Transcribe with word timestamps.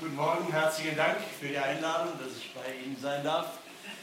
Guten 0.00 0.16
Morgen, 0.16 0.50
herzlichen 0.50 0.96
Dank 0.96 1.18
für 1.38 1.46
die 1.46 1.56
Einladung, 1.56 2.18
dass 2.18 2.36
ich 2.36 2.52
bei 2.52 2.84
Ihnen 2.84 2.96
sein 3.00 3.22
darf. 3.22 3.46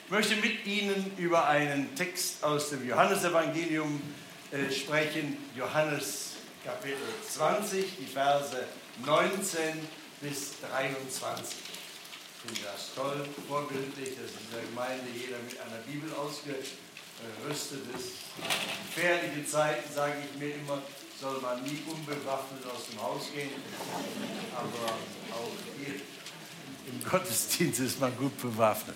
Ich 0.06 0.12
möchte 0.12 0.38
mit 0.38 0.66
Ihnen 0.66 1.12
über 1.18 1.48
einen 1.48 1.94
Text 1.96 2.42
aus 2.46 2.70
dem 2.70 2.88
Johannesevangelium 2.88 4.02
äh, 4.52 4.72
sprechen, 4.72 5.38
Johannes 5.54 6.36
Kapitel 6.64 6.96
20, 7.30 7.98
die 8.00 8.06
Verse 8.06 8.64
19 9.06 9.86
bis 10.22 10.62
23. 10.62 11.58
Ich 11.60 12.42
finde 12.42 12.72
das 12.72 12.96
toll, 12.96 13.28
vorbildlich, 13.50 14.16
dass 14.16 14.32
in 14.32 14.52
der 14.54 14.62
Gemeinde 14.62 15.08
jeder 15.14 15.40
mit 15.40 15.60
einer 15.60 15.82
Bibel 15.86 16.10
ausgerüstet 16.14 17.82
ist. 17.98 18.12
Gefährliche 18.96 19.46
Zeiten, 19.46 19.94
sage 19.94 20.14
ich 20.24 20.40
mir 20.40 20.56
immer, 20.56 20.82
soll 21.22 21.40
man 21.40 21.62
nie 21.62 21.84
unbewaffnet 21.88 22.66
aus 22.66 22.88
dem 22.90 23.00
Haus 23.00 23.30
gehen. 23.32 23.52
Aber 24.56 24.92
auch 25.36 25.52
hier 25.78 25.94
im 26.88 27.04
Gottesdienst 27.10 27.80
ist 27.80 28.00
man 28.00 28.16
gut 28.18 28.42
bewaffnet. 28.42 28.96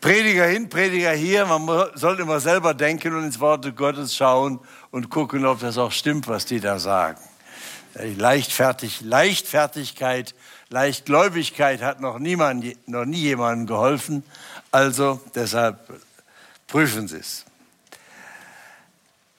Prediger 0.00 0.46
hin, 0.46 0.68
Prediger 0.68 1.10
hier, 1.10 1.44
man 1.44 1.90
soll 1.94 2.20
immer 2.20 2.38
selber 2.38 2.72
denken 2.72 3.14
und 3.14 3.24
ins 3.24 3.40
Wort 3.40 3.76
Gottes 3.76 4.14
schauen 4.14 4.60
und 4.92 5.10
gucken, 5.10 5.44
ob 5.44 5.58
das 5.58 5.76
auch 5.76 5.90
stimmt, 5.90 6.28
was 6.28 6.46
die 6.46 6.60
da 6.60 6.78
sagen. 6.78 7.20
Leichtfertig, 7.94 9.00
Leichtfertigkeit, 9.00 10.36
Leichtgläubigkeit 10.68 11.82
hat 11.82 12.00
noch, 12.00 12.20
niemand, 12.20 12.64
noch 12.88 13.06
nie 13.06 13.22
jemandem 13.22 13.66
geholfen. 13.66 14.22
Also 14.70 15.20
deshalb 15.34 15.80
prüfen 16.68 17.08
Sie 17.08 17.16
es. 17.16 17.47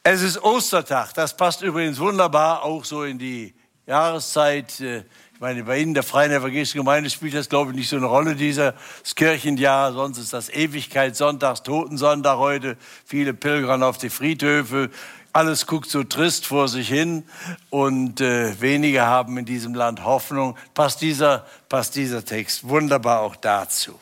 Es 0.03 0.21
ist 0.21 0.41
Ostertag. 0.41 1.13
Das 1.13 1.35
passt 1.35 1.61
übrigens 1.61 1.99
wunderbar 1.99 2.63
auch 2.63 2.85
so 2.85 3.03
in 3.03 3.19
die 3.19 3.53
Jahreszeit. 3.85 4.79
Äh, 4.79 4.99
ich 5.33 5.41
meine, 5.41 5.63
bei 5.65 5.79
Ihnen, 5.79 5.93
der 5.93 6.03
Freien 6.03 6.31
Evangelischen 6.31 6.77
Gemeinde, 6.77 7.09
spielt 7.09 7.33
das, 7.33 7.49
glaube 7.49 7.71
ich, 7.71 7.77
nicht 7.77 7.89
so 7.89 7.97
eine 7.97 8.05
Rolle, 8.05 8.35
dieses 8.35 8.73
Kirchenjahr. 9.15 9.91
Sonst 9.91 10.17
ist 10.17 10.31
das 10.31 10.49
Ewigkeitssonntags, 10.49 11.63
Totensonntag 11.63 12.37
heute. 12.37 12.77
Viele 13.05 13.33
Pilgern 13.33 13.83
auf 13.83 13.97
die 13.97 14.09
Friedhöfe. 14.09 14.89
Alles 15.33 15.67
guckt 15.67 15.89
so 15.89 16.03
trist 16.03 16.45
vor 16.45 16.69
sich 16.69 16.87
hin 16.87 17.25
und 17.69 18.21
äh, 18.21 18.59
wenige 18.61 19.01
haben 19.05 19.37
in 19.37 19.45
diesem 19.45 19.73
Land 19.75 20.05
Hoffnung. 20.05 20.57
Passt 20.73 21.01
dieser, 21.01 21.45
passt 21.67 21.95
dieser 21.95 22.23
Text 22.23 22.67
wunderbar 22.67 23.19
auch 23.19 23.35
dazu. 23.35 23.99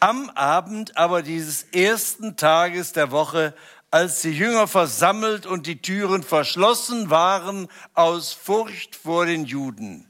Am 0.00 0.28
Abend 0.34 0.98
aber 0.98 1.22
dieses 1.22 1.62
ersten 1.72 2.36
Tages 2.36 2.92
der 2.92 3.10
Woche 3.10 3.54
als 3.94 4.22
die 4.22 4.32
Jünger 4.36 4.66
versammelt 4.66 5.46
und 5.46 5.68
die 5.68 5.80
Türen 5.80 6.24
verschlossen 6.24 7.10
waren 7.10 7.68
aus 7.92 8.32
Furcht 8.32 8.96
vor 8.96 9.24
den 9.24 9.44
Juden, 9.44 10.04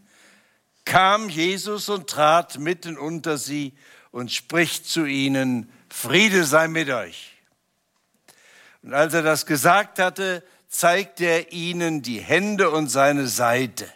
kam 0.87 1.29
Jesus 1.29 1.91
und 1.91 2.09
trat 2.09 2.59
mitten 2.59 2.97
unter 2.97 3.37
sie 3.37 3.75
und 4.11 4.33
spricht 4.33 4.87
zu 4.87 5.05
ihnen, 5.05 5.71
Friede 5.91 6.45
sei 6.45 6.67
mit 6.67 6.89
euch. 6.89 7.35
Und 8.83 8.95
als 8.95 9.13
er 9.13 9.23
das 9.23 9.45
gesagt 9.45 9.99
hatte, 9.99 10.43
zeigte 10.67 11.27
er 11.27 11.53
ihnen 11.53 12.01
die 12.01 12.21
Hände 12.21 12.71
und 12.71 12.89
seine 12.89 13.27
Seite. 13.27 13.87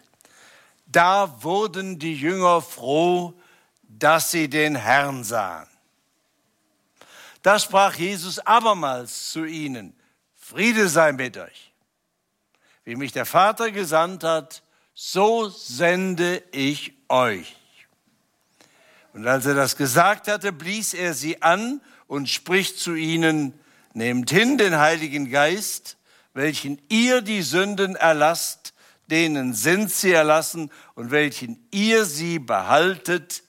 Da 0.85 1.43
wurden 1.43 1.99
die 1.99 2.15
Jünger 2.15 2.61
froh, 2.61 3.33
dass 3.85 4.33
sie 4.33 4.51
den 4.51 4.77
Herrn 4.77 5.25
sahen. 5.25 5.67
Da 7.49 7.59
sprach 7.59 7.95
Jesus 7.95 8.41
abermals 8.41 9.31
zu 9.31 9.47
ihnen, 9.47 9.95
Friede 10.35 10.87
sei 10.87 11.13
mit 11.13 11.39
euch. 11.39 11.73
Wie 12.85 12.95
mich 12.95 13.13
der 13.13 13.25
Vater 13.25 13.71
gesandt 13.71 14.23
hat, 14.23 14.63
so 14.93 15.49
sende 15.49 16.43
ich 16.53 16.93
euch. 17.09 17.57
Und 19.15 19.27
als 19.27 19.47
er 19.47 19.55
das 19.55 19.79
gesagt 19.79 20.29
hatte, 20.29 20.53
blies 20.53 20.93
er 20.93 21.15
sie 21.15 21.41
an 21.41 21.81
und 22.07 22.29
spricht 22.29 22.79
zu 22.79 22.95
ihnen, 22.95 23.59
nehmt 23.95 24.29
hin 24.29 24.59
den 24.59 24.77
Heiligen 24.77 25.31
Geist, 25.31 25.97
welchen 26.35 26.79
ihr 26.91 27.23
die 27.23 27.41
Sünden 27.41 27.97
erlasst, 27.97 28.75
denen 29.07 29.55
sind 29.55 29.91
sie 29.91 30.13
erlassen, 30.13 30.71
und 30.97 31.13
welchen 31.13 31.67
ihr 31.71 32.05
sie 32.05 32.41
behaltet, 32.41 33.43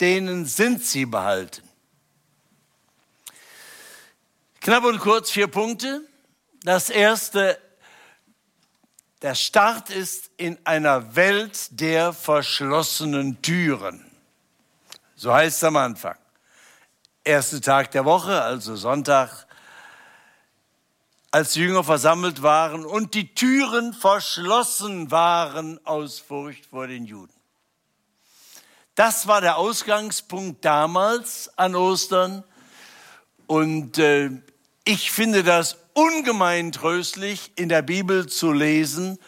denen 0.00 0.46
sind 0.46 0.82
sie 0.82 1.04
behalten. 1.04 1.68
Knapp 4.62 4.84
und 4.84 5.00
kurz 5.00 5.32
vier 5.32 5.48
Punkte. 5.48 6.06
Das 6.62 6.88
erste, 6.88 7.58
der 9.20 9.34
Start 9.34 9.90
ist 9.90 10.30
in 10.36 10.56
einer 10.62 11.16
Welt 11.16 11.80
der 11.80 12.12
verschlossenen 12.12 13.42
Türen. 13.42 14.08
So 15.16 15.34
heißt 15.34 15.56
es 15.56 15.64
am 15.64 15.74
Anfang. 15.74 16.16
Erster 17.24 17.60
Tag 17.60 17.90
der 17.90 18.04
Woche, 18.04 18.40
also 18.40 18.76
Sonntag, 18.76 19.48
als 21.32 21.54
die 21.54 21.62
Jünger 21.62 21.82
versammelt 21.82 22.42
waren 22.44 22.86
und 22.86 23.14
die 23.14 23.34
Türen 23.34 23.92
verschlossen 23.92 25.10
waren 25.10 25.84
aus 25.84 26.20
Furcht 26.20 26.66
vor 26.66 26.86
den 26.86 27.04
Juden. 27.04 27.34
Das 28.94 29.26
war 29.26 29.40
der 29.40 29.56
Ausgangspunkt 29.56 30.64
damals 30.64 31.50
an 31.58 31.74
Ostern. 31.74 32.44
Und 33.48 33.98
äh, 33.98 34.30
ich 34.84 35.10
finde 35.10 35.42
das 35.42 35.76
ungemein 35.94 36.72
tröstlich, 36.72 37.52
in 37.56 37.68
der 37.68 37.82
Bibel 37.82 38.26
zu 38.26 38.52
lesen, 38.52 39.18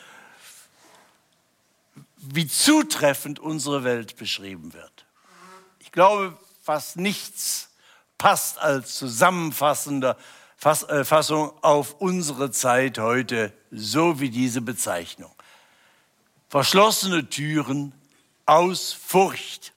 wie 2.16 2.48
zutreffend 2.48 3.38
unsere 3.38 3.84
Welt 3.84 4.16
beschrieben 4.16 4.72
wird. 4.72 5.06
Ich 5.78 5.92
glaube, 5.92 6.36
fast 6.62 6.96
nichts 6.96 7.68
passt 8.16 8.58
als 8.58 8.96
zusammenfassende 8.96 10.16
äh, 10.64 11.04
Fassung 11.04 11.52
auf 11.62 11.96
unsere 12.00 12.50
Zeit 12.50 12.98
heute, 12.98 13.52
so 13.70 14.18
wie 14.18 14.30
diese 14.30 14.62
Bezeichnung. 14.62 15.34
Verschlossene 16.48 17.28
Türen 17.28 17.92
aus 18.46 18.92
Furcht. 18.92 19.73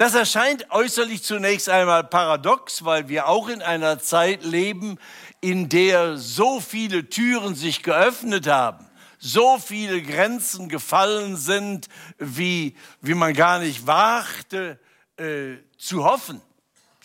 Das 0.00 0.14
erscheint 0.14 0.70
äußerlich 0.70 1.22
zunächst 1.22 1.68
einmal 1.68 2.04
paradox, 2.04 2.86
weil 2.86 3.10
wir 3.10 3.28
auch 3.28 3.50
in 3.50 3.60
einer 3.60 3.98
Zeit 3.98 4.42
leben, 4.44 4.96
in 5.42 5.68
der 5.68 6.16
so 6.16 6.58
viele 6.58 7.10
Türen 7.10 7.54
sich 7.54 7.82
geöffnet 7.82 8.46
haben, 8.46 8.86
so 9.18 9.58
viele 9.58 10.00
Grenzen 10.00 10.70
gefallen 10.70 11.36
sind, 11.36 11.88
wie, 12.16 12.78
wie 13.02 13.12
man 13.12 13.34
gar 13.34 13.58
nicht 13.58 13.86
wagte 13.86 14.78
äh, 15.18 15.56
zu 15.76 16.02
hoffen. 16.02 16.40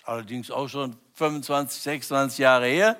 Allerdings 0.05 0.49
auch 0.49 0.69
schon 0.69 0.95
25, 1.15 1.81
26 1.81 2.37
Jahre 2.37 2.67
her. 2.67 2.95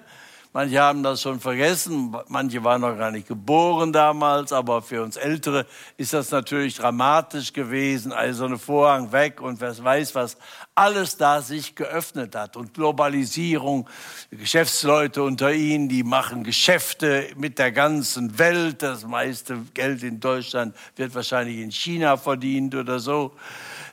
Manche 0.55 0.79
haben 0.79 1.03
das 1.03 1.21
schon 1.21 1.41
vergessen, 1.41 2.15
manche 2.29 2.63
waren 2.63 2.79
noch 2.79 2.97
gar 2.97 3.11
nicht 3.11 3.27
geboren 3.27 3.91
damals, 3.91 4.53
aber 4.53 4.81
für 4.81 5.03
uns 5.03 5.17
Ältere 5.17 5.65
ist 5.97 6.13
das 6.13 6.31
natürlich 6.31 6.75
dramatisch 6.75 7.51
gewesen. 7.51 8.13
Also 8.13 8.45
eine 8.45 8.57
Vorhang 8.57 9.11
weg 9.11 9.41
und 9.41 9.59
wer 9.59 9.77
weiß, 9.77 10.15
was 10.15 10.37
alles 10.73 11.17
da 11.17 11.41
sich 11.41 11.75
geöffnet 11.75 12.37
hat. 12.37 12.55
Und 12.55 12.73
Globalisierung, 12.73 13.89
Geschäftsleute 14.31 15.23
unter 15.23 15.51
ihnen, 15.51 15.89
die 15.89 16.03
machen 16.03 16.45
Geschäfte 16.45 17.27
mit 17.35 17.59
der 17.59 17.73
ganzen 17.73 18.39
Welt. 18.39 18.81
Das 18.81 19.05
meiste 19.05 19.57
Geld 19.73 20.03
in 20.03 20.21
Deutschland 20.21 20.73
wird 20.95 21.13
wahrscheinlich 21.15 21.57
in 21.57 21.71
China 21.73 22.15
verdient 22.15 22.75
oder 22.75 22.99
so. 22.99 23.33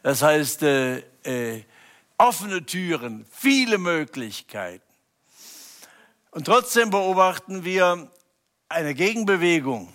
Das 0.04 0.22
heißt, 0.22 0.62
äh, 0.62 0.98
äh, 1.24 1.64
offene 2.18 2.64
Türen, 2.64 3.26
viele 3.32 3.78
Möglichkeiten. 3.78 4.91
Und 6.32 6.46
trotzdem 6.46 6.90
beobachten 6.90 7.62
wir 7.62 8.10
eine 8.68 8.94
Gegenbewegung. 8.94 9.92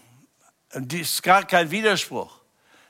Und 0.73 0.91
die 0.91 1.01
ist 1.01 1.23
gar 1.23 1.43
kein 1.43 1.71
Widerspruch. 1.71 2.39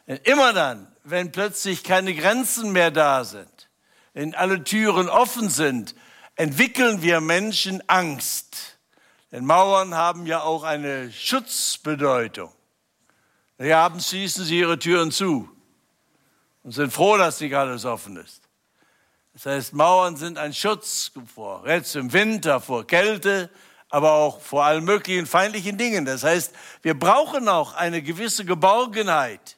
Denn 0.06 0.18
immer 0.24 0.52
dann, 0.52 0.94
wenn 1.04 1.32
plötzlich 1.32 1.84
keine 1.84 2.14
Grenzen 2.14 2.74
mehr 2.74 2.92
da 2.92 3.24
sind, 3.24 3.70
wenn 4.14 4.36
alle 4.36 4.64
Türen 4.64 5.08
offen 5.08 5.50
sind, 5.50 5.96
entwickeln 6.36 7.02
wir 7.02 7.22
Menschen 7.22 7.82
Angst. 7.88 8.78
Denn 9.32 9.46
Mauern 9.46 9.96
haben 9.96 10.26
ja 10.26 10.42
auch 10.42 10.64
eine 10.64 11.12
Schutzbedeutung. 11.12 12.52
Abends 13.60 14.10
schließen 14.10 14.44
sie 14.44 14.60
ihre 14.60 14.78
Türen 14.78 15.12
zu 15.12 15.50
und 16.64 16.72
sind 16.74 16.92
froh, 16.92 17.16
dass 17.16 17.40
nicht 17.40 17.56
alles 17.56 17.86
offen 17.86 18.18
ist. 18.18 18.47
Das 19.38 19.46
heißt, 19.46 19.74
Mauern 19.74 20.18
sind 20.18 20.40
ein 20.40 20.52
Schutz 20.52 21.12
vor, 21.36 21.64
jetzt 21.68 21.96
im 21.96 22.12
Winter 22.12 22.60
vor 22.60 22.88
Kälte, 22.88 23.52
aber 23.88 24.14
auch 24.14 24.42
vor 24.42 24.66
allen 24.66 24.84
möglichen 24.84 25.28
feindlichen 25.28 25.78
Dingen. 25.78 26.06
Das 26.06 26.24
heißt, 26.24 26.52
wir 26.82 26.98
brauchen 26.98 27.48
auch 27.48 27.76
eine 27.76 28.02
gewisse 28.02 28.46
Geborgenheit. 28.46 29.56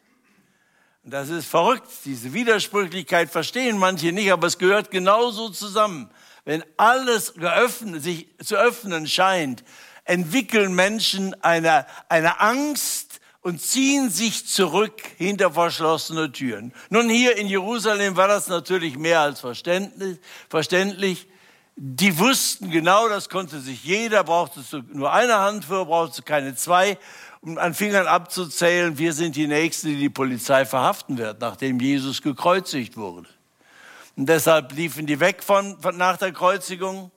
Und 1.06 1.12
das 1.12 1.30
ist 1.30 1.48
verrückt. 1.48 1.88
Diese 2.04 2.34
Widersprüchlichkeit 2.34 3.30
verstehen 3.30 3.78
manche 3.78 4.12
nicht, 4.12 4.30
aber 4.34 4.48
es 4.48 4.58
gehört 4.58 4.92
genauso 4.92 5.48
zusammen. 5.48 6.12
Wenn 6.44 6.62
alles 6.76 7.36
geöffnet, 7.36 8.04
sich 8.04 8.28
zu 8.44 8.58
öffnen 8.58 9.08
scheint, 9.08 9.64
entwickeln 10.04 10.76
Menschen 10.76 11.42
eine, 11.42 11.86
eine 12.10 12.42
Angst 12.42 13.09
und 13.42 13.62
ziehen 13.62 14.10
sich 14.10 14.48
zurück 14.48 15.02
hinter 15.18 15.52
verschlossene 15.52 16.32
Türen. 16.32 16.74
Nun 16.90 17.10
hier 17.10 17.38
in 17.38 17.48
Jerusalem 17.48 18.16
war 18.16 18.28
das 18.28 18.48
natürlich 18.48 18.98
mehr 18.98 19.22
als 19.22 19.40
verständlich. 19.40 21.28
Die 21.76 22.20
wussten 22.20 22.72
genau, 22.72 23.08
das 23.08 23.30
konnte 23.30 23.62
sich 23.62 23.86
jeder, 23.86 24.26
brauchte 24.26 24.60
nur 24.92 25.14
eine 25.14 25.40
Hand 25.40 25.64
für, 25.64 25.86
brauchte 25.86 26.22
keine 26.24 26.54
zwei, 26.56 26.98
um 27.42 27.58
an 27.58 27.74
Fingern 27.74 28.06
abzuzählen, 28.06 28.98
wir 28.98 29.14
sind 29.14 29.38
die 29.38 29.48
Nächsten, 29.48 29.88
die 29.88 29.96
die 29.96 30.10
Polizei 30.10 30.66
verhaften 30.66 31.18
wird, 31.18 31.40
nachdem 31.40 31.80
Jesus 31.80 32.22
gekreuzigt 32.22 32.98
wurde. 32.98 33.30
Und 34.18 34.28
deshalb 34.28 34.74
liefen 34.74 35.06
die 35.06 35.22
weg 35.22 35.42
von, 35.42 35.80
von 35.80 35.96
nach 35.96 36.18
der 36.18 36.34
Kreuzigung 36.34 37.12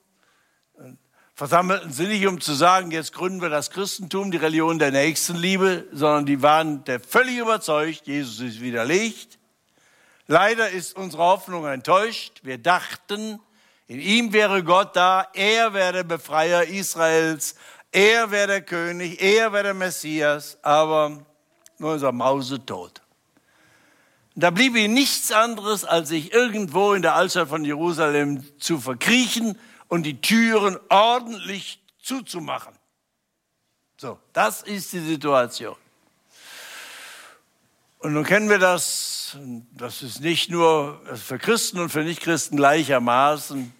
versammelten 1.35 1.91
sie 1.91 2.07
nicht, 2.07 2.27
um 2.27 2.39
zu 2.39 2.53
sagen, 2.53 2.91
jetzt 2.91 3.13
gründen 3.13 3.41
wir 3.41 3.49
das 3.49 3.71
Christentum, 3.71 4.31
die 4.31 4.37
Religion 4.37 4.79
der 4.79 4.91
Nächstenliebe, 4.91 5.87
sondern 5.91 6.25
die 6.25 6.41
waren 6.41 6.83
der 6.83 6.99
völlig 6.99 7.37
überzeugt, 7.37 8.05
Jesus 8.05 8.39
ist 8.39 8.61
widerlegt. 8.61 9.39
Leider 10.27 10.69
ist 10.69 10.95
unsere 10.95 11.23
Hoffnung 11.23 11.65
enttäuscht. 11.65 12.41
Wir 12.43 12.57
dachten, 12.57 13.39
in 13.87 13.99
ihm 13.99 14.31
wäre 14.31 14.63
Gott 14.63 14.95
da, 14.95 15.27
er 15.33 15.73
wäre 15.73 15.93
der 15.93 16.03
Befreier 16.03 16.63
Israels, 16.63 17.55
er 17.91 18.31
wäre 18.31 18.47
der 18.47 18.61
König, 18.61 19.21
er 19.21 19.51
wäre 19.51 19.63
der 19.63 19.73
Messias, 19.73 20.57
aber 20.61 21.25
nur 21.77 21.93
unser 21.93 22.11
Mause 22.11 22.65
tot. 22.65 23.02
Da 24.35 24.49
blieb 24.49 24.75
ihm 24.75 24.93
nichts 24.93 25.31
anderes, 25.31 25.85
als 25.85 26.09
sich 26.09 26.33
irgendwo 26.33 26.93
in 26.93 27.03
der 27.03 27.15
Altstadt 27.15 27.49
von 27.49 27.63
Jerusalem 27.65 28.43
zu 28.59 28.79
verkriechen 28.79 29.59
und 29.87 30.03
die 30.03 30.21
Türen 30.21 30.77
ordentlich 30.89 31.79
zuzumachen. 32.01 32.73
So, 33.97 34.19
das 34.33 34.63
ist 34.63 34.91
die 34.91 34.99
Situation. 34.99 35.75
Und 37.99 38.13
nun 38.13 38.25
kennen 38.25 38.49
wir 38.49 38.59
das, 38.59 39.37
das 39.71 40.01
ist 40.01 40.19
nicht 40.19 40.49
nur 40.49 40.99
für 41.15 41.37
Christen 41.37 41.79
und 41.79 41.89
für 41.89 42.03
Nichtchristen 42.03 42.57
gleichermaßen, 42.57 43.73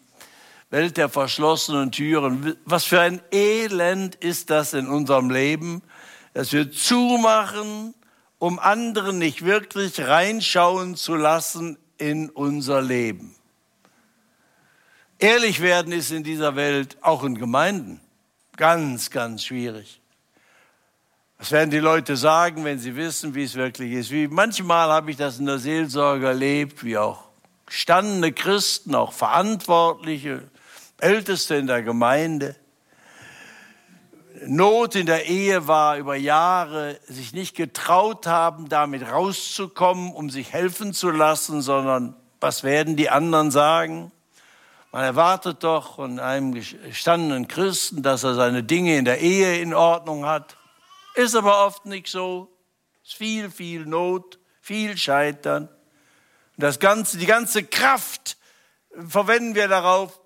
Welt 0.70 0.98
der 0.98 1.10
verschlossenen 1.10 1.92
Türen. 1.92 2.56
Was 2.64 2.86
für 2.86 3.02
ein 3.02 3.22
Elend 3.32 4.16
ist 4.16 4.50
das 4.50 4.74
in 4.74 4.88
unserem 4.88 5.30
Leben, 5.30 5.82
dass 6.34 6.54
wir 6.54 6.72
zumachen, 6.72 7.94
um 8.44 8.60
anderen 8.60 9.20
nicht 9.20 9.46
wirklich 9.46 10.02
reinschauen 10.02 10.98
zu 10.98 11.16
lassen 11.16 11.78
in 11.98 12.30
unser 12.30 12.82
Leben. 12.82 13.34
Ehrlich 15.18 15.62
werden 15.62 15.94
ist 15.94 16.12
in 16.12 16.26
dieser 16.26 16.58
Welt, 16.58 16.98
auch 17.00 17.24
in 17.24 17.36
Gemeinden, 17.36 18.02
ganz, 18.58 19.12
ganz 19.12 19.46
schwierig. 19.46 20.02
Was 21.38 21.54
werden 21.54 21.70
die 21.70 21.80
Leute 21.80 22.18
sagen, 22.18 22.66
wenn 22.66 22.80
sie 22.80 22.98
wissen, 22.98 23.34
wie 23.34 23.46
es 23.46 23.56
wirklich 23.56 23.94
ist? 23.94 24.12
Wie 24.12 24.28
manchmal 24.28 24.90
habe 24.90 25.12
ich 25.12 25.16
das 25.16 25.40
in 25.40 25.46
der 25.46 25.60
Seelsorge 25.60 26.28
erlebt, 26.28 26.84
wie 26.84 26.98
auch 26.98 27.30
gestandene 27.66 28.34
Christen, 28.34 28.94
auch 28.94 29.14
Verantwortliche, 29.14 30.50
Älteste 30.98 31.56
in 31.56 31.68
der 31.68 31.82
Gemeinde, 31.82 32.58
Not 34.48 34.96
in 34.96 35.06
der 35.06 35.26
Ehe 35.26 35.68
war 35.68 35.98
über 35.98 36.16
Jahre, 36.16 37.00
sich 37.08 37.34
nicht 37.34 37.56
getraut 37.56 38.28
haben, 38.28 38.70
damit 38.70 39.10
rauszukommen, 39.10 40.14
um 40.14 40.30
sich 40.30 40.54
helfen 40.54 40.94
zu 40.94 41.12
lassen, 41.12 41.62
sondern 41.62 42.16
was 42.40 42.64
werden 42.64 42.96
die 42.96 43.10
anderen 43.10 43.52
sagen? 43.52 44.12
Man 44.92 45.04
erwartet 45.04 45.64
doch 45.64 45.96
von 45.96 46.20
einem 46.20 46.54
gestandenen 46.54 47.48
Christen, 47.48 48.04
dass 48.04 48.24
er 48.24 48.36
seine 48.36 48.64
Dinge 48.64 48.98
in 48.98 49.06
der 49.06 49.22
Ehe 49.22 49.60
in 49.60 49.74
Ordnung 49.74 50.26
hat. 50.26 50.56
Ist 51.16 51.36
aber 51.36 51.66
oft 51.66 51.86
nicht 51.86 52.08
so. 52.08 52.50
Es 53.04 53.10
ist 53.10 53.18
viel, 53.18 53.50
viel 53.50 53.86
Not, 53.86 54.40
viel 54.62 54.98
Scheitern. 54.98 55.70
Das 56.58 56.80
ganze, 56.80 57.18
die 57.18 57.26
ganze 57.26 57.64
Kraft 57.64 58.38
verwenden 59.08 59.56
wir 59.56 59.68
darauf, 59.68 60.20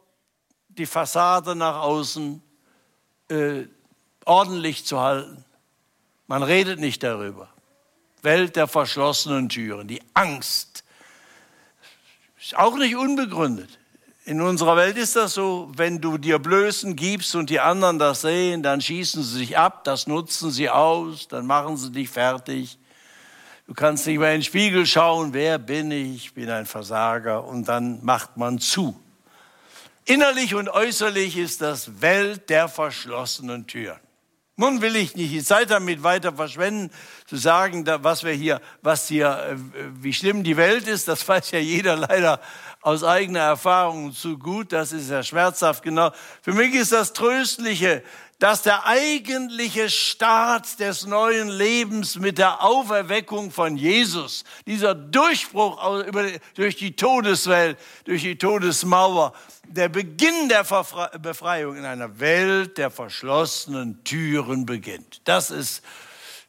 die 0.67 0.85
Fassade 0.85 1.55
nach 1.55 1.81
außen 1.81 2.41
äh, 3.29 3.63
ordentlich 4.27 4.85
zu 4.85 4.99
halten. 4.99 5.43
Man 6.27 6.43
redet 6.43 6.79
nicht 6.79 7.03
darüber. 7.03 7.49
Welt 8.21 8.55
der 8.55 8.67
verschlossenen 8.67 9.49
Türen, 9.49 9.87
die 9.87 10.01
Angst 10.13 10.83
ist 12.39 12.57
auch 12.57 12.77
nicht 12.77 12.95
unbegründet. 12.95 13.77
In 14.23 14.41
unserer 14.41 14.75
Welt 14.75 14.97
ist 14.97 15.15
das 15.15 15.33
so, 15.33 15.71
wenn 15.75 16.01
du 16.01 16.17
dir 16.17 16.39
Blößen 16.39 16.95
gibst 16.95 17.35
und 17.35 17.49
die 17.49 17.59
anderen 17.59 17.99
das 17.99 18.21
sehen, 18.21 18.63
dann 18.63 18.81
schießen 18.81 19.23
sie 19.23 19.37
sich 19.37 19.57
ab, 19.57 19.83
das 19.83 20.07
nutzen 20.07 20.51
sie 20.51 20.69
aus, 20.69 21.27
dann 21.27 21.45
machen 21.45 21.77
sie 21.77 21.91
dich 21.91 22.09
fertig. 22.09 22.77
Du 23.67 23.73
kannst 23.73 24.07
nicht 24.07 24.19
mehr 24.19 24.33
in 24.33 24.39
den 24.39 24.43
Spiegel 24.43 24.85
schauen, 24.85 25.33
wer 25.33 25.57
bin 25.57 25.91
ich, 25.91 26.15
ich 26.15 26.33
bin 26.33 26.49
ein 26.49 26.65
Versager 26.65 27.43
und 27.45 27.67
dann 27.67 28.03
macht 28.03 28.37
man 28.37 28.59
zu. 28.59 28.97
Innerlich 30.05 30.55
und 30.55 30.69
äußerlich 30.69 31.35
ist 31.35 31.61
das 31.61 32.01
Welt 32.01 32.49
der 32.49 32.69
verschlossenen 32.69 33.67
Türen. 33.67 33.99
Nun 34.59 34.81
will 34.81 34.95
ich 34.95 35.15
nicht 35.15 35.31
die 35.31 35.43
Zeit 35.43 35.69
damit 35.69 36.01
weiter 36.01 36.33
verschwenden, 36.33 36.89
zu 37.27 37.35
sagen, 37.35 37.85
was 38.01 38.23
wir 38.23 38.33
hier, 38.33 38.59
was 38.81 39.07
hier, 39.07 39.27
äh, 39.27 39.55
wie 40.01 40.11
schlimm 40.11 40.43
die 40.43 40.57
Welt 40.57 40.87
ist. 40.87 41.07
Das 41.07 41.27
weiß 41.27 41.51
ja 41.51 41.59
jeder 41.59 41.95
leider 41.95 42.41
aus 42.81 43.03
eigener 43.03 43.41
Erfahrung 43.41 44.13
zu 44.13 44.39
gut. 44.39 44.73
Das 44.73 44.93
ist 44.93 45.11
ja 45.11 45.21
schmerzhaft 45.21 45.83
genau. 45.83 46.11
Für 46.41 46.53
mich 46.53 46.73
ist 46.73 46.91
das 46.91 47.13
Tröstliche, 47.13 48.01
dass 48.39 48.61
der 48.61 48.85
eigentliche 48.85 49.89
Start 49.89 50.79
des 50.79 51.07
neuen 51.07 51.49
Lebens 51.49 52.17
mit 52.17 52.37
der 52.37 52.63
Auferweckung 52.63 53.51
von 53.51 53.77
Jesus, 53.77 54.43
dieser 54.67 54.93
Durchbruch 54.93 56.05
durch 56.53 56.75
die 56.75 56.95
Todeswelt, 56.95 57.79
durch 58.05 58.21
die 58.21 58.37
Todesmauer, 58.37 59.33
der 59.63 59.89
Beginn 59.89 60.49
der 60.49 60.65
Befreiung 61.19 61.77
in 61.77 61.85
einer 61.85 62.19
Welt 62.19 62.77
der 62.77 62.91
verschlossenen 62.91 64.03
Türen 64.03 64.65
beginnt. 64.65 65.21
Das 65.23 65.49
ist 65.49 65.81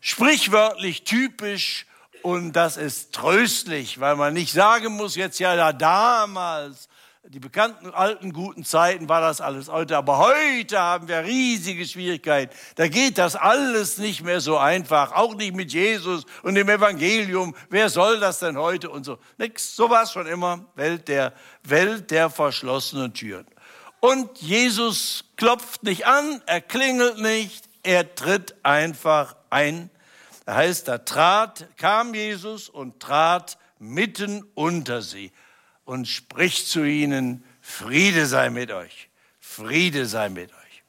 sprichwörtlich 0.00 1.04
typisch 1.04 1.86
und 2.22 2.52
das 2.52 2.76
ist 2.76 3.14
tröstlich, 3.14 3.98
weil 3.98 4.16
man 4.16 4.34
nicht 4.34 4.52
sagen 4.52 4.92
muss, 4.94 5.16
jetzt 5.16 5.38
ja 5.40 5.56
da 5.56 5.72
damals, 5.72 6.88
die 7.28 7.40
bekannten 7.40 7.92
alten 7.92 8.32
guten 8.32 8.64
Zeiten 8.64 9.08
war 9.08 9.20
das 9.20 9.40
alles 9.40 9.68
heute, 9.68 9.98
aber 9.98 10.18
heute 10.18 10.78
haben 10.78 11.08
wir 11.08 11.24
riesige 11.24 11.84
Schwierigkeiten. 11.86 12.54
Da 12.76 12.88
geht 12.88 13.18
das 13.18 13.36
alles 13.36 13.98
nicht 13.98 14.22
mehr 14.22 14.40
so 14.40 14.56
einfach, 14.56 15.12
auch 15.12 15.34
nicht 15.34 15.54
mit 15.54 15.72
Jesus 15.72 16.24
und 16.42 16.54
dem 16.54 16.68
Evangelium. 16.70 17.54
Wer 17.68 17.90
soll 17.90 18.18
das 18.18 18.38
denn 18.38 18.56
heute 18.56 18.88
und 18.88 19.04
so? 19.04 19.18
Nix, 19.36 19.76
so 19.76 19.90
war 19.90 20.04
es 20.04 20.12
schon 20.12 20.26
immer. 20.26 20.64
Welt 20.74 21.08
der, 21.08 21.34
Welt 21.64 22.10
der 22.10 22.30
verschlossenen 22.30 23.12
Türen. 23.12 23.46
Und 24.00 24.38
Jesus 24.40 25.24
klopft 25.36 25.82
nicht 25.82 26.06
an, 26.06 26.40
er 26.46 26.62
klingelt 26.62 27.18
nicht, 27.18 27.68
er 27.82 28.14
tritt 28.14 28.54
einfach 28.62 29.36
ein 29.50 29.90
da 30.46 30.54
heißt, 30.54 30.88
da 30.88 30.96
trat, 30.96 31.68
kam 31.76 32.14
Jesus 32.14 32.70
und 32.70 33.00
trat 33.00 33.58
mitten 33.78 34.46
unter 34.54 35.02
sie 35.02 35.30
und 35.88 36.06
spricht 36.06 36.68
zu 36.68 36.84
ihnen, 36.84 37.42
Friede 37.62 38.26
sei 38.26 38.50
mit 38.50 38.70
euch, 38.70 39.08
Friede 39.40 40.04
sei 40.04 40.28
mit 40.28 40.52
euch. 40.52 40.82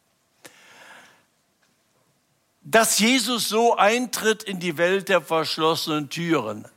Dass 2.63 2.99
Jesus 2.99 3.47
so 3.47 3.77
eintritt 3.77 4.43
in 4.43 4.59
die 4.59 4.77
Welt 4.77 5.07
der 5.07 5.21
verschlossenen 5.21 6.09
Türen, 6.09 6.67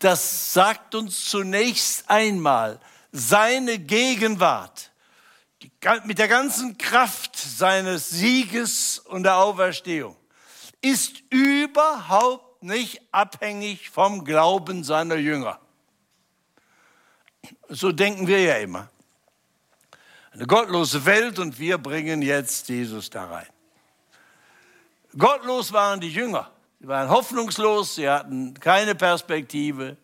das 0.00 0.52
sagt 0.52 0.96
uns 0.96 1.26
zunächst 1.26 2.10
einmal 2.10 2.80
seine 3.12 3.78
Gegenwart 3.78 4.90
die, 5.62 5.70
mit 6.06 6.18
der 6.18 6.26
ganzen 6.26 6.78
Kraft 6.78 7.36
seines 7.36 8.10
Sieges 8.10 8.98
und 8.98 9.22
der 9.22 9.36
Auferstehung 9.36 10.16
ist 10.82 11.22
überhaupt 11.30 12.64
nicht 12.64 13.00
abhängig 13.12 13.88
vom 13.88 14.24
Glauben 14.24 14.82
seiner 14.82 15.14
Jünger. 15.14 15.60
So 17.68 17.92
denken 17.92 18.26
wir 18.26 18.40
ja 18.42 18.56
immer. 18.56 18.88
Eine 20.32 20.46
gottlose 20.46 21.04
Welt 21.04 21.38
und 21.38 21.58
wir 21.58 21.78
bringen 21.78 22.22
jetzt 22.22 22.68
Jesus 22.68 23.10
da 23.10 23.26
rein. 23.26 23.46
Gottlos 25.18 25.72
waren 25.72 26.00
die 26.00 26.10
Jünger. 26.10 26.50
Sie 26.80 26.88
waren 26.88 27.10
hoffnungslos, 27.10 27.96
sie 27.96 28.08
hatten 28.08 28.54
keine 28.54 28.94
Perspektive. 28.94 29.96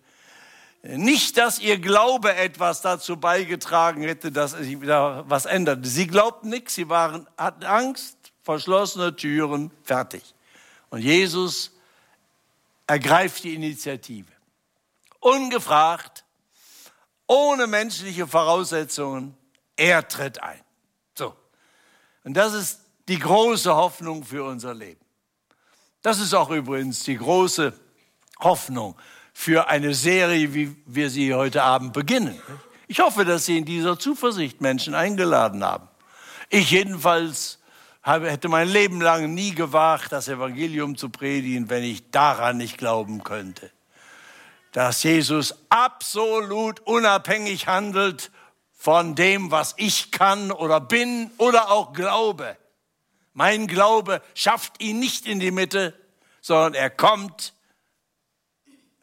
Nicht, 0.82 1.36
dass 1.38 1.58
ihr 1.58 1.78
Glaube 1.78 2.34
etwas 2.34 2.82
dazu 2.82 3.16
beigetragen 3.16 4.02
hätte, 4.02 4.30
dass 4.30 4.52
sich 4.52 4.80
wieder 4.80 5.24
was 5.28 5.46
änderte. 5.46 5.88
Sie 5.88 6.06
glaubten 6.06 6.50
nichts, 6.50 6.74
sie 6.74 6.88
waren, 6.88 7.26
hatten 7.38 7.64
Angst, 7.64 8.16
verschlossene 8.42 9.16
Türen, 9.16 9.70
fertig. 9.82 10.34
Und 10.90 11.00
Jesus 11.00 11.72
ergreift 12.86 13.42
die 13.44 13.54
Initiative. 13.54 14.30
Ungefragt, 15.18 16.24
ohne 17.26 17.66
menschliche 17.66 18.26
Voraussetzungen, 18.26 19.36
er 19.76 20.06
tritt 20.06 20.42
ein. 20.42 20.60
So. 21.14 21.34
Und 22.24 22.34
das 22.34 22.54
ist 22.54 22.80
die 23.08 23.18
große 23.18 23.74
Hoffnung 23.74 24.24
für 24.24 24.44
unser 24.44 24.74
Leben. 24.74 25.00
Das 26.02 26.20
ist 26.20 26.34
auch 26.34 26.50
übrigens 26.50 27.02
die 27.02 27.16
große 27.16 27.72
Hoffnung 28.40 28.96
für 29.32 29.68
eine 29.68 29.94
Serie, 29.94 30.54
wie 30.54 30.76
wir 30.86 31.10
sie 31.10 31.34
heute 31.34 31.62
Abend 31.62 31.92
beginnen. 31.92 32.40
Ich 32.88 33.00
hoffe, 33.00 33.24
dass 33.24 33.46
Sie 33.46 33.58
in 33.58 33.64
dieser 33.64 33.98
Zuversicht 33.98 34.60
Menschen 34.60 34.94
eingeladen 34.94 35.64
haben. 35.64 35.88
Ich 36.48 36.70
jedenfalls 36.70 37.58
hätte 38.02 38.48
mein 38.48 38.68
Leben 38.68 39.00
lang 39.00 39.34
nie 39.34 39.52
gewagt, 39.52 40.12
das 40.12 40.28
Evangelium 40.28 40.96
zu 40.96 41.08
predigen, 41.08 41.68
wenn 41.68 41.82
ich 41.82 42.10
daran 42.12 42.56
nicht 42.56 42.78
glauben 42.78 43.24
könnte. 43.24 43.70
Dass 44.76 45.02
Jesus 45.04 45.54
absolut 45.70 46.80
unabhängig 46.80 47.66
handelt 47.66 48.30
von 48.76 49.14
dem, 49.14 49.50
was 49.50 49.72
ich 49.78 50.10
kann 50.10 50.52
oder 50.52 50.82
bin 50.82 51.30
oder 51.38 51.70
auch 51.70 51.94
glaube. 51.94 52.58
Mein 53.32 53.68
Glaube 53.68 54.20
schafft 54.34 54.82
ihn 54.82 54.98
nicht 54.98 55.24
in 55.24 55.40
die 55.40 55.50
Mitte, 55.50 55.98
sondern 56.42 56.74
er 56.74 56.90
kommt 56.90 57.54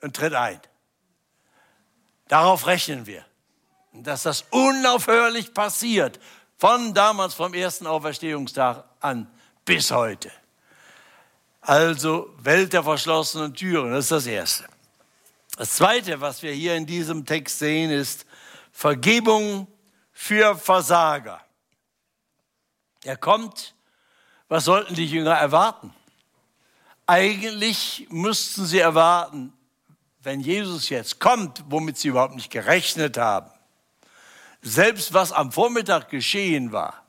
und 0.01 0.15
tritt 0.15 0.35
ein. 0.35 0.61
Darauf 2.27 2.67
rechnen 2.67 3.07
wir. 3.07 3.25
Dass 3.93 4.21
das 4.21 4.45
unaufhörlich 4.51 5.55
passiert, 5.55 6.19
von 6.59 6.93
damals 6.93 7.33
vom 7.33 7.55
ersten 7.55 7.87
Auferstehungstag 7.87 8.83
an 8.99 9.25
bis 9.65 9.89
heute. 9.89 10.31
Also 11.61 12.31
Welt 12.37 12.73
der 12.73 12.83
verschlossenen 12.83 13.55
Türen, 13.55 13.91
das 13.91 14.05
ist 14.05 14.11
das 14.11 14.27
Erste. 14.27 14.72
Das 15.55 15.75
Zweite, 15.75 16.19
was 16.19 16.41
wir 16.41 16.51
hier 16.51 16.75
in 16.75 16.87
diesem 16.87 17.27
Text 17.27 17.59
sehen, 17.59 17.91
ist 17.91 18.25
Vergebung 18.71 19.67
für 20.11 20.57
Versager. 20.57 21.41
Er 23.03 23.17
kommt, 23.17 23.75
was 24.47 24.65
sollten 24.65 24.95
die 24.95 25.05
Jünger 25.05 25.33
erwarten? 25.33 25.93
Eigentlich 27.05 28.07
müssten 28.09 28.65
sie 28.65 28.79
erwarten, 28.79 29.53
wenn 30.21 30.39
Jesus 30.39 30.89
jetzt 30.89 31.19
kommt, 31.19 31.63
womit 31.67 31.99
sie 31.99 32.07
überhaupt 32.07 32.35
nicht 32.35 32.51
gerechnet 32.51 33.17
haben, 33.17 33.51
selbst 34.63 35.13
was 35.13 35.31
am 35.31 35.51
Vormittag 35.51 36.09
geschehen 36.09 36.71
war, 36.71 37.03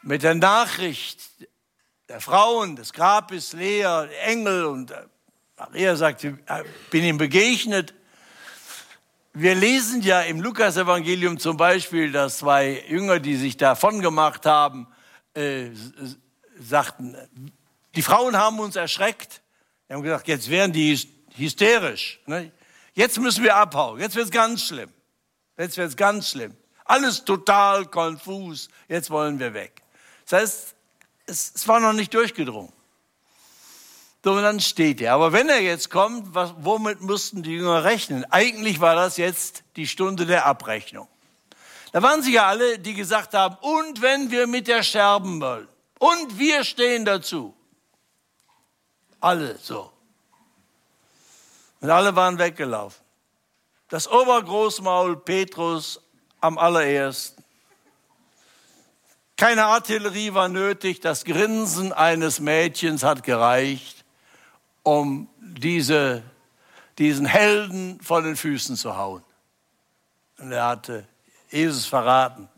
mit 0.00 0.22
der 0.22 0.36
Nachricht 0.36 1.20
der 2.08 2.22
Frauen, 2.22 2.76
des 2.76 2.94
Grabes 2.94 3.52
leer, 3.52 4.08
Engel 4.22 4.64
und 4.64 4.90
äh, 4.92 5.02
Maria 5.58 5.96
sagt, 5.96 6.22
ich 6.24 6.32
äh, 6.46 6.64
bin 6.90 7.04
ihm 7.04 7.18
begegnet. 7.18 7.92
Wir 9.32 9.54
lesen 9.54 10.02
ja 10.02 10.20
im 10.22 10.40
Lukas-Evangelium 10.40 11.38
zum 11.38 11.56
Beispiel, 11.56 12.12
dass 12.12 12.38
zwei 12.38 12.84
Jünger, 12.88 13.18
die 13.18 13.36
sich 13.36 13.56
davon 13.56 14.00
gemacht 14.00 14.46
haben, 14.46 14.86
äh, 15.34 15.70
sagten, 16.58 17.16
die 17.94 18.02
Frauen 18.02 18.36
haben 18.36 18.60
uns 18.60 18.76
erschreckt. 18.76 19.42
Wir 19.86 19.96
haben 19.96 20.02
gesagt, 20.02 20.28
jetzt 20.28 20.48
wären 20.48 20.72
die 20.72 20.96
hysterisch. 21.36 22.20
Ne? 22.26 22.52
Jetzt 22.94 23.18
müssen 23.18 23.42
wir 23.42 23.56
abhauen. 23.56 24.00
Jetzt 24.00 24.14
wird 24.14 24.26
es 24.26 24.30
ganz 24.30 24.62
schlimm. 24.62 24.90
Jetzt 25.56 25.76
wird 25.76 25.88
es 25.88 25.96
ganz 25.96 26.30
schlimm. 26.30 26.56
Alles 26.84 27.24
total 27.24 27.86
konfus. 27.86 28.68
Jetzt 28.88 29.10
wollen 29.10 29.38
wir 29.38 29.54
weg. 29.54 29.82
Das 30.28 30.40
heißt, 30.40 30.74
es, 31.26 31.52
es 31.54 31.68
war 31.68 31.80
noch 31.80 31.92
nicht 31.92 32.14
durchgedrungen. 32.14 32.72
So, 34.28 34.34
und 34.34 34.42
dann 34.42 34.60
steht 34.60 35.00
er. 35.00 35.14
Aber 35.14 35.32
wenn 35.32 35.48
er 35.48 35.62
jetzt 35.62 35.88
kommt, 35.88 36.34
was, 36.34 36.52
womit 36.58 37.00
mussten 37.00 37.42
die 37.42 37.52
Jünger 37.52 37.84
rechnen? 37.84 38.26
Eigentlich 38.30 38.78
war 38.78 38.94
das 38.94 39.16
jetzt 39.16 39.62
die 39.76 39.86
Stunde 39.86 40.26
der 40.26 40.44
Abrechnung. 40.44 41.08
Da 41.92 42.02
waren 42.02 42.20
sie 42.20 42.34
ja 42.34 42.46
alle, 42.46 42.78
die 42.78 42.92
gesagt 42.92 43.32
haben, 43.32 43.56
und 43.62 44.02
wenn 44.02 44.30
wir 44.30 44.46
mit 44.46 44.68
der 44.68 44.82
sterben 44.82 45.40
wollen. 45.40 45.66
Und 45.98 46.38
wir 46.38 46.62
stehen 46.64 47.06
dazu. 47.06 47.54
Alle 49.18 49.56
so. 49.62 49.90
Und 51.80 51.88
alle 51.88 52.14
waren 52.14 52.38
weggelaufen. 52.38 53.02
Das 53.88 54.06
Obergroßmaul 54.06 55.16
Petrus 55.16 56.02
am 56.42 56.58
allerersten. 56.58 57.42
Keine 59.38 59.64
Artillerie 59.64 60.34
war 60.34 60.50
nötig, 60.50 61.00
das 61.00 61.24
Grinsen 61.24 61.94
eines 61.94 62.40
Mädchens 62.40 63.02
hat 63.04 63.22
gereicht, 63.22 63.97
um 64.88 65.28
diese, 65.38 66.22
diesen 66.96 67.26
Helden 67.26 68.00
von 68.00 68.24
den 68.24 68.36
Füßen 68.36 68.74
zu 68.74 68.96
hauen. 68.96 69.22
Und 70.38 70.50
er 70.50 70.64
hatte 70.64 71.06
Jesus 71.50 71.84
verraten. 71.84 72.48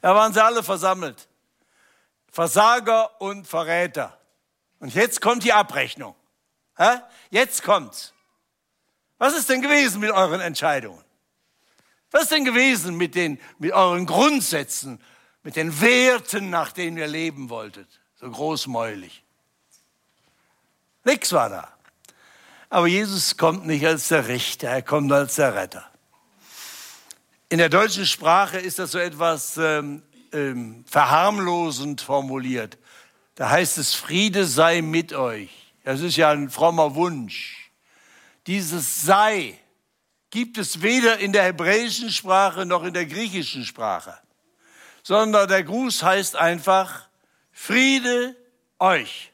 Da 0.00 0.14
waren 0.14 0.32
sie 0.32 0.42
alle 0.42 0.62
versammelt. 0.62 1.26
Versager 2.30 3.20
und 3.20 3.48
Verräter. 3.48 4.16
Und 4.78 4.94
jetzt 4.94 5.20
kommt 5.20 5.42
die 5.42 5.52
Abrechnung. 5.52 6.14
Jetzt 7.28 7.64
kommt's. 7.64 8.14
Was 9.18 9.36
ist 9.36 9.50
denn 9.50 9.60
gewesen 9.60 10.00
mit 10.00 10.12
euren 10.12 10.40
Entscheidungen? 10.40 11.04
Was 12.12 12.22
ist 12.22 12.32
denn 12.32 12.44
gewesen 12.44 12.96
mit, 12.96 13.16
den, 13.16 13.40
mit 13.58 13.72
euren 13.72 14.06
Grundsätzen, 14.06 15.02
mit 15.42 15.56
den 15.56 15.80
Werten, 15.80 16.50
nach 16.50 16.70
denen 16.70 16.96
ihr 16.98 17.08
leben 17.08 17.50
wolltet? 17.50 18.00
So 18.14 18.30
großmäulig. 18.30 19.24
Nichts 21.04 21.32
war 21.32 21.48
da. 21.48 21.79
Aber 22.70 22.86
Jesus 22.86 23.36
kommt 23.36 23.66
nicht 23.66 23.84
als 23.84 24.08
der 24.08 24.28
Richter, 24.28 24.68
er 24.68 24.82
kommt 24.82 25.10
als 25.10 25.34
der 25.34 25.56
Retter. 25.56 25.84
In 27.48 27.58
der 27.58 27.68
deutschen 27.68 28.06
Sprache 28.06 28.58
ist 28.58 28.78
das 28.78 28.92
so 28.92 28.98
etwas 28.98 29.56
ähm, 29.56 30.04
ähm, 30.32 30.84
verharmlosend 30.88 32.00
formuliert. 32.00 32.78
Da 33.34 33.50
heißt 33.50 33.76
es, 33.78 33.94
Friede 33.94 34.46
sei 34.46 34.82
mit 34.82 35.12
euch. 35.12 35.50
Das 35.82 36.00
ist 36.00 36.16
ja 36.16 36.30
ein 36.30 36.48
frommer 36.48 36.94
Wunsch. 36.94 37.72
Dieses 38.46 39.02
sei 39.02 39.58
gibt 40.30 40.56
es 40.56 40.80
weder 40.80 41.18
in 41.18 41.32
der 41.32 41.42
hebräischen 41.42 42.10
Sprache 42.10 42.66
noch 42.66 42.84
in 42.84 42.94
der 42.94 43.06
griechischen 43.06 43.64
Sprache, 43.64 44.16
sondern 45.02 45.48
der 45.48 45.64
Gruß 45.64 46.04
heißt 46.04 46.36
einfach 46.36 47.08
Friede 47.50 48.36
euch. 48.78 49.32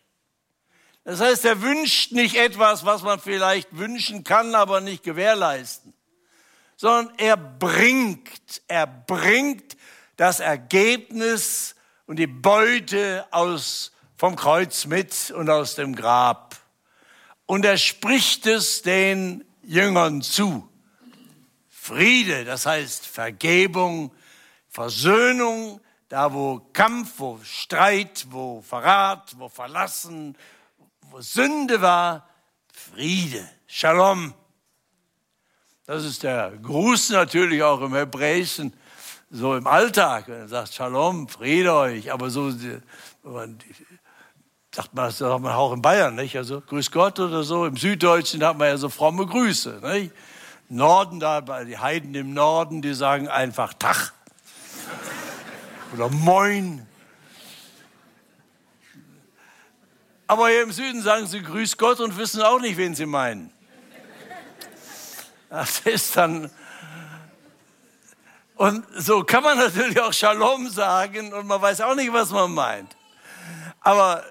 Das 1.06 1.20
heißt, 1.20 1.44
er 1.44 1.62
wünscht 1.62 2.10
nicht 2.10 2.34
etwas, 2.34 2.84
was 2.84 3.02
man 3.02 3.20
vielleicht 3.20 3.68
wünschen 3.78 4.24
kann, 4.24 4.56
aber 4.56 4.80
nicht 4.80 5.04
gewährleisten, 5.04 5.94
sondern 6.76 7.14
er 7.16 7.36
bringt, 7.36 8.60
er 8.66 8.88
bringt 8.88 9.76
das 10.16 10.40
Ergebnis 10.40 11.76
und 12.06 12.16
die 12.16 12.26
Beute 12.26 13.24
aus, 13.30 13.92
vom 14.16 14.34
Kreuz 14.34 14.86
mit 14.86 15.30
und 15.30 15.48
aus 15.48 15.76
dem 15.76 15.94
Grab 15.94 16.56
und 17.46 17.64
er 17.64 17.78
spricht 17.78 18.44
es 18.48 18.82
den 18.82 19.44
Jüngern 19.62 20.22
zu. 20.22 20.68
Friede, 21.68 22.44
das 22.44 22.66
heißt 22.66 23.06
Vergebung, 23.06 24.10
Versöhnung, 24.68 25.80
da 26.08 26.32
wo 26.32 26.60
Kampf, 26.72 27.12
wo 27.18 27.38
Streit, 27.44 28.26
wo 28.30 28.60
Verrat, 28.60 29.36
wo 29.38 29.48
Verlassen, 29.48 30.36
wo 31.16 31.22
Sünde 31.22 31.80
war, 31.80 32.28
Friede, 32.70 33.48
Shalom. 33.66 34.34
Das 35.86 36.04
ist 36.04 36.22
der 36.22 36.50
Gruß 36.50 37.08
natürlich 37.08 37.62
auch 37.62 37.80
im 37.80 37.94
Hebräischen, 37.94 38.74
so 39.30 39.56
im 39.56 39.66
Alltag. 39.66 40.28
Wenn 40.28 40.40
er 40.40 40.48
sagt 40.48 40.74
Shalom, 40.74 41.26
Friede 41.26 41.72
euch, 41.72 42.12
aber 42.12 42.28
so 42.28 42.50
sagt 42.50 42.82
man, 43.22 43.58
das 44.92 45.16
sagt 45.16 45.40
man 45.40 45.52
auch 45.52 45.72
in 45.72 45.80
Bayern, 45.80 46.16
nicht? 46.16 46.36
Also 46.36 46.60
Grüß 46.60 46.90
Gott 46.90 47.18
oder 47.18 47.44
so. 47.44 47.64
Im 47.64 47.78
Süddeutschen 47.78 48.44
hat 48.44 48.58
man 48.58 48.68
ja 48.68 48.76
so 48.76 48.90
fromme 48.90 49.24
Grüße. 49.24 49.80
Nicht? 49.82 50.12
Norden, 50.68 51.18
da, 51.18 51.40
die 51.40 51.78
Heiden 51.78 52.14
im 52.14 52.34
Norden, 52.34 52.82
die 52.82 52.92
sagen 52.92 53.28
einfach 53.28 53.72
Tag 53.72 54.12
oder 55.94 56.10
Moin. 56.10 56.86
Aber 60.26 60.48
hier 60.48 60.62
im 60.62 60.72
Süden 60.72 61.02
sagen 61.02 61.26
sie 61.26 61.42
Grüß 61.42 61.76
Gott 61.76 62.00
und 62.00 62.16
wissen 62.16 62.42
auch 62.42 62.60
nicht, 62.60 62.76
wen 62.76 62.94
sie 62.94 63.06
meinen. 63.06 63.52
Das 65.48 65.80
ist 65.80 66.16
dann. 66.16 66.50
Und 68.56 68.84
so 68.96 69.22
kann 69.22 69.44
man 69.44 69.58
natürlich 69.58 70.00
auch 70.00 70.12
Shalom 70.12 70.68
sagen 70.68 71.32
und 71.32 71.46
man 71.46 71.62
weiß 71.62 71.80
auch 71.82 71.94
nicht, 71.94 72.12
was 72.12 72.30
man 72.30 72.52
meint. 72.52 72.96
Aber 73.80 74.24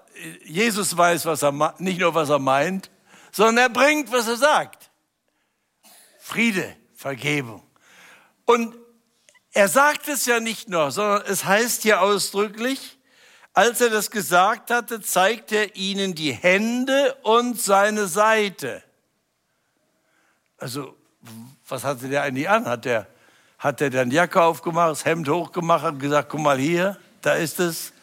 Jesus 0.44 0.96
weiß, 0.98 1.26
was 1.26 1.44
er 1.44 1.76
nicht 1.78 2.00
nur 2.00 2.14
was 2.14 2.30
er 2.30 2.40
meint, 2.40 2.90
sondern 3.32 3.58
er 3.58 3.70
bringt, 3.70 4.12
was 4.12 4.28
er 4.28 4.36
sagt. 4.36 4.90
Friede, 6.20 6.76
Vergebung. 6.94 7.66
Und 8.46 8.76
er 9.52 9.70
sagt 9.70 10.08
es 10.08 10.26
ja 10.26 10.40
nicht 10.40 10.68
nur, 10.68 10.92
sondern 10.92 11.22
es 11.28 11.46
heißt 11.46 11.84
hier 11.84 12.02
ausdrücklich, 12.02 12.95
als 13.56 13.80
er 13.80 13.90
das 13.90 14.12
gesagt 14.12 14.70
hatte, 14.70 15.02
zeigte 15.02 15.56
er 15.56 15.76
ihnen 15.78 16.14
die 16.14 16.34
Hände 16.34 17.16
und 17.24 17.60
seine 17.60 18.08
Seite. 18.08 18.84
Also, 20.58 20.96
was 21.68 21.86
hatte 21.86 22.10
der 22.10 22.24
eigentlich 22.24 22.50
an? 22.50 22.66
Hat 22.66 22.84
der, 22.84 23.08
hat 23.58 23.80
der 23.80 23.90
dann 23.90 24.12
Jacke 24.12 24.42
aufgemacht, 24.42 24.92
das 24.92 25.06
Hemd 25.06 25.30
hochgemacht 25.30 25.86
und 25.86 26.00
gesagt, 26.00 26.30
guck 26.30 26.42
mal 26.42 26.60
hier, 26.60 26.98
da 27.22 27.34
ist 27.34 27.60
es. 27.60 27.94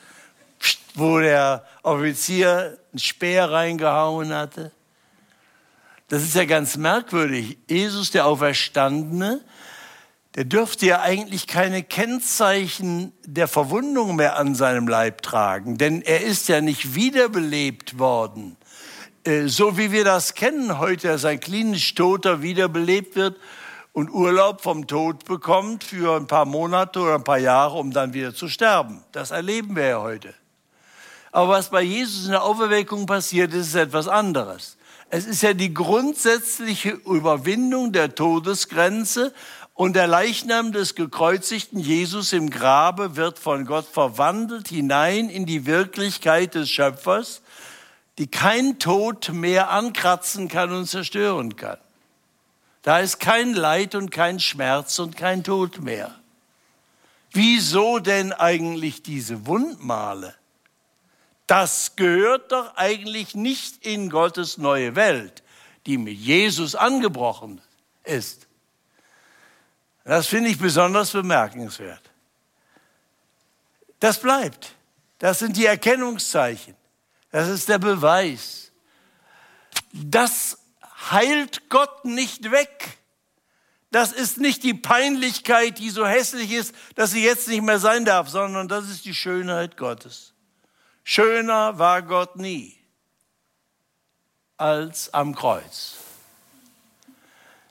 Psst, 0.58 0.80
wo 0.94 1.18
der 1.18 1.66
Offizier 1.82 2.78
einen 2.92 2.98
Speer 2.98 3.50
reingehauen 3.50 4.32
hatte. 4.32 4.72
Das 6.08 6.22
ist 6.22 6.34
ja 6.34 6.44
ganz 6.44 6.76
merkwürdig. 6.76 7.58
Jesus, 7.68 8.10
der 8.10 8.26
Auferstandene, 8.26 9.42
der 10.34 10.44
dürfte 10.44 10.86
ja 10.86 11.00
eigentlich 11.00 11.46
keine 11.46 11.82
Kennzeichen 11.82 13.12
der 13.24 13.48
Verwundung 13.48 14.16
mehr 14.16 14.38
an 14.38 14.54
seinem 14.54 14.88
Leib 14.88 15.22
tragen, 15.22 15.76
denn 15.76 16.00
er 16.02 16.22
ist 16.22 16.48
ja 16.48 16.60
nicht 16.60 16.94
wiederbelebt 16.94 17.98
worden. 17.98 18.56
Äh, 19.24 19.48
so 19.48 19.76
wie 19.76 19.92
wir 19.92 20.04
das 20.04 20.34
kennen 20.34 20.78
heute, 20.78 21.08
dass 21.08 21.24
ein 21.24 21.38
klinisch 21.38 21.94
Toter 21.94 22.42
wiederbelebt 22.42 23.14
wird 23.14 23.36
und 23.92 24.10
Urlaub 24.10 24.62
vom 24.62 24.86
Tod 24.86 25.26
bekommt 25.26 25.84
für 25.84 26.16
ein 26.16 26.26
paar 26.26 26.46
Monate 26.46 27.00
oder 27.00 27.16
ein 27.16 27.24
paar 27.24 27.38
Jahre, 27.38 27.76
um 27.76 27.90
dann 27.90 28.14
wieder 28.14 28.34
zu 28.34 28.48
sterben. 28.48 29.04
Das 29.12 29.32
erleben 29.32 29.76
wir 29.76 29.86
ja 29.86 30.00
heute. 30.00 30.34
Aber 31.30 31.52
was 31.52 31.70
bei 31.70 31.82
Jesus 31.82 32.24
in 32.24 32.32
der 32.32 32.42
Auferweckung 32.42 33.06
passiert, 33.06 33.52
ist 33.52 33.74
etwas 33.74 34.08
anderes. 34.08 34.76
Es 35.14 35.26
ist 35.26 35.42
ja 35.42 35.52
die 35.52 35.74
grundsätzliche 35.74 36.90
Überwindung 36.90 37.92
der 37.92 38.14
Todesgrenze 38.14 39.34
und 39.74 39.96
der 39.96 40.06
Leichnam 40.06 40.72
des 40.72 40.94
gekreuzigten 40.94 41.78
Jesus 41.78 42.32
im 42.32 42.50
Grabe 42.50 43.16
wird 43.16 43.38
von 43.38 43.64
Gott 43.64 43.86
verwandelt 43.86 44.68
hinein 44.68 45.30
in 45.30 45.46
die 45.46 45.66
Wirklichkeit 45.66 46.54
des 46.54 46.70
Schöpfers, 46.70 47.42
die 48.18 48.26
kein 48.26 48.78
Tod 48.78 49.30
mehr 49.30 49.70
ankratzen 49.70 50.48
kann 50.48 50.72
und 50.72 50.86
zerstören 50.86 51.56
kann. 51.56 51.78
Da 52.82 52.98
ist 52.98 53.20
kein 53.20 53.54
Leid 53.54 53.94
und 53.94 54.10
kein 54.10 54.40
Schmerz 54.40 54.98
und 54.98 55.16
kein 55.16 55.44
Tod 55.44 55.80
mehr. 55.80 56.14
Wieso 57.32 57.98
denn 57.98 58.32
eigentlich 58.32 59.02
diese 59.02 59.46
Wundmale? 59.46 60.34
Das 61.46 61.96
gehört 61.96 62.52
doch 62.52 62.76
eigentlich 62.76 63.34
nicht 63.34 63.86
in 63.86 64.10
Gottes 64.10 64.58
neue 64.58 64.96
Welt, 64.96 65.42
die 65.86 65.96
mit 65.96 66.18
Jesus 66.18 66.74
angebrochen 66.74 67.60
ist. 68.04 68.46
Das 70.04 70.26
finde 70.26 70.50
ich 70.50 70.58
besonders 70.58 71.12
bemerkenswert. 71.12 72.02
Das 74.00 74.20
bleibt. 74.20 74.74
Das 75.18 75.38
sind 75.38 75.56
die 75.56 75.66
Erkennungszeichen. 75.66 76.74
Das 77.30 77.48
ist 77.48 77.68
der 77.68 77.78
Beweis. 77.78 78.72
Das 79.92 80.58
heilt 81.10 81.68
Gott 81.68 82.04
nicht 82.04 82.50
weg. 82.50 82.98
Das 83.92 84.10
ist 84.10 84.38
nicht 84.38 84.62
die 84.62 84.74
Peinlichkeit, 84.74 85.78
die 85.78 85.90
so 85.90 86.06
hässlich 86.06 86.50
ist, 86.50 86.74
dass 86.94 87.12
sie 87.12 87.22
jetzt 87.22 87.46
nicht 87.46 87.62
mehr 87.62 87.78
sein 87.78 88.04
darf, 88.04 88.28
sondern 88.28 88.66
das 88.66 88.88
ist 88.88 89.04
die 89.04 89.14
Schönheit 89.14 89.76
Gottes. 89.76 90.32
Schöner 91.04 91.78
war 91.78 92.02
Gott 92.02 92.36
nie 92.36 92.76
als 94.56 95.12
am 95.12 95.34
Kreuz. 95.34 95.96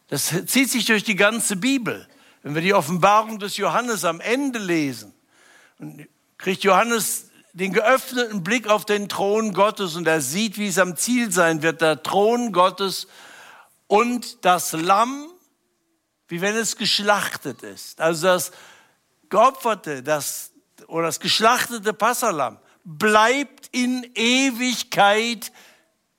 Das 0.09 0.27
zieht 0.45 0.69
sich 0.69 0.85
durch 0.85 1.03
die 1.03 1.15
ganze 1.15 1.55
Bibel. 1.55 2.07
Wenn 2.43 2.55
wir 2.55 2.62
die 2.62 2.74
Offenbarung 2.74 3.39
des 3.39 3.57
Johannes 3.57 4.03
am 4.03 4.19
Ende 4.19 4.60
lesen, 4.60 5.13
kriegt 6.38 6.63
Johannes 6.63 7.29
den 7.53 7.74
geöffneten 7.74 8.43
Blick 8.43 8.67
auf 8.67 8.86
den 8.86 9.10
Thron 9.10 9.53
Gottes 9.53 9.95
und 9.95 10.07
er 10.07 10.21
sieht, 10.21 10.57
wie 10.57 10.67
es 10.67 10.79
am 10.79 10.95
Ziel 10.95 11.31
sein 11.31 11.62
wird, 11.62 11.81
der 11.81 12.01
Thron 12.01 12.51
Gottes 12.51 13.07
und 13.88 14.43
das 14.45 14.71
Lamm, 14.71 15.27
wie 16.27 16.41
wenn 16.41 16.55
es 16.55 16.77
geschlachtet 16.77 17.62
ist. 17.62 18.00
Also 18.00 18.27
das 18.27 18.51
geopferte, 19.29 20.01
das, 20.01 20.51
oder 20.88 21.07
das 21.07 21.19
geschlachtete 21.19 21.93
Passalam 21.93 22.57
bleibt 22.83 23.67
in 23.71 24.10
Ewigkeit 24.15 25.51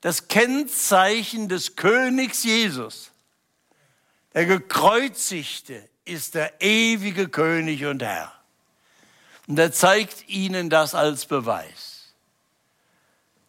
das 0.01 0.27
Kennzeichen 0.27 1.49
des 1.49 1.75
Königs 1.75 2.43
Jesus. 2.43 3.11
Der 4.33 4.45
gekreuzigte 4.45 5.89
ist 6.05 6.35
der 6.35 6.61
ewige 6.61 7.29
König 7.29 7.85
und 7.85 8.01
Herr. 8.01 8.31
Und 9.47 9.59
er 9.59 9.71
zeigt 9.71 10.27
ihnen 10.29 10.69
das 10.69 10.95
als 10.95 11.25
Beweis. 11.25 12.13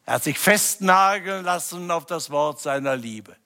Er 0.07 0.15
hat 0.15 0.25
sich 0.25 0.39
festnageln 0.39 1.45
lassen 1.45 1.91
auf 1.91 2.07
das 2.07 2.31
Wort 2.31 2.61
seiner 2.61 2.97
Liebe. 2.97 3.37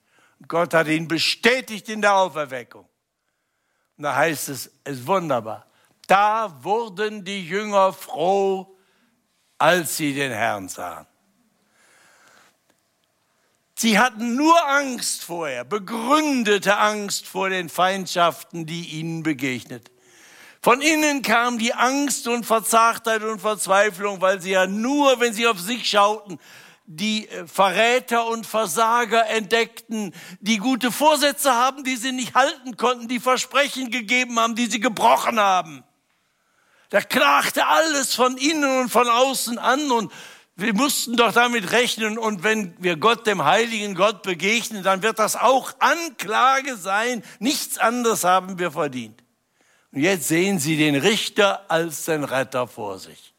Gott 0.46 0.74
hat 0.74 0.86
ihn 0.88 1.08
bestätigt 1.08 1.88
in 1.88 2.00
der 2.00 2.14
Auferweckung. 2.14 2.88
Und 3.96 4.04
da 4.04 4.14
heißt 4.14 4.48
es, 4.48 4.70
es 4.84 4.98
ist 4.98 5.06
wunderbar. 5.06 5.66
Da 6.06 6.62
wurden 6.62 7.24
die 7.24 7.46
Jünger 7.46 7.92
froh, 7.92 8.76
als 9.58 9.96
sie 9.96 10.14
den 10.14 10.32
Herrn 10.32 10.68
sahen. 10.68 11.06
Sie 13.80 13.96
hatten 13.96 14.34
nur 14.34 14.68
Angst 14.68 15.22
vorher, 15.22 15.62
begründete 15.62 16.78
Angst 16.78 17.28
vor 17.28 17.48
den 17.48 17.68
Feindschaften, 17.68 18.66
die 18.66 18.86
ihnen 18.86 19.22
begegnet. 19.22 19.92
Von 20.60 20.82
innen 20.82 21.22
kam 21.22 21.60
die 21.60 21.74
Angst 21.74 22.26
und 22.26 22.44
Verzagtheit 22.44 23.22
und 23.22 23.38
Verzweiflung, 23.38 24.20
weil 24.20 24.40
sie 24.40 24.50
ja 24.50 24.66
nur, 24.66 25.20
wenn 25.20 25.32
sie 25.32 25.46
auf 25.46 25.60
sich 25.60 25.88
schauten, 25.88 26.40
die 26.86 27.28
äh, 27.28 27.46
Verräter 27.46 28.26
und 28.26 28.48
Versager 28.48 29.28
entdeckten, 29.28 30.12
die 30.40 30.56
gute 30.56 30.90
Vorsätze 30.90 31.52
haben, 31.52 31.84
die 31.84 31.94
sie 31.94 32.10
nicht 32.10 32.34
halten 32.34 32.76
konnten, 32.76 33.06
die 33.06 33.20
Versprechen 33.20 33.92
gegeben 33.92 34.40
haben, 34.40 34.56
die 34.56 34.66
sie 34.66 34.80
gebrochen 34.80 35.38
haben. 35.38 35.84
Da 36.90 37.00
klagte 37.00 37.64
alles 37.68 38.16
von 38.16 38.36
innen 38.38 38.80
und 38.80 38.88
von 38.88 39.06
außen 39.06 39.56
an 39.56 39.92
und 39.92 40.12
wir 40.58 40.74
mussten 40.74 41.16
doch 41.16 41.32
damit 41.32 41.70
rechnen 41.70 42.18
und 42.18 42.42
wenn 42.42 42.74
wir 42.82 42.96
Gott, 42.96 43.28
dem 43.28 43.44
heiligen 43.44 43.94
Gott 43.94 44.24
begegnen, 44.24 44.82
dann 44.82 45.04
wird 45.04 45.20
das 45.20 45.36
auch 45.36 45.72
Anklage 45.78 46.76
sein. 46.76 47.22
Nichts 47.38 47.78
anderes 47.78 48.24
haben 48.24 48.58
wir 48.58 48.72
verdient. 48.72 49.22
Und 49.92 50.00
jetzt 50.00 50.26
sehen 50.26 50.58
Sie 50.58 50.76
den 50.76 50.96
Richter 50.96 51.70
als 51.70 52.06
den 52.06 52.24
Retter 52.24 52.66
vor 52.66 52.98
sich. 52.98 53.32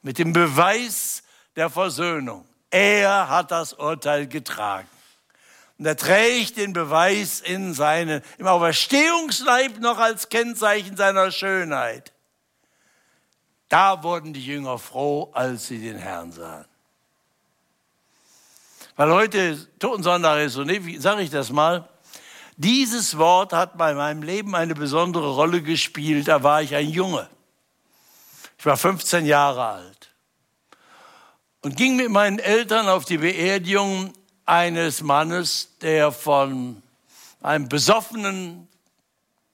Mit 0.00 0.18
dem 0.18 0.32
Beweis 0.32 1.22
der 1.56 1.68
Versöhnung. 1.68 2.48
Er 2.70 3.28
hat 3.28 3.50
das 3.50 3.74
Urteil 3.74 4.26
getragen. 4.26 4.88
Und 5.78 5.84
er 5.84 5.96
trägt 5.96 6.56
den 6.56 6.72
Beweis 6.72 7.40
in 7.40 7.74
seine, 7.74 8.22
im 8.38 8.46
Auferstehungsleib 8.46 9.78
noch 9.80 9.98
als 9.98 10.30
Kennzeichen 10.30 10.96
seiner 10.96 11.32
Schönheit. 11.32 12.12
Da 13.70 14.02
wurden 14.02 14.34
die 14.34 14.44
Jünger 14.44 14.78
froh, 14.78 15.30
als 15.32 15.68
sie 15.68 15.78
den 15.78 15.96
Herrn 15.96 16.32
sahen. 16.32 16.66
Weil 18.96 19.12
heute 19.12 19.66
Totensonntag 19.78 20.40
ist, 20.40 20.56
und 20.56 20.68
wie 20.68 20.98
sage 20.98 21.22
ich 21.22 21.30
das 21.30 21.50
mal, 21.50 21.88
dieses 22.56 23.16
Wort 23.16 23.54
hat 23.54 23.78
bei 23.78 23.94
meinem 23.94 24.22
Leben 24.22 24.54
eine 24.54 24.74
besondere 24.74 25.34
Rolle 25.34 25.62
gespielt. 25.62 26.28
Da 26.28 26.42
war 26.42 26.60
ich 26.60 26.74
ein 26.74 26.90
Junge. 26.90 27.26
Ich 28.58 28.66
war 28.66 28.76
15 28.76 29.24
Jahre 29.24 29.64
alt 29.64 30.10
und 31.62 31.76
ging 31.76 31.96
mit 31.96 32.10
meinen 32.10 32.38
Eltern 32.38 32.88
auf 32.88 33.04
die 33.04 33.18
Beerdigung 33.18 34.12
eines 34.46 35.02
Mannes, 35.02 35.76
der 35.80 36.12
von 36.12 36.82
einem 37.40 37.68
besoffenen 37.68 38.68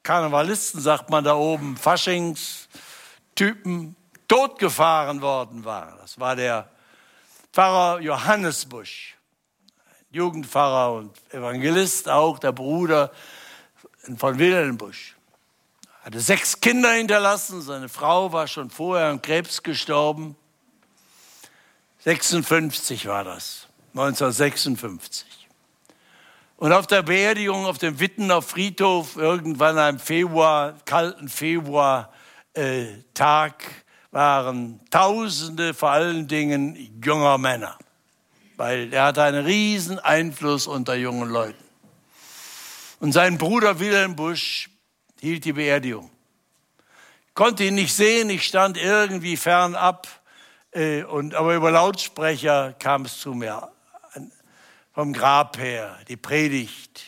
Karnevalisten, 0.03 0.81
sagt 0.81 1.11
man 1.11 1.25
da 1.25 1.35
oben, 1.35 1.77
Faschingstypen, 1.77 3.96
totgefahren 4.29 5.21
worden 5.21 5.65
war. 5.65 5.97
Das 6.01 6.19
war 6.19 6.37
der 6.37 6.69
Pfarrer 7.53 8.01
Johannes 8.01 8.67
Busch, 8.67 9.17
Jugendpfarrer 10.11 10.95
und 10.95 11.17
Evangelist, 11.33 12.09
auch 12.09 12.39
der 12.39 12.53
Bruder 12.53 13.11
von 14.19 14.39
Wilhelm 14.39 14.77
Busch. 14.77 15.17
Er 16.01 16.07
hatte 16.07 16.21
sechs 16.21 16.61
Kinder 16.61 16.93
hinterlassen, 16.93 17.63
seine 17.63 17.89
Frau 17.89 18.33
war 18.33 18.47
schon 18.47 18.71
vorher 18.71 19.09
an 19.09 19.23
Krebs 19.23 19.63
gestorben. 19.63 20.37
56 22.05 23.07
war 23.07 23.25
das, 23.25 23.67
1956. 23.95 25.49
Und 26.59 26.73
auf 26.73 26.87
der 26.87 27.03
Beerdigung 27.03 27.67
auf 27.67 27.79
dem 27.79 28.01
Wittener 28.01 28.41
Friedhof, 28.41 29.17
irgendwann 29.17 29.79
am 29.79 29.99
Februar, 29.99 30.75
kalten 30.85 31.29
Februar, 31.29 32.13
äh, 32.55 32.87
Tag, 33.13 33.65
waren 34.17 34.81
Tausende, 34.89 35.75
vor 35.75 35.91
allen 35.91 36.27
Dingen 36.27 36.99
junger 37.05 37.37
Männer, 37.37 37.77
weil 38.57 38.91
er 38.91 39.05
hatte 39.05 39.23
einen 39.23 39.45
riesen 39.45 39.99
Einfluss 39.99 40.67
unter 40.67 40.95
jungen 40.95 41.29
Leuten. 41.29 41.63
Und 42.99 43.13
sein 43.13 43.37
Bruder 43.37 43.79
Wilhelm 43.79 44.17
Busch 44.17 44.71
hielt 45.21 45.45
die 45.45 45.53
Beerdigung. 45.53 46.11
Konnte 47.35 47.65
ihn 47.65 47.75
nicht 47.75 47.95
sehen, 47.95 48.31
ich 48.31 48.45
stand 48.45 48.79
irgendwie 48.79 49.37
fernab, 49.37 50.09
äh, 50.73 51.03
und, 51.03 51.35
aber 51.35 51.55
über 51.55 51.71
Lautsprecher 51.71 52.73
kam 52.79 53.05
es 53.05 53.21
zu 53.21 53.35
mir 53.35 53.71
vom 54.95 55.13
Grab 55.13 55.59
her, 55.59 55.99
die 56.09 56.17
Predigt, 56.17 57.03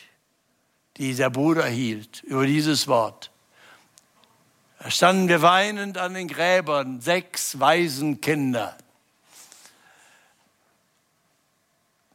die 0.97 1.15
der 1.15 1.31
Bruder 1.31 1.65
hielt 1.65 2.21
über 2.21 2.45
dieses 2.45 2.87
Wort. 2.87 3.31
Da 4.79 4.89
standen 4.89 5.27
wir 5.27 5.41
weinend 5.41 5.97
an 5.97 6.13
den 6.13 6.29
Gräbern, 6.29 7.01
sechs 7.01 7.59
Waisenkinder. 7.59 8.77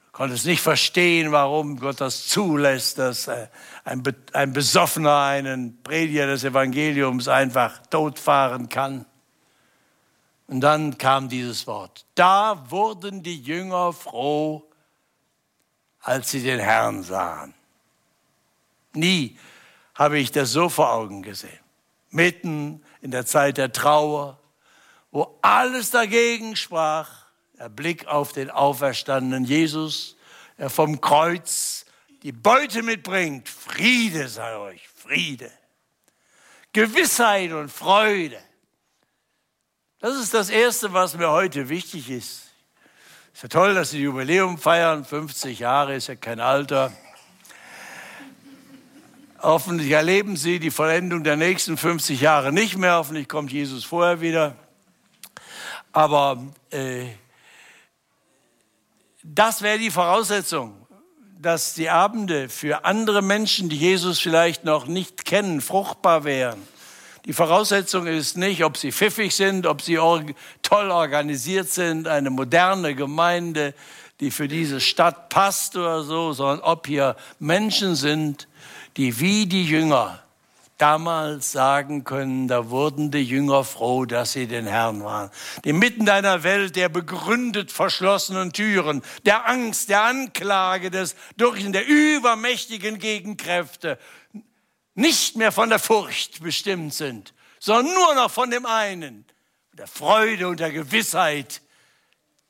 Du 0.07 0.13
konntest 0.13 0.47
nicht 0.47 0.63
verstehen, 0.63 1.31
warum 1.31 1.79
Gott 1.79 2.01
das 2.01 2.27
zulässt, 2.27 2.99
dass 2.99 3.29
äh, 3.29 3.49
ein, 3.85 4.03
ein 4.33 4.53
Besoffener 4.55 5.21
einen 5.25 5.83
Prediger 5.83 6.27
des 6.27 6.45
Evangeliums 6.45 7.29
einfach 7.29 7.87
totfahren 7.89 8.71
kann. 8.71 9.05
Und 10.47 10.61
dann 10.61 10.97
kam 10.97 11.29
dieses 11.29 11.67
Wort. 11.67 12.07
Da 12.15 12.71
wurden 12.71 13.23
die 13.23 13.41
Jünger 13.43 13.93
froh, 13.93 14.65
als 16.01 16.31
sie 16.31 16.43
den 16.43 16.61
Herrn 16.61 17.03
sahen. 17.03 17.53
Nie 18.95 19.39
habe 19.95 20.19
ich 20.19 20.33
das 20.33 20.51
so 20.51 20.69
vor 20.69 20.93
Augen 20.93 21.23
gesehen. 21.23 21.64
Mitten 22.15 22.83
in 23.01 23.11
der 23.11 23.27
Zeit 23.27 23.59
der 23.59 23.73
Trauer, 23.73 24.39
wo 25.11 25.39
alles 25.43 25.91
dagegen 25.91 26.57
sprach, 26.57 27.11
der 27.59 27.69
Blick 27.69 28.07
auf 28.07 28.33
den 28.33 28.51
auferstandenen 28.51 29.45
Jesus, 29.45 30.17
der 30.57 30.71
vom 30.71 31.01
Kreuz 31.01 31.85
die 32.23 32.33
Beute 32.33 32.83
mitbringt. 32.83 33.49
Friede 33.49 34.29
sei 34.29 34.57
euch, 34.57 34.89
Friede. 34.89 35.51
Gewissheit 36.73 37.53
und 37.53 37.71
Freude. 37.71 38.41
Das 39.99 40.17
ist 40.17 40.35
das 40.35 40.51
Erste, 40.51 40.93
was 40.93 41.17
mir 41.17 41.31
heute 41.31 41.69
wichtig 41.69 42.11
ist. 42.11 42.51
Ist 43.33 43.43
ja 43.43 43.49
toll, 43.49 43.75
dass 43.75 43.91
Sie 43.91 44.01
Jubiläum 44.01 44.59
feiern. 44.59 45.05
50 45.05 45.59
Jahre 45.59 45.97
ist 45.97 46.07
ja 46.07 46.15
kein 46.15 46.41
Alter. 46.41 46.93
Hoffentlich 49.47 49.91
erleben 49.91 50.39
Sie 50.39 50.59
die 50.59 50.71
Vollendung 50.71 51.23
der 51.23 51.37
nächsten 51.37 51.77
50 51.77 52.19
Jahre 52.19 52.51
nicht 52.51 52.79
mehr. 52.79 52.95
Hoffentlich 52.95 53.29
kommt 53.29 53.53
Jesus 53.53 53.85
vorher 53.85 54.23
wieder. 54.23 54.57
Aber 55.93 56.43
äh, 56.71 57.09
das 59.23 59.61
wäre 59.61 59.79
die 59.79 59.91
Voraussetzung, 59.91 60.87
dass 61.39 61.75
die 61.75 61.91
Abende 61.91 62.49
für 62.49 62.87
andere 62.87 63.21
Menschen, 63.21 63.69
die 63.69 63.77
Jesus 63.77 64.19
vielleicht 64.19 64.65
noch 64.65 64.87
nicht 64.87 65.27
kennen, 65.27 65.61
fruchtbar 65.61 66.25
wären. 66.25 66.67
Die 67.27 67.35
Voraussetzung 67.35 68.07
ist 68.07 68.39
nicht, 68.39 68.65
ob 68.65 68.79
sie 68.79 68.93
pfiffig 68.93 69.35
sind, 69.35 69.67
ob 69.67 69.83
sie 69.83 69.99
toll 70.63 70.91
organisiert 70.91 71.69
sind, 71.69 72.09
eine 72.09 72.31
moderne 72.31 72.95
Gemeinde, 72.95 73.75
die 74.21 74.31
für 74.31 74.49
diese 74.49 74.81
Stadt 74.81 75.29
passt 75.29 75.77
oder 75.77 76.03
so, 76.03 76.33
sondern 76.33 76.61
ob 76.61 76.87
hier 76.87 77.15
Menschen 77.39 77.95
sind, 77.95 78.49
die 78.97 79.21
wie 79.21 79.47
die 79.47 79.65
Jünger 79.65 80.25
damals 80.79 81.53
sagen 81.53 82.05
können, 82.05 82.49
da 82.49 82.69
wurden 82.69 83.11
die 83.11 83.23
Jünger 83.23 83.65
froh, 83.65 84.07
dass 84.07 84.33
sie 84.33 84.47
den 84.47 84.67
Herrn 84.67 85.05
waren. 85.05 85.31
Die 85.65 85.73
mitten 85.73 86.09
einer 86.09 86.43
Welt 86.43 86.75
der 86.77 86.89
begründet 86.89 87.71
verschlossenen 87.71 88.53
Türen, 88.53 89.03
der 89.25 89.49
Angst, 89.49 89.89
der 89.89 90.03
Anklage, 90.03 90.91
des 90.91 91.15
durch 91.37 91.65
der 91.71 91.87
übermächtigen 91.87 92.99
Gegenkräfte 92.99 93.99
nicht 94.95 95.37
mehr 95.37 95.53
von 95.53 95.71
der 95.71 95.79
Furcht 95.79 96.43
bestimmt 96.43 96.95
sind, 96.95 97.35
sondern 97.59 97.95
nur 97.95 98.15
noch 98.15 98.31
von 98.31 98.51
dem 98.51 98.67
einen, 98.67 99.25
der 99.73 99.87
Freude 99.87 100.49
und 100.49 100.61
der 100.61 100.71
Gewissheit, 100.71 101.63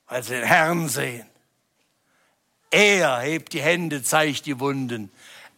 weil 0.08 0.22
sie 0.22 0.34
den 0.34 0.44
Herrn 0.44 0.88
sehen. 0.88 1.26
Er 2.70 3.20
hebt 3.20 3.52
die 3.52 3.62
Hände, 3.62 4.02
zeigt 4.02 4.46
die 4.46 4.58
Wunden. 4.58 5.12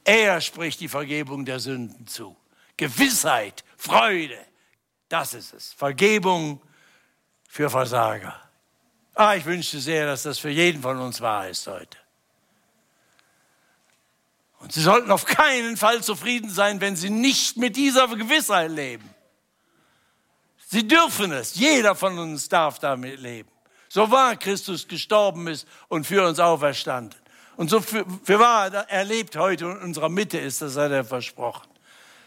Er 0.06 0.40
spricht 0.40 0.78
die 0.78 0.88
Vergebung 0.88 1.44
der 1.44 1.58
Sünden 1.58 2.06
zu. 2.06 2.36
Gewissheit, 2.76 3.64
Freude, 3.76 4.38
das 5.08 5.34
ist 5.34 5.52
es. 5.52 5.72
Vergebung 5.72 6.62
für 7.48 7.68
Versager. 7.68 8.40
Ah, 9.16 9.34
ich 9.34 9.44
wünschte 9.44 9.80
sehr, 9.80 10.06
dass 10.06 10.22
das 10.22 10.38
für 10.38 10.50
jeden 10.50 10.80
von 10.80 11.00
uns 11.00 11.20
wahr 11.20 11.48
ist 11.48 11.66
heute. 11.66 11.98
Und 14.60 14.72
Sie 14.72 14.80
sollten 14.80 15.10
auf 15.10 15.24
keinen 15.24 15.76
Fall 15.76 16.04
zufrieden 16.04 16.50
sein, 16.50 16.80
wenn 16.80 16.94
Sie 16.94 17.10
nicht 17.10 17.56
mit 17.56 17.74
dieser 17.74 18.06
Gewissheit 18.06 18.70
leben. 18.70 19.12
Sie 20.68 20.86
dürfen 20.86 21.32
es. 21.32 21.56
Jeder 21.56 21.96
von 21.96 22.16
uns 22.16 22.48
darf 22.48 22.78
damit 22.78 23.18
leben. 23.18 23.50
So 23.88 24.08
wahr 24.12 24.36
Christus 24.36 24.86
gestorben 24.86 25.48
ist 25.48 25.66
und 25.88 26.06
für 26.06 26.24
uns 26.24 26.38
auferstanden. 26.38 27.18
Und 27.56 27.70
so 27.70 27.80
für, 27.80 28.04
für 28.22 28.38
wahr 28.38 28.72
er 28.88 29.04
lebt 29.04 29.36
heute 29.36 29.64
in 29.64 29.78
unserer 29.78 30.08
Mitte 30.08 30.38
ist, 30.38 30.60
das 30.60 30.76
hat 30.76 30.92
er 30.92 31.04
versprochen. 31.04 31.68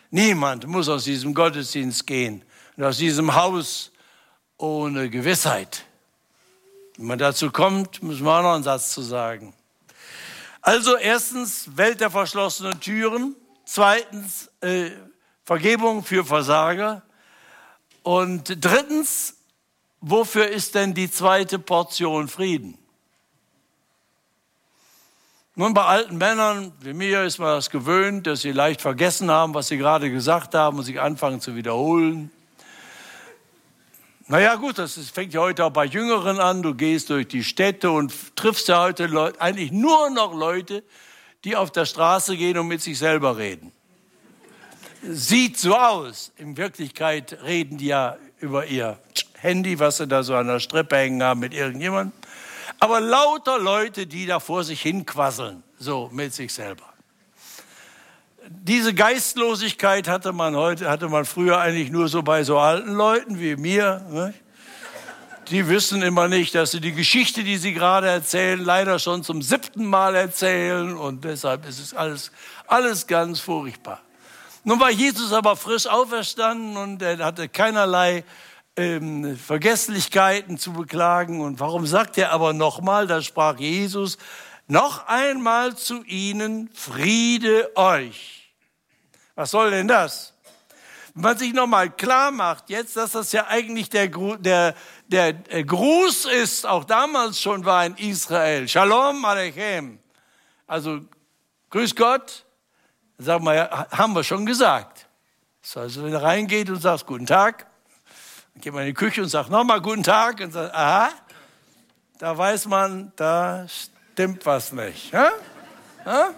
Niemand 0.09 0.65
muss 0.65 0.89
aus 0.89 1.03
diesem 1.03 1.33
Gottesdienst 1.33 2.07
gehen 2.07 2.43
und 2.75 2.83
aus 2.83 2.97
diesem 2.97 3.35
Haus 3.35 3.91
ohne 4.57 5.09
Gewissheit. 5.09 5.85
Wenn 6.97 7.07
man 7.07 7.19
dazu 7.19 7.51
kommt, 7.51 8.01
müssen 8.01 8.25
wir 8.25 8.39
auch 8.39 8.41
noch 8.41 8.55
einen 8.55 8.63
Satz 8.63 8.91
zu 8.91 9.01
sagen. 9.01 9.53
Also 10.61 10.97
erstens 10.97 11.77
Welt 11.77 12.01
der 12.01 12.09
verschlossenen 12.09 12.79
Türen, 12.79 13.35
zweitens 13.65 14.49
äh, 14.61 14.89
Vergebung 15.45 16.03
für 16.03 16.25
Versager 16.25 17.03
und 18.03 18.63
drittens, 18.63 19.35
wofür 20.01 20.47
ist 20.47 20.75
denn 20.75 20.93
die 20.93 21.09
zweite 21.09 21.59
Portion 21.59 22.27
Frieden? 22.27 22.77
Nun, 25.59 25.73
bei 25.73 25.83
alten 25.83 26.17
Männern 26.17 26.71
wie 26.79 26.93
mir 26.93 27.23
ist 27.23 27.37
man 27.37 27.49
das 27.49 27.69
gewöhnt, 27.69 28.27
dass 28.27 28.39
sie 28.39 28.53
leicht 28.53 28.79
vergessen 28.79 29.29
haben, 29.29 29.53
was 29.53 29.67
sie 29.67 29.77
gerade 29.77 30.09
gesagt 30.09 30.55
haben 30.55 30.77
und 30.77 30.85
sich 30.85 31.01
anfangen 31.01 31.41
zu 31.41 31.53
wiederholen. 31.57 32.31
Naja 34.27 34.55
gut, 34.55 34.77
das 34.77 34.97
fängt 35.09 35.33
ja 35.33 35.41
heute 35.41 35.65
auch 35.65 35.71
bei 35.71 35.83
Jüngeren 35.83 36.39
an. 36.39 36.61
Du 36.61 36.75
gehst 36.75 37.09
durch 37.09 37.27
die 37.27 37.43
Städte 37.43 37.91
und 37.91 38.13
triffst 38.37 38.69
ja 38.69 38.79
heute 38.81 39.07
Leute, 39.07 39.41
eigentlich 39.41 39.73
nur 39.73 40.09
noch 40.11 40.33
Leute, 40.33 40.81
die 41.43 41.57
auf 41.57 41.71
der 41.71 41.83
Straße 41.83 42.37
gehen 42.37 42.57
und 42.57 42.69
mit 42.69 42.81
sich 42.81 42.97
selber 42.97 43.35
reden. 43.35 43.73
Sieht 45.03 45.57
so 45.57 45.75
aus. 45.75 46.31
In 46.37 46.55
Wirklichkeit 46.55 47.37
reden 47.43 47.77
die 47.77 47.87
ja 47.87 48.15
über 48.39 48.65
ihr 48.65 48.97
Handy, 49.33 49.77
was 49.77 49.97
sie 49.97 50.07
da 50.07 50.23
so 50.23 50.35
an 50.35 50.47
der 50.47 50.61
Strippe 50.61 50.95
hängen 50.95 51.21
haben 51.21 51.41
mit 51.41 51.53
irgendjemandem 51.53 52.13
aber 52.79 53.01
lauter 53.01 53.59
Leute, 53.59 54.07
die 54.07 54.25
da 54.25 54.39
vor 54.39 54.63
sich 54.63 54.81
hin 54.81 55.05
quasseln, 55.05 55.63
so 55.77 56.09
mit 56.11 56.33
sich 56.33 56.53
selber. 56.53 56.85
Diese 58.47 58.93
Geistlosigkeit 58.93 60.07
hatte 60.07 60.31
man 60.33 60.55
heute, 60.55 60.89
hatte 60.89 61.07
man 61.07 61.25
früher 61.25 61.59
eigentlich 61.59 61.91
nur 61.91 62.07
so 62.07 62.23
bei 62.23 62.43
so 62.43 62.57
alten 62.57 62.93
Leuten 62.93 63.39
wie 63.39 63.55
mir. 63.55 64.03
Ne? 64.09 64.33
Die 65.49 65.67
wissen 65.67 66.01
immer 66.01 66.27
nicht, 66.27 66.55
dass 66.55 66.71
sie 66.71 66.79
die 66.79 66.93
Geschichte, 66.93 67.43
die 67.43 67.57
sie 67.57 67.73
gerade 67.73 68.07
erzählen, 68.07 68.59
leider 68.63 68.97
schon 68.97 69.23
zum 69.23 69.41
siebten 69.41 69.85
Mal 69.85 70.15
erzählen 70.15 70.95
und 70.95 71.25
deshalb 71.25 71.67
ist 71.67 71.79
es 71.79 71.93
alles, 71.93 72.31
alles 72.67 73.07
ganz 73.07 73.39
furchtbar. 73.39 74.01
Nun 74.63 74.79
war 74.79 74.91
Jesus 74.91 75.33
aber 75.33 75.55
frisch 75.55 75.87
auferstanden 75.87 76.77
und 76.77 77.01
er 77.01 77.17
hatte 77.19 77.49
keinerlei 77.49 78.23
ähm, 78.79 79.37
Vergesslichkeiten 79.37 80.57
zu 80.57 80.73
beklagen. 80.73 81.41
Und 81.41 81.59
warum 81.59 81.85
sagt 81.85 82.17
er 82.17 82.31
aber 82.31 82.53
nochmal, 82.53 83.07
da 83.07 83.21
sprach 83.21 83.57
Jesus, 83.59 84.17
noch 84.67 85.07
einmal 85.07 85.75
zu 85.75 86.03
ihnen, 86.03 86.69
Friede 86.73 87.75
euch. 87.75 88.53
Was 89.35 89.51
soll 89.51 89.71
denn 89.71 89.87
das? 89.87 90.33
Wenn 91.13 91.23
man 91.23 91.37
sich 91.37 91.53
nochmal 91.53 91.89
klar 91.89 92.31
macht, 92.31 92.69
jetzt, 92.69 92.95
dass 92.95 93.11
das 93.11 93.31
ja 93.31 93.47
eigentlich 93.47 93.89
der, 93.89 94.07
der, 94.07 94.73
der 95.07 95.63
Gruß 95.63 96.25
ist, 96.25 96.65
auch 96.65 96.85
damals 96.85 97.41
schon 97.41 97.65
war 97.65 97.85
in 97.85 97.95
Israel. 97.95 98.67
Shalom 98.67 99.25
Aleichem. 99.25 99.99
Also, 100.67 101.01
grüß 101.71 101.95
Gott. 101.95 102.45
Sagen 103.17 103.43
wir, 103.43 103.87
haben 103.91 104.13
wir 104.13 104.23
schon 104.23 104.45
gesagt. 104.45 105.07
Also, 105.75 106.03
wenn 106.03 106.13
er 106.13 106.23
reingeht 106.23 106.69
und 106.69 106.81
sagt, 106.81 107.05
guten 107.05 107.25
Tag, 107.25 107.68
dann 108.59 108.63
geht 108.63 108.73
man 108.73 108.81
in 108.81 108.87
die 108.87 108.93
Küche 108.93 109.21
und 109.21 109.29
sagt 109.29 109.49
nochmal 109.49 109.79
guten 109.79 110.03
Tag 110.03 110.41
und 110.41 110.51
sagt, 110.51 110.75
aha, 110.75 111.11
da 112.17 112.37
weiß 112.37 112.65
man, 112.65 113.13
da 113.15 113.65
stimmt 113.69 114.45
was 114.45 114.73
nicht. 114.73 115.13
Ja? 115.13 115.31
Ja? 116.05 116.31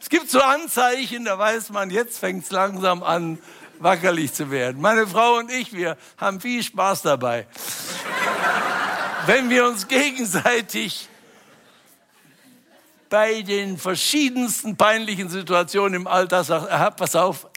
Es 0.00 0.08
gibt 0.08 0.30
so 0.30 0.40
Anzeichen, 0.40 1.26
da 1.26 1.38
weiß 1.38 1.68
man, 1.68 1.90
jetzt 1.90 2.18
fängt 2.18 2.44
es 2.44 2.50
langsam 2.50 3.02
an, 3.02 3.38
wackerlich 3.78 4.32
zu 4.32 4.50
werden. 4.50 4.80
Meine 4.80 5.06
Frau 5.06 5.36
und 5.36 5.52
ich, 5.52 5.74
wir 5.74 5.98
haben 6.16 6.40
viel 6.40 6.62
Spaß 6.62 7.02
dabei. 7.02 7.46
Wenn 9.26 9.50
wir 9.50 9.66
uns 9.66 9.86
gegenseitig 9.86 11.10
bei 13.10 13.42
den 13.42 13.76
verschiedensten 13.76 14.78
peinlichen 14.78 15.28
Situationen 15.28 16.00
im 16.00 16.06
Alltag 16.06 16.46
sagen, 16.46 16.94
pass 16.96 17.14
auf, 17.14 17.48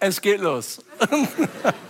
es 0.00 0.20
geht 0.20 0.40
los. 0.42 0.84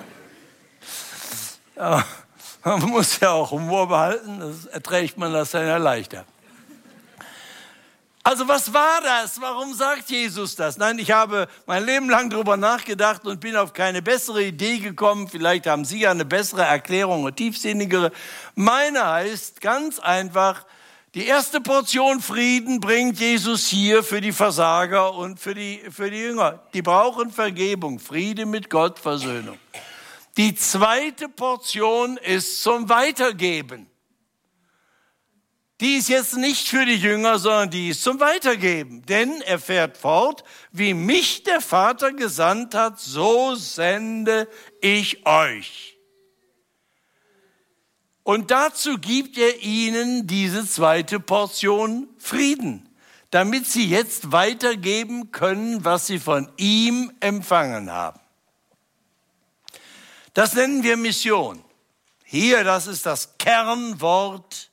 Ja, 1.81 2.05
man 2.65 2.91
muss 2.91 3.19
ja 3.21 3.31
auch 3.31 3.51
Humor 3.53 3.89
behalten, 3.89 4.39
das 4.39 4.67
erträgt 4.67 5.17
man 5.17 5.33
das 5.33 5.53
dann 5.53 5.67
ja 5.67 5.79
leichter. 5.79 6.27
Also 8.23 8.47
was 8.47 8.75
war 8.75 9.01
das? 9.03 9.41
Warum 9.41 9.73
sagt 9.73 10.11
Jesus 10.11 10.55
das? 10.55 10.77
Nein, 10.77 10.99
ich 10.99 11.11
habe 11.11 11.49
mein 11.65 11.87
Leben 11.87 12.11
lang 12.11 12.29
darüber 12.29 12.59
nachgedacht 12.59 13.25
und 13.25 13.41
bin 13.41 13.57
auf 13.57 13.73
keine 13.73 14.03
bessere 14.03 14.45
Idee 14.45 14.79
gekommen. 14.79 15.27
Vielleicht 15.27 15.67
haben 15.67 15.87
Sie 15.87 16.01
ja 16.01 16.11
eine 16.11 16.27
bessere 16.27 16.65
Erklärung, 16.65 17.23
eine 17.23 17.35
tiefsinnigere. 17.35 18.13
Meine 18.55 19.07
heißt 19.07 19.63
ganz 19.63 19.99
einfach, 19.99 20.67
Die 21.15 21.27
erste 21.27 21.61
Portion 21.61 22.21
Frieden 22.21 22.79
bringt 22.79 23.19
Jesus 23.19 23.67
hier 23.67 24.05
für 24.05 24.21
die 24.21 24.31
Versager 24.31 25.13
und 25.15 25.41
für 25.41 25.55
die, 25.55 25.81
für 25.91 26.09
die 26.09 26.19
Jünger. 26.19 26.61
Die 26.73 26.83
brauchen 26.83 27.33
Vergebung, 27.33 27.99
Friede 27.99 28.47
mit 28.47 28.71
Gott, 28.71 28.99
Versöhnung. 29.01 29.59
Die 30.41 30.55
zweite 30.55 31.29
Portion 31.29 32.17
ist 32.17 32.63
zum 32.63 32.89
Weitergeben. 32.89 33.91
Die 35.83 35.97
ist 35.97 36.09
jetzt 36.09 36.35
nicht 36.35 36.67
für 36.67 36.87
die 36.87 36.97
Jünger, 36.97 37.39
sondern 37.39 37.69
die 37.69 37.91
ist 37.91 38.03
zum 38.03 38.21
Weitergeben. 38.21 39.05
Denn 39.05 39.43
er 39.43 39.59
fährt 39.59 39.99
fort, 39.99 40.43
wie 40.73 40.95
mich 40.95 41.43
der 41.43 41.61
Vater 41.61 42.15
gesandt 42.15 42.75
hat, 42.75 42.99
so 42.99 43.55
sende 43.55 44.49
ich 44.81 45.27
euch. 45.27 45.99
Und 48.23 48.51
dazu 48.51 48.97
gibt 48.97 49.37
er 49.37 49.61
ihnen 49.63 50.27
diese 50.27 50.67
zweite 50.67 51.21
Portion 51.21 52.09
Frieden, 52.17 52.89
damit 53.31 53.67
sie 53.67 53.87
jetzt 53.87 54.33
weitergeben 54.33 55.33
können, 55.33 55.85
was 55.85 56.07
sie 56.07 56.19
von 56.19 56.51
ihm 56.57 57.13
empfangen 57.21 57.91
haben. 57.93 58.21
Das 60.35 60.55
nennen 60.55 60.83
wir 60.83 60.97
Mission. 60.97 61.65
Hier, 62.25 62.63
das 62.63 62.87
ist 62.87 63.07
das 63.07 63.37
Kernwort, 63.39 64.71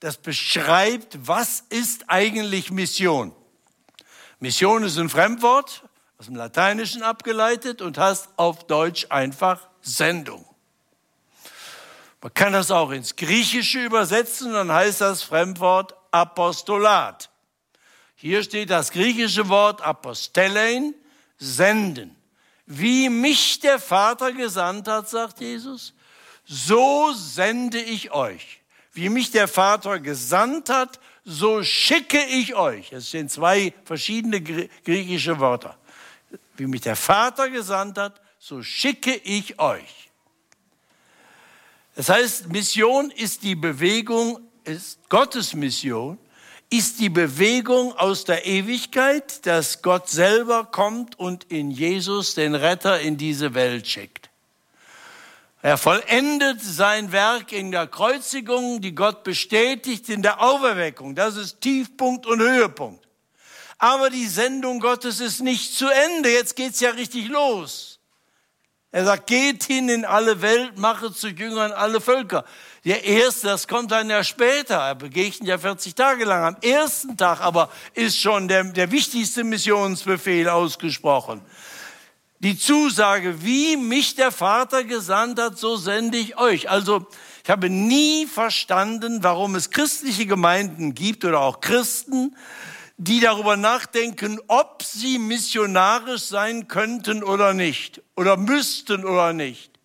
das 0.00 0.16
beschreibt, 0.16 1.18
was 1.26 1.60
ist 1.68 2.04
eigentlich 2.08 2.70
Mission. 2.70 3.32
Mission 4.40 4.82
ist 4.82 4.98
ein 4.98 5.08
Fremdwort, 5.08 5.84
aus 6.18 6.26
dem 6.26 6.34
Lateinischen 6.34 7.02
abgeleitet 7.02 7.80
und 7.80 7.96
heißt 7.98 8.30
auf 8.36 8.66
Deutsch 8.66 9.06
einfach 9.10 9.68
Sendung. 9.80 10.44
Man 12.20 12.34
kann 12.34 12.52
das 12.52 12.72
auch 12.72 12.90
ins 12.90 13.14
Griechische 13.14 13.84
übersetzen, 13.84 14.52
dann 14.52 14.72
heißt 14.72 15.00
das 15.00 15.22
Fremdwort 15.22 15.94
Apostolat. 16.10 17.30
Hier 18.16 18.42
steht 18.42 18.70
das 18.70 18.90
griechische 18.90 19.48
Wort 19.48 19.80
Apostelein, 19.82 20.94
senden. 21.38 22.17
Wie 22.70 23.08
mich 23.08 23.60
der 23.60 23.78
Vater 23.78 24.30
gesandt 24.30 24.88
hat, 24.88 25.08
sagt 25.08 25.40
Jesus, 25.40 25.94
so 26.44 27.12
sende 27.14 27.80
ich 27.80 28.10
euch. 28.10 28.60
Wie 28.92 29.08
mich 29.08 29.30
der 29.30 29.48
Vater 29.48 29.98
gesandt 29.98 30.68
hat, 30.68 31.00
so 31.24 31.62
schicke 31.62 32.22
ich 32.22 32.54
euch. 32.56 32.92
Es 32.92 33.10
sind 33.10 33.30
zwei 33.30 33.72
verschiedene 33.84 34.42
griechische 34.42 35.40
Wörter. 35.40 35.78
Wie 36.58 36.66
mich 36.66 36.82
der 36.82 36.96
Vater 36.96 37.48
gesandt 37.48 37.96
hat, 37.96 38.20
so 38.38 38.62
schicke 38.62 39.14
ich 39.14 39.58
euch. 39.58 40.10
Das 41.94 42.10
heißt, 42.10 42.48
Mission 42.48 43.10
ist 43.10 43.42
die 43.44 43.54
Bewegung, 43.54 44.40
ist 44.64 45.08
Gottes 45.08 45.54
Mission, 45.54 46.18
ist 46.70 47.00
die 47.00 47.08
Bewegung 47.08 47.92
aus 47.96 48.24
der 48.24 48.46
Ewigkeit, 48.46 49.46
dass 49.46 49.80
Gott 49.82 50.08
selber 50.08 50.64
kommt 50.64 51.18
und 51.18 51.44
in 51.44 51.70
Jesus 51.70 52.34
den 52.34 52.54
Retter 52.54 53.00
in 53.00 53.16
diese 53.16 53.54
Welt 53.54 53.86
schickt. 53.86 54.28
Er 55.60 55.76
vollendet 55.76 56.60
sein 56.62 57.10
Werk 57.10 57.52
in 57.52 57.72
der 57.72 57.86
Kreuzigung, 57.86 58.80
die 58.80 58.94
Gott 58.94 59.24
bestätigt 59.24 60.08
in 60.08 60.22
der 60.22 60.40
Auferweckung. 60.40 61.14
Das 61.14 61.36
ist 61.36 61.60
Tiefpunkt 61.60 62.26
und 62.26 62.40
Höhepunkt. 62.40 63.08
Aber 63.78 64.10
die 64.10 64.26
Sendung 64.26 64.78
Gottes 64.80 65.20
ist 65.20 65.40
nicht 65.40 65.74
zu 65.74 65.88
Ende. 65.88 66.30
Jetzt 66.30 66.54
geht's 66.54 66.80
ja 66.80 66.90
richtig 66.90 67.28
los. 67.28 67.97
Er 68.90 69.04
sagt, 69.04 69.26
geht 69.26 69.64
hin 69.64 69.90
in 69.90 70.06
alle 70.06 70.40
Welt, 70.40 70.78
mache 70.78 71.12
zu 71.12 71.28
Jüngern 71.28 71.72
alle 71.72 72.00
Völker. 72.00 72.44
Der 72.86 73.04
erste, 73.04 73.48
das 73.48 73.68
kommt 73.68 73.90
dann 73.90 74.08
ja 74.08 74.24
später. 74.24 74.76
Er 74.76 74.94
begegnet 74.94 75.46
ja 75.46 75.58
40 75.58 75.94
Tage 75.94 76.24
lang. 76.24 76.42
Am 76.42 76.56
ersten 76.62 77.14
Tag 77.14 77.42
aber 77.42 77.70
ist 77.92 78.18
schon 78.18 78.48
der, 78.48 78.64
der 78.64 78.90
wichtigste 78.90 79.44
Missionsbefehl 79.44 80.48
ausgesprochen. 80.48 81.42
Die 82.38 82.58
Zusage, 82.58 83.42
wie 83.42 83.76
mich 83.76 84.14
der 84.14 84.32
Vater 84.32 84.84
gesandt 84.84 85.38
hat, 85.38 85.58
so 85.58 85.76
sende 85.76 86.16
ich 86.16 86.38
euch. 86.38 86.70
Also, 86.70 87.06
ich 87.44 87.50
habe 87.50 87.68
nie 87.68 88.26
verstanden, 88.26 89.22
warum 89.22 89.54
es 89.54 89.68
christliche 89.68 90.24
Gemeinden 90.24 90.94
gibt 90.94 91.26
oder 91.26 91.40
auch 91.40 91.60
Christen, 91.60 92.34
die 92.98 93.20
darüber 93.20 93.56
nachdenken, 93.56 94.40
ob 94.48 94.82
sie 94.82 95.18
missionarisch 95.18 96.24
sein 96.24 96.66
könnten 96.66 97.22
oder 97.22 97.54
nicht, 97.54 98.02
oder 98.16 98.36
müssten 98.36 99.04
oder 99.04 99.32
nicht. 99.32 99.78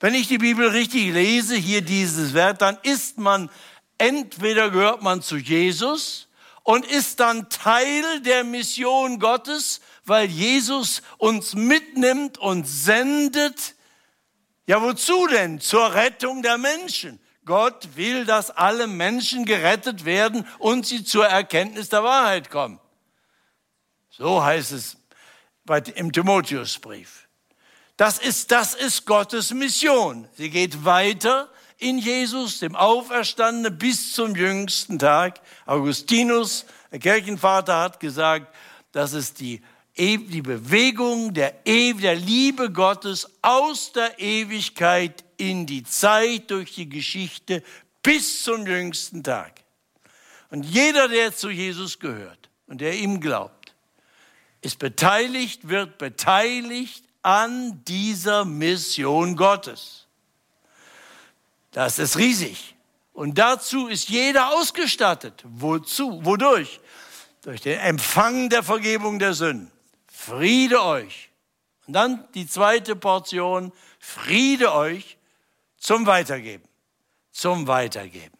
Wenn 0.00 0.14
ich 0.14 0.28
die 0.28 0.38
Bibel 0.38 0.68
richtig 0.68 1.12
lese, 1.12 1.54
hier 1.54 1.82
dieses 1.82 2.32
Wert, 2.32 2.62
dann 2.62 2.78
ist 2.82 3.18
man, 3.18 3.50
entweder 3.98 4.70
gehört 4.70 5.02
man 5.02 5.20
zu 5.20 5.36
Jesus 5.36 6.28
und 6.62 6.86
ist 6.86 7.20
dann 7.20 7.50
Teil 7.50 8.20
der 8.20 8.44
Mission 8.44 9.18
Gottes, 9.18 9.80
weil 10.04 10.26
Jesus 10.26 11.02
uns 11.18 11.54
mitnimmt 11.54 12.38
und 12.38 12.66
sendet. 12.66 13.74
Ja, 14.66 14.80
wozu 14.80 15.26
denn? 15.26 15.60
Zur 15.60 15.92
Rettung 15.94 16.42
der 16.42 16.56
Menschen. 16.56 17.20
Gott 17.44 17.96
will, 17.96 18.24
dass 18.24 18.50
alle 18.50 18.86
Menschen 18.86 19.44
gerettet 19.44 20.04
werden 20.04 20.46
und 20.58 20.86
sie 20.86 21.04
zur 21.04 21.26
Erkenntnis 21.26 21.88
der 21.88 22.04
Wahrheit 22.04 22.50
kommen. 22.50 22.78
So 24.10 24.44
heißt 24.44 24.72
es 24.72 24.96
im 25.94 26.12
Timotheusbrief. 26.12 27.28
Das 27.96 28.18
ist, 28.18 28.50
das 28.50 28.74
ist 28.74 29.06
Gottes 29.06 29.52
Mission. 29.52 30.28
Sie 30.36 30.50
geht 30.50 30.84
weiter 30.84 31.48
in 31.78 31.98
Jesus, 31.98 32.60
dem 32.60 32.76
Auferstandenen, 32.76 33.76
bis 33.76 34.12
zum 34.12 34.36
jüngsten 34.36 34.98
Tag. 34.98 35.40
Augustinus, 35.66 36.64
der 36.90 37.00
Kirchenvater, 37.00 37.80
hat 37.80 38.00
gesagt, 38.00 38.54
das 38.92 39.12
ist 39.14 39.40
die 39.40 39.62
die 39.96 40.42
Bewegung 40.42 41.34
der, 41.34 41.52
der 41.64 42.14
Liebe 42.14 42.70
Gottes 42.70 43.28
aus 43.42 43.92
der 43.92 44.18
Ewigkeit 44.18 45.24
in 45.36 45.66
die 45.66 45.82
Zeit, 45.82 46.50
durch 46.50 46.74
die 46.74 46.88
Geschichte 46.88 47.62
bis 48.02 48.42
zum 48.42 48.66
jüngsten 48.66 49.22
Tag. 49.22 49.60
Und 50.50 50.64
jeder, 50.64 51.08
der 51.08 51.34
zu 51.34 51.50
Jesus 51.50 51.98
gehört 51.98 52.50
und 52.66 52.80
der 52.80 52.94
ihm 52.94 53.20
glaubt, 53.20 53.74
ist 54.60 54.78
beteiligt, 54.78 55.68
wird 55.68 55.98
beteiligt 55.98 57.04
an 57.22 57.82
dieser 57.84 58.44
Mission 58.44 59.36
Gottes. 59.36 60.06
Das 61.72 61.98
ist 61.98 62.16
riesig. 62.16 62.74
Und 63.12 63.38
dazu 63.38 63.88
ist 63.88 64.08
jeder 64.08 64.50
ausgestattet. 64.54 65.42
Wozu? 65.44 66.24
Wodurch? 66.24 66.80
Durch 67.42 67.60
den 67.60 67.78
Empfang 67.78 68.48
der 68.48 68.62
Vergebung 68.62 69.18
der 69.18 69.34
Sünden. 69.34 69.70
Friede 70.24 70.82
euch. 70.84 71.30
Und 71.86 71.94
dann 71.94 72.28
die 72.34 72.46
zweite 72.46 72.94
Portion, 72.94 73.72
Friede 73.98 74.72
euch 74.72 75.16
zum 75.78 76.06
Weitergeben. 76.06 76.62
Zum 77.32 77.66
Weitergeben. 77.66 78.36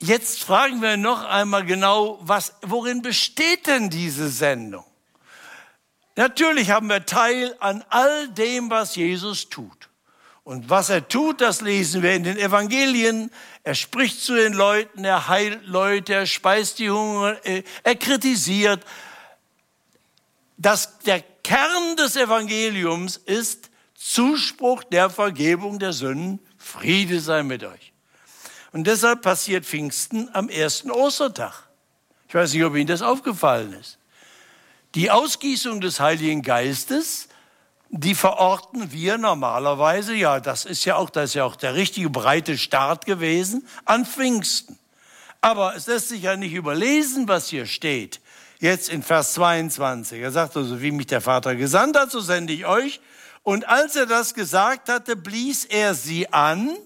Jetzt 0.00 0.42
fragen 0.42 0.82
wir 0.82 0.96
noch 0.96 1.24
einmal 1.24 1.64
genau, 1.64 2.18
was, 2.20 2.54
worin 2.62 3.02
besteht 3.02 3.66
denn 3.68 3.90
diese 3.90 4.28
Sendung? 4.28 4.84
Natürlich 6.16 6.70
haben 6.70 6.88
wir 6.88 7.06
Teil 7.06 7.56
an 7.60 7.84
all 7.90 8.28
dem, 8.30 8.70
was 8.70 8.96
Jesus 8.96 9.48
tut. 9.48 9.88
Und 10.42 10.68
was 10.68 10.90
er 10.90 11.06
tut, 11.06 11.40
das 11.40 11.60
lesen 11.60 12.02
wir 12.02 12.14
in 12.14 12.24
den 12.24 12.38
Evangelien. 12.38 13.30
Er 13.62 13.76
spricht 13.76 14.20
zu 14.20 14.34
den 14.34 14.54
Leuten, 14.54 15.04
er 15.04 15.28
heilt 15.28 15.64
Leute, 15.66 16.14
er 16.14 16.26
speist 16.26 16.78
die 16.80 16.90
Hunger, 16.90 17.36
er 17.44 17.94
kritisiert, 17.94 18.84
dass 20.58 20.98
der 20.98 21.22
Kern 21.42 21.96
des 21.96 22.16
Evangeliums 22.16 23.16
ist 23.16 23.70
Zuspruch 23.94 24.84
der 24.84 25.08
Vergebung 25.08 25.78
der 25.78 25.92
Sünden. 25.92 26.40
Friede 26.58 27.20
sei 27.20 27.42
mit 27.42 27.64
euch. 27.64 27.92
Und 28.72 28.86
deshalb 28.86 29.22
passiert 29.22 29.64
Pfingsten 29.64 30.28
am 30.34 30.48
ersten 30.48 30.90
Ostertag. 30.90 31.68
Ich 32.28 32.34
weiß 32.34 32.52
nicht, 32.52 32.64
ob 32.64 32.76
Ihnen 32.76 32.88
das 32.88 33.00
aufgefallen 33.00 33.72
ist. 33.72 33.98
Die 34.94 35.10
Ausgießung 35.10 35.80
des 35.80 36.00
Heiligen 36.00 36.42
Geistes, 36.42 37.28
die 37.88 38.14
verorten 38.14 38.92
wir 38.92 39.16
normalerweise, 39.16 40.14
ja, 40.14 40.40
das 40.40 40.64
ist 40.64 40.84
ja 40.84 40.96
auch, 40.96 41.08
das 41.08 41.30
ist 41.30 41.34
ja 41.34 41.44
auch 41.44 41.56
der 41.56 41.74
richtige 41.74 42.10
breite 42.10 42.58
Start 42.58 43.06
gewesen, 43.06 43.66
an 43.84 44.04
Pfingsten. 44.04 44.78
Aber 45.40 45.74
es 45.76 45.86
lässt 45.86 46.08
sich 46.08 46.22
ja 46.22 46.36
nicht 46.36 46.52
überlesen, 46.52 47.28
was 47.28 47.48
hier 47.48 47.64
steht 47.64 48.20
jetzt 48.58 48.88
in 48.88 49.02
Vers 49.02 49.34
22. 49.34 50.20
Er 50.20 50.30
sagt 50.30 50.56
also, 50.56 50.80
wie 50.80 50.90
mich 50.90 51.06
der 51.06 51.20
Vater 51.20 51.54
gesandt 51.56 51.96
hat, 51.96 52.10
so 52.10 52.20
sende 52.20 52.52
ich 52.52 52.66
euch. 52.66 53.00
Und 53.42 53.68
als 53.68 53.96
er 53.96 54.06
das 54.06 54.34
gesagt 54.34 54.88
hatte, 54.88 55.16
blies 55.16 55.64
er 55.64 55.94
sie 55.94 56.32
an 56.32 56.76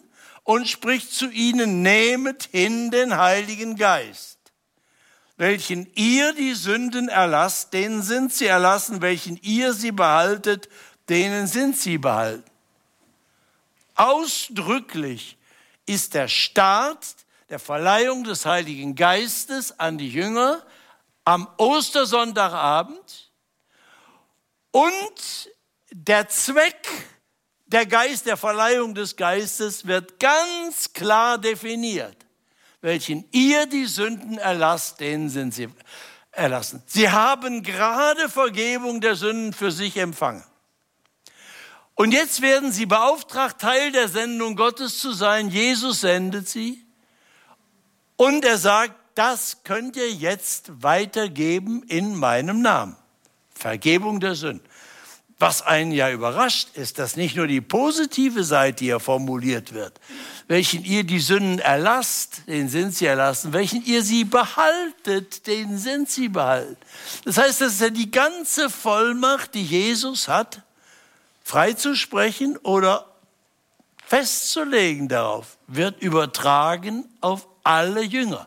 und 0.45 0.69
spricht 0.69 1.13
zu 1.13 1.31
ihnen, 1.31 1.83
nehmet 1.83 2.49
hin 2.53 2.91
den 2.91 3.17
Heiligen 3.17 3.77
Geist, 3.77 4.39
welchen 5.37 5.91
ihr 5.95 6.35
die 6.35 6.55
Sünden 6.55 7.09
erlasst, 7.09 7.73
denen 7.73 8.03
sind 8.03 8.33
sie 8.33 8.47
erlassen, 8.47 9.03
welchen 9.03 9.39
ihr 9.43 9.73
sie 9.73 9.93
behaltet, 9.93 10.69
denen 11.09 11.47
sind 11.47 11.77
sie 11.77 11.99
behalten. 11.99 12.45
Ausdrücklich 13.95 15.37
ist 15.87 16.15
der 16.15 16.29
Start 16.29 17.17
der 17.51 17.59
Verleihung 17.59 18.25
des 18.25 18.47
Heiligen 18.47 18.95
Geistes 18.95 19.79
an 19.79 19.99
die 19.99 20.09
Jünger 20.09 20.63
am 21.25 21.49
Ostersonntagabend 21.57 23.33
und 24.71 25.51
der 25.91 26.29
Zweck 26.29 26.89
der 27.67 27.87
Geist 27.87 28.27
der 28.27 28.37
Verleihung 28.37 28.95
des 28.95 29.17
Geistes 29.17 29.87
wird 29.87 30.21
ganz 30.21 30.93
klar 30.93 31.39
definiert. 31.39 32.17
Welchen 32.81 33.25
ihr 33.31 33.67
die 33.67 33.87
Sünden 33.87 34.39
erlasst, 34.39 35.01
denen 35.01 35.29
sind 35.29 35.55
sie 35.55 35.69
erlassen. 36.33 36.83
Sie 36.87 37.09
haben 37.09 37.63
gerade 37.63 38.29
Vergebung 38.29 39.01
der 39.01 39.15
Sünden 39.15 39.53
für 39.53 39.71
sich 39.71 39.97
empfangen. 39.97 40.45
Und 41.95 42.13
jetzt 42.13 42.41
werden 42.41 42.73
sie 42.73 42.87
beauftragt, 42.87 43.61
Teil 43.61 43.93
der 43.93 44.09
Sendung 44.09 44.57
Gottes 44.57 44.99
zu 44.99 45.13
sein. 45.13 45.49
Jesus 45.49 46.01
sendet 46.01 46.49
sie. 46.49 46.85
Und 48.17 48.45
er 48.45 48.59
sagt, 48.59 48.95
das 49.15 49.59
könnt 49.65 49.97
ihr 49.97 50.11
jetzt 50.11 50.83
weitergeben 50.83 51.83
in 51.89 52.17
meinem 52.17 52.63
Namen. 52.63 52.97
Vergebung 53.55 54.21
der 54.21 54.35
Sünden. 54.35 54.67
Was 55.43 55.61
einen 55.61 55.91
ja 55.91 56.09
überrascht, 56.09 56.69
ist, 56.75 57.01
dass 57.01 57.17
nicht 57.17 57.35
nur 57.35 57.49
die 57.49 57.61
positive 57.61 58.45
Seite 58.45 58.85
hier 58.85 59.01
formuliert 59.01 59.73
wird. 59.73 59.99
Welchen 60.47 60.85
ihr 60.85 61.03
die 61.03 61.19
Sünden 61.19 61.59
erlasst, 61.59 62.43
den 62.47 62.69
sind 62.69 62.95
sie 62.95 63.07
erlassen. 63.07 63.53
Welchen 63.53 63.85
ihr 63.85 64.05
sie 64.05 64.23
behaltet, 64.23 65.49
den 65.49 65.79
sind 65.79 66.09
sie 66.09 66.29
behalten. 66.29 66.77
Das 67.25 67.39
heißt, 67.39 67.61
das 67.61 67.73
ist 67.73 67.81
ja 67.81 67.91
die 67.91 68.13
ganze 68.13 68.71
Vollmacht, 68.71 69.55
die 69.55 69.65
Jesus 69.65 70.29
hat, 70.29 70.63
freizusprechen 71.43 72.57
oder 72.59 73.07
festzulegen 74.07 75.09
darauf, 75.09 75.57
wird 75.67 76.01
übertragen 76.01 77.05
auf 77.21 77.49
alle 77.65 78.03
Jünger. 78.03 78.47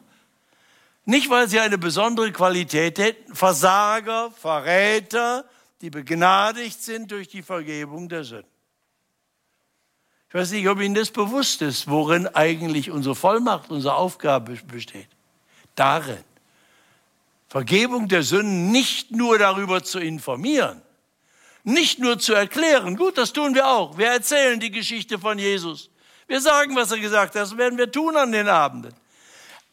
Nicht, 1.06 1.30
weil 1.30 1.48
sie 1.48 1.60
eine 1.60 1.78
besondere 1.78 2.32
Qualität 2.32 2.98
hätten, 2.98 3.36
Versager, 3.36 4.32
Verräter, 4.32 5.46
die 5.82 5.92
begnadigt 5.92 6.82
sind 6.82 7.12
durch 7.12 7.28
die 7.28 7.44
Vergebung 7.44 8.10
der 8.10 8.24
Sünden. 8.24 8.50
Ich 10.30 10.34
weiß 10.34 10.52
nicht, 10.52 10.68
ob 10.68 10.82
Ihnen 10.82 10.96
das 10.96 11.12
bewusst 11.12 11.62
ist, 11.62 11.88
worin 11.88 12.28
eigentlich 12.28 12.90
unsere 12.92 13.16
Vollmacht, 13.16 13.70
unsere 13.70 13.96
Aufgabe 13.96 14.58
besteht. 14.68 15.08
Darin. 15.76 16.24
Vergebung 17.48 18.08
der 18.08 18.24
Sünden 18.24 18.72
nicht 18.72 19.12
nur 19.12 19.38
darüber 19.38 19.84
zu 19.84 20.00
informieren, 20.00 20.82
nicht 21.64 22.00
nur 22.00 22.20
zu 22.20 22.34
erklären. 22.34 22.98
Gut, 22.98 23.18
das 23.18 23.32
tun 23.32 23.54
wir 23.56 23.68
auch. 23.68 23.98
Wir 23.98 24.08
erzählen 24.08 24.60
die 24.60 24.72
Geschichte 24.72 25.20
von 25.20 25.40
Jesus. 25.40 25.90
Wir 26.28 26.42
sagen, 26.42 26.76
was 26.76 26.92
er 26.92 27.00
gesagt 27.00 27.36
hat. 27.36 27.42
Das 27.44 27.56
werden 27.56 27.78
wir 27.78 27.92
tun 27.92 28.18
an 28.18 28.32
den 28.32 28.50
Abenden. 28.50 28.94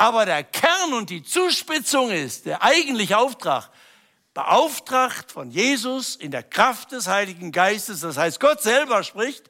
Aber 0.02 0.26
der 0.26 0.42
Kern 0.42 0.94
und 0.94 1.10
die 1.10 1.22
Zuspitzung 1.22 2.10
ist, 2.10 2.46
der 2.46 2.64
eigentliche 2.64 3.18
Auftrag, 3.18 3.70
beauftragt 4.34 5.30
von 5.30 5.52
Jesus 5.52 6.16
in 6.16 6.32
der 6.32 6.42
Kraft 6.42 6.90
des 6.90 7.06
Heiligen 7.06 7.52
Geistes. 7.52 8.00
Das 8.00 8.16
heißt, 8.16 8.40
Gott 8.40 8.60
selber 8.60 9.04
spricht. 9.04 9.48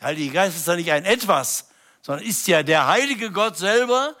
Der 0.00 0.06
Heilige 0.08 0.32
Geist 0.32 0.56
ist 0.56 0.66
ja 0.66 0.76
nicht 0.76 0.90
ein 0.90 1.04
Etwas, 1.04 1.68
sondern 2.00 2.24
ist 2.24 2.48
ja 2.48 2.62
der 2.62 2.86
heilige 2.86 3.30
Gott 3.30 3.58
selber, 3.58 4.16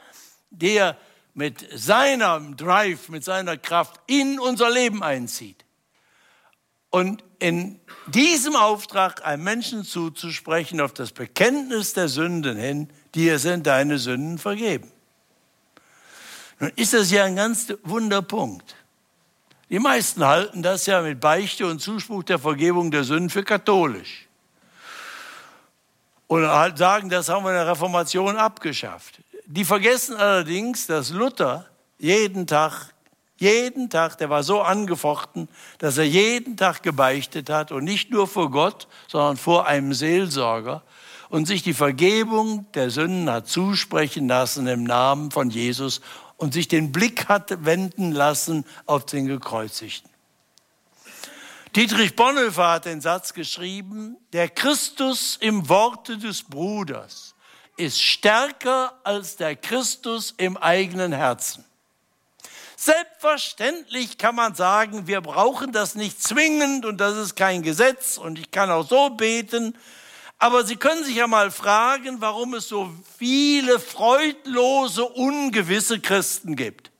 der 0.50 0.98
mit 1.32 1.66
seinem 1.72 2.58
Drive, 2.58 3.08
mit 3.08 3.24
seiner 3.24 3.56
Kraft 3.56 4.00
in 4.06 4.38
unser 4.38 4.68
Leben 4.68 5.02
einzieht. 5.02 5.64
Und 6.90 7.24
in 7.38 7.80
diesem 8.06 8.54
Auftrag 8.54 9.24
einem 9.24 9.44
Menschen 9.44 9.84
zuzusprechen 9.84 10.78
auf 10.82 10.92
das 10.92 11.12
Bekenntnis 11.12 11.94
der 11.94 12.08
Sünden 12.08 12.58
hin, 12.58 12.92
dir 13.14 13.38
sind 13.38 13.66
deine 13.66 13.98
Sünden 13.98 14.36
vergeben. 14.36 14.92
Nun 16.60 16.70
ist 16.76 16.92
das 16.92 17.10
ja 17.10 17.24
ein 17.24 17.36
ganz 17.36 17.72
Wunderpunkt. 17.82 18.76
Die 19.70 19.78
meisten 19.78 20.24
halten 20.24 20.62
das 20.62 20.86
ja 20.86 21.00
mit 21.00 21.18
Beichte 21.18 21.66
und 21.66 21.80
Zuspruch 21.80 22.22
der 22.22 22.38
Vergebung 22.38 22.90
der 22.90 23.04
Sünden 23.04 23.30
für 23.30 23.42
katholisch. 23.42 24.28
Und 26.26 26.46
halt 26.46 26.76
sagen, 26.76 27.08
das 27.08 27.28
haben 27.28 27.44
wir 27.44 27.50
in 27.50 27.56
der 27.56 27.66
Reformation 27.66 28.36
abgeschafft. 28.36 29.20
Die 29.46 29.64
vergessen 29.64 30.16
allerdings, 30.16 30.86
dass 30.86 31.10
Luther 31.10 31.66
jeden 31.98 32.46
Tag, 32.46 32.92
jeden 33.38 33.88
Tag, 33.88 34.18
der 34.18 34.28
war 34.28 34.42
so 34.42 34.60
angefochten, 34.60 35.48
dass 35.78 35.98
er 35.98 36.04
jeden 36.04 36.56
Tag 36.56 36.82
gebeichtet 36.82 37.48
hat 37.48 37.72
und 37.72 37.84
nicht 37.84 38.10
nur 38.10 38.28
vor 38.28 38.50
Gott, 38.50 38.86
sondern 39.08 39.36
vor 39.36 39.66
einem 39.66 39.94
Seelsorger 39.94 40.82
und 41.30 41.46
sich 41.46 41.62
die 41.62 41.74
Vergebung 41.74 42.66
der 42.74 42.90
Sünden 42.90 43.30
hat 43.30 43.48
zusprechen 43.48 44.28
lassen 44.28 44.66
im 44.66 44.84
Namen 44.84 45.30
von 45.30 45.48
Jesus 45.48 46.00
und 46.40 46.54
sich 46.54 46.68
den 46.68 46.90
Blick 46.90 47.28
hat 47.28 47.66
wenden 47.66 48.12
lassen 48.12 48.64
auf 48.86 49.04
den 49.04 49.26
Gekreuzigten. 49.26 50.10
Dietrich 51.76 52.16
Bonhoeffer 52.16 52.70
hat 52.70 52.86
den 52.86 53.02
Satz 53.02 53.34
geschrieben, 53.34 54.16
der 54.32 54.48
Christus 54.48 55.36
im 55.40 55.68
Worte 55.68 56.16
des 56.16 56.42
Bruders 56.42 57.34
ist 57.76 58.00
stärker 58.00 58.98
als 59.04 59.36
der 59.36 59.54
Christus 59.54 60.34
im 60.38 60.56
eigenen 60.56 61.12
Herzen. 61.12 61.64
Selbstverständlich 62.74 64.16
kann 64.16 64.34
man 64.34 64.54
sagen, 64.54 65.06
wir 65.06 65.20
brauchen 65.20 65.72
das 65.72 65.94
nicht 65.94 66.22
zwingend 66.22 66.86
und 66.86 66.98
das 66.98 67.16
ist 67.18 67.36
kein 67.36 67.62
Gesetz 67.62 68.16
und 68.16 68.38
ich 68.38 68.50
kann 68.50 68.70
auch 68.70 68.88
so 68.88 69.10
beten, 69.10 69.76
aber 70.42 70.64
Sie 70.64 70.76
können 70.76 71.04
sich 71.04 71.16
ja 71.16 71.26
mal 71.26 71.50
fragen, 71.50 72.22
warum 72.22 72.54
es 72.54 72.66
so 72.66 72.90
viele 73.18 73.78
freudlose, 73.78 75.04
ungewisse 75.04 76.00
Christen 76.00 76.56
gibt. 76.56 76.90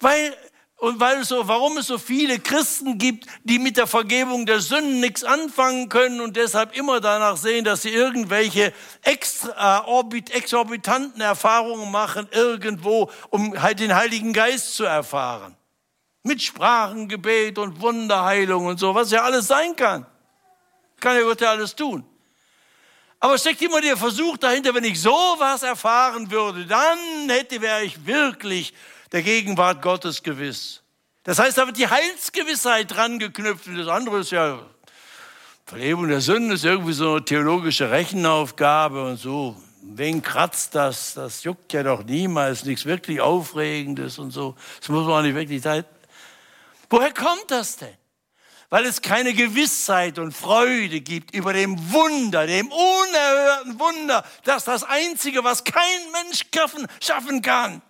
Weil, 0.00 0.34
und 0.78 0.98
weil 0.98 1.18
es 1.18 1.28
so, 1.28 1.46
warum 1.46 1.76
es 1.76 1.88
so 1.88 1.98
viele 1.98 2.38
Christen 2.38 2.96
gibt, 2.96 3.26
die 3.44 3.58
mit 3.58 3.76
der 3.76 3.86
Vergebung 3.86 4.46
der 4.46 4.60
Sünden 4.60 5.00
nichts 5.00 5.22
anfangen 5.22 5.90
können 5.90 6.22
und 6.22 6.34
deshalb 6.34 6.74
immer 6.74 6.98
danach 7.02 7.36
sehen, 7.36 7.66
dass 7.66 7.82
sie 7.82 7.90
irgendwelche 7.90 8.72
extra, 9.02 9.84
exorbitanten 10.30 11.20
Erfahrungen 11.20 11.90
machen 11.90 12.26
irgendwo, 12.32 13.10
um 13.28 13.60
halt 13.60 13.80
den 13.80 13.94
Heiligen 13.94 14.32
Geist 14.32 14.76
zu 14.76 14.84
erfahren. 14.84 15.54
Mit 16.22 16.40
Sprachengebet 16.40 17.58
und 17.58 17.82
Wunderheilung 17.82 18.64
und 18.64 18.80
so, 18.80 18.94
was 18.94 19.10
ja 19.10 19.24
alles 19.24 19.46
sein 19.46 19.76
kann. 19.76 20.06
Kann 21.00 21.16
ja 21.16 21.22
Gott 21.22 21.40
ja 21.40 21.50
alles 21.50 21.74
tun. 21.74 22.04
Aber 23.18 23.36
steckt 23.36 23.60
immer 23.60 23.80
der 23.80 23.96
Versuch 23.96 24.38
dahinter, 24.38 24.74
wenn 24.74 24.84
ich 24.84 25.00
sowas 25.00 25.62
erfahren 25.62 26.30
würde, 26.30 26.64
dann 26.64 27.28
hätte, 27.28 27.60
wäre 27.60 27.84
ich 27.84 28.06
wirklich 28.06 28.72
der 29.12 29.22
Gegenwart 29.22 29.82
Gottes 29.82 30.22
gewiss. 30.22 30.82
Das 31.24 31.38
heißt, 31.38 31.58
da 31.58 31.66
wird 31.66 31.76
die 31.76 31.88
Heilsgewissheit 31.88 32.94
dran 32.94 33.18
geknüpft 33.18 33.66
und 33.66 33.76
das 33.76 33.88
andere 33.88 34.20
ist 34.20 34.30
ja, 34.30 34.60
Verlebung 35.66 36.08
der 36.08 36.20
Sünden 36.20 36.50
ist 36.52 36.64
irgendwie 36.64 36.94
so 36.94 37.12
eine 37.12 37.24
theologische 37.24 37.90
Rechenaufgabe 37.90 39.04
und 39.04 39.18
so. 39.18 39.54
Wen 39.82 40.22
kratzt 40.22 40.74
das? 40.74 41.14
Das 41.14 41.44
juckt 41.44 41.72
ja 41.72 41.82
doch 41.82 42.02
niemals, 42.02 42.64
nichts 42.64 42.86
wirklich 42.86 43.20
Aufregendes 43.20 44.18
und 44.18 44.30
so. 44.30 44.56
Das 44.80 44.88
muss 44.88 45.06
man 45.06 45.24
nicht 45.24 45.34
wirklich 45.34 45.62
sein. 45.62 45.84
Woher 46.88 47.12
kommt 47.12 47.44
das 47.48 47.76
denn? 47.76 47.99
Weil 48.70 48.86
es 48.86 49.02
keine 49.02 49.34
Gewissheit 49.34 50.18
und 50.18 50.32
Freude 50.32 51.00
gibt 51.00 51.34
über 51.34 51.52
dem 51.52 51.92
Wunder, 51.92 52.46
dem 52.46 52.68
unerhörten 52.68 53.78
Wunder, 53.78 54.24
dass 54.44 54.64
das 54.64 54.84
Einzige, 54.84 55.42
was 55.42 55.64
kein 55.64 55.82
Mensch 56.12 56.46
schaffen, 57.00 57.42
kann. 57.42 57.82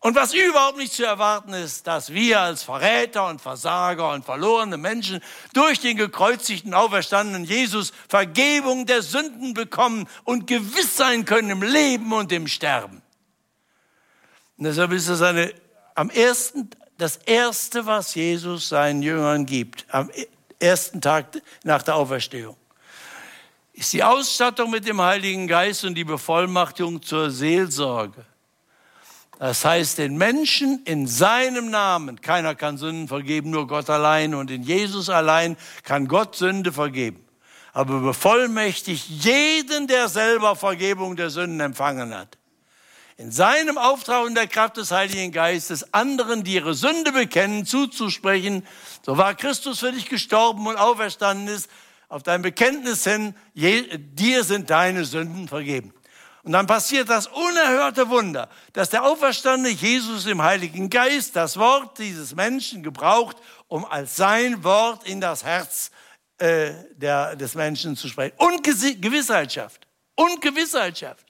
Und 0.00 0.14
was 0.14 0.32
überhaupt 0.32 0.78
nicht 0.78 0.92
zu 0.92 1.04
erwarten 1.04 1.52
ist, 1.52 1.88
dass 1.88 2.12
wir 2.12 2.40
als 2.40 2.62
Verräter 2.62 3.26
und 3.26 3.40
Versager 3.40 4.12
und 4.12 4.24
verlorene 4.24 4.76
Menschen 4.76 5.20
durch 5.54 5.80
den 5.80 5.96
gekreuzigten, 5.96 6.72
auferstandenen 6.72 7.42
Jesus 7.42 7.92
Vergebung 8.08 8.86
der 8.86 9.02
Sünden 9.02 9.54
bekommen 9.54 10.08
und 10.22 10.46
gewiss 10.46 10.96
sein 10.96 11.24
können 11.24 11.50
im 11.50 11.62
Leben 11.62 12.12
und 12.12 12.30
im 12.30 12.46
Sterben. 12.46 13.02
Und 14.56 14.64
deshalb 14.64 14.92
ist 14.92 15.08
es 15.08 15.20
eine, 15.20 15.52
am 15.96 16.10
ersten 16.10 16.70
das 16.98 17.16
Erste, 17.16 17.86
was 17.86 18.14
Jesus 18.14 18.68
seinen 18.68 19.02
Jüngern 19.02 19.46
gibt, 19.46 19.86
am 19.88 20.10
ersten 20.58 21.00
Tag 21.00 21.40
nach 21.62 21.82
der 21.82 21.94
Auferstehung, 21.94 22.56
ist 23.72 23.92
die 23.92 24.02
Ausstattung 24.02 24.70
mit 24.70 24.86
dem 24.86 25.00
Heiligen 25.00 25.46
Geist 25.46 25.84
und 25.84 25.94
die 25.94 26.04
Bevollmachtung 26.04 27.00
zur 27.00 27.30
Seelsorge. 27.30 28.24
Das 29.38 29.64
heißt, 29.64 29.98
den 29.98 30.16
Menschen 30.16 30.82
in 30.84 31.06
seinem 31.06 31.70
Namen, 31.70 32.20
keiner 32.20 32.56
kann 32.56 32.76
Sünden 32.76 33.06
vergeben, 33.06 33.50
nur 33.50 33.68
Gott 33.68 33.88
allein 33.88 34.34
und 34.34 34.50
in 34.50 34.64
Jesus 34.64 35.08
allein 35.08 35.56
kann 35.84 36.08
Gott 36.08 36.34
Sünde 36.34 36.72
vergeben. 36.72 37.24
Aber 37.72 38.00
bevollmächtigt 38.00 39.08
jeden, 39.08 39.86
der 39.86 40.08
selber 40.08 40.56
Vergebung 40.56 41.14
der 41.14 41.30
Sünden 41.30 41.60
empfangen 41.60 42.12
hat 42.12 42.37
in 43.18 43.32
seinem 43.32 43.78
Auftrag 43.78 44.24
und 44.24 44.36
der 44.36 44.46
Kraft 44.46 44.76
des 44.76 44.92
Heiligen 44.92 45.32
Geistes 45.32 45.92
anderen, 45.92 46.44
die 46.44 46.54
ihre 46.54 46.74
Sünde 46.74 47.10
bekennen, 47.10 47.66
zuzusprechen. 47.66 48.64
So 49.04 49.18
war 49.18 49.34
Christus 49.34 49.80
für 49.80 49.90
dich 49.90 50.08
gestorben 50.08 50.66
und 50.68 50.76
auferstanden 50.76 51.48
ist, 51.48 51.68
auf 52.08 52.22
dein 52.22 52.42
Bekenntnis 52.42 53.04
hin, 53.04 53.34
je, 53.54 53.98
dir 53.98 54.44
sind 54.44 54.70
deine 54.70 55.04
Sünden 55.04 55.48
vergeben. 55.48 55.92
Und 56.44 56.52
dann 56.52 56.68
passiert 56.68 57.10
das 57.10 57.26
unerhörte 57.26 58.08
Wunder, 58.08 58.48
dass 58.72 58.88
der 58.90 59.02
auferstandene 59.02 59.74
Jesus 59.74 60.24
im 60.26 60.40
Heiligen 60.40 60.88
Geist 60.88 61.34
das 61.34 61.56
Wort 61.58 61.98
dieses 61.98 62.36
Menschen 62.36 62.84
gebraucht, 62.84 63.36
um 63.66 63.84
als 63.84 64.14
sein 64.14 64.62
Wort 64.62 65.06
in 65.06 65.20
das 65.20 65.44
Herz 65.44 65.90
äh, 66.38 66.70
der, 66.92 67.34
des 67.34 67.56
Menschen 67.56 67.96
zu 67.96 68.08
sprechen. 68.08 68.36
Und 68.38 68.62
Gewissheit 68.62 69.52
schafft. 69.52 69.86
Und 70.14 70.40
Gewissheit 70.40 70.96
schafft. 70.96 71.27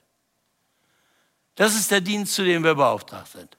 Das 1.59 1.75
ist 1.75 1.91
der 1.91 1.99
Dienst, 1.99 2.35
zu 2.35 2.45
dem 2.45 2.63
wir 2.63 2.73
beauftragt 2.73 3.33
sind. 3.33 3.57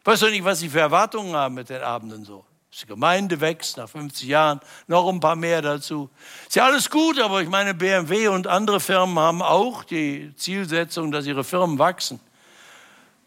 Ich 0.00 0.04
weiß 0.06 0.18
doch 0.18 0.28
nicht, 0.28 0.42
was 0.42 0.58
Sie 0.58 0.68
für 0.68 0.80
Erwartungen 0.80 1.36
haben 1.36 1.54
mit 1.54 1.68
den 1.68 1.80
Abenden 1.80 2.24
so. 2.24 2.44
Die 2.82 2.84
Gemeinde 2.84 3.40
wächst 3.40 3.76
nach 3.76 3.88
50 3.88 4.26
Jahren, 4.26 4.58
noch 4.88 5.08
ein 5.08 5.20
paar 5.20 5.36
mehr 5.36 5.62
dazu. 5.62 6.10
Ist 6.48 6.56
ja 6.56 6.64
alles 6.64 6.90
gut, 6.90 7.20
aber 7.20 7.42
ich 7.42 7.48
meine, 7.48 7.74
BMW 7.74 8.26
und 8.26 8.48
andere 8.48 8.80
Firmen 8.80 9.20
haben 9.20 9.40
auch 9.40 9.84
die 9.84 10.34
Zielsetzung, 10.34 11.12
dass 11.12 11.26
ihre 11.26 11.44
Firmen 11.44 11.78
wachsen. 11.78 12.18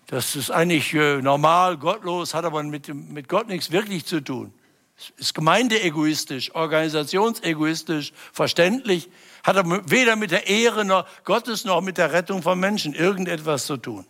Das 0.08 0.36
ist 0.36 0.52
eigentlich 0.52 0.94
äh, 0.94 1.22
normal, 1.22 1.78
gottlos, 1.78 2.34
hat 2.34 2.44
aber 2.44 2.62
mit, 2.64 2.94
mit 2.94 3.30
Gott 3.30 3.48
nichts 3.48 3.72
wirklich 3.72 4.06
zu 4.06 4.20
tun. 4.20 4.54
Ist 5.16 5.34
gemeindeegoistisch, 5.34 6.54
organisationsegoistisch, 6.54 8.12
verständlich, 8.34 9.10
hat 9.44 9.58
aber 9.58 9.90
weder 9.90 10.16
mit 10.16 10.32
der 10.32 10.48
Ehre 10.48 10.86
noch 10.86 11.08
Gottes 11.24 11.66
noch 11.66 11.82
mit 11.82 11.98
der 11.98 12.12
Rettung 12.12 12.42
von 12.42 12.60
Menschen 12.60 12.94
irgendetwas 12.94 13.66
zu 13.66 13.78
tun. 13.78 14.06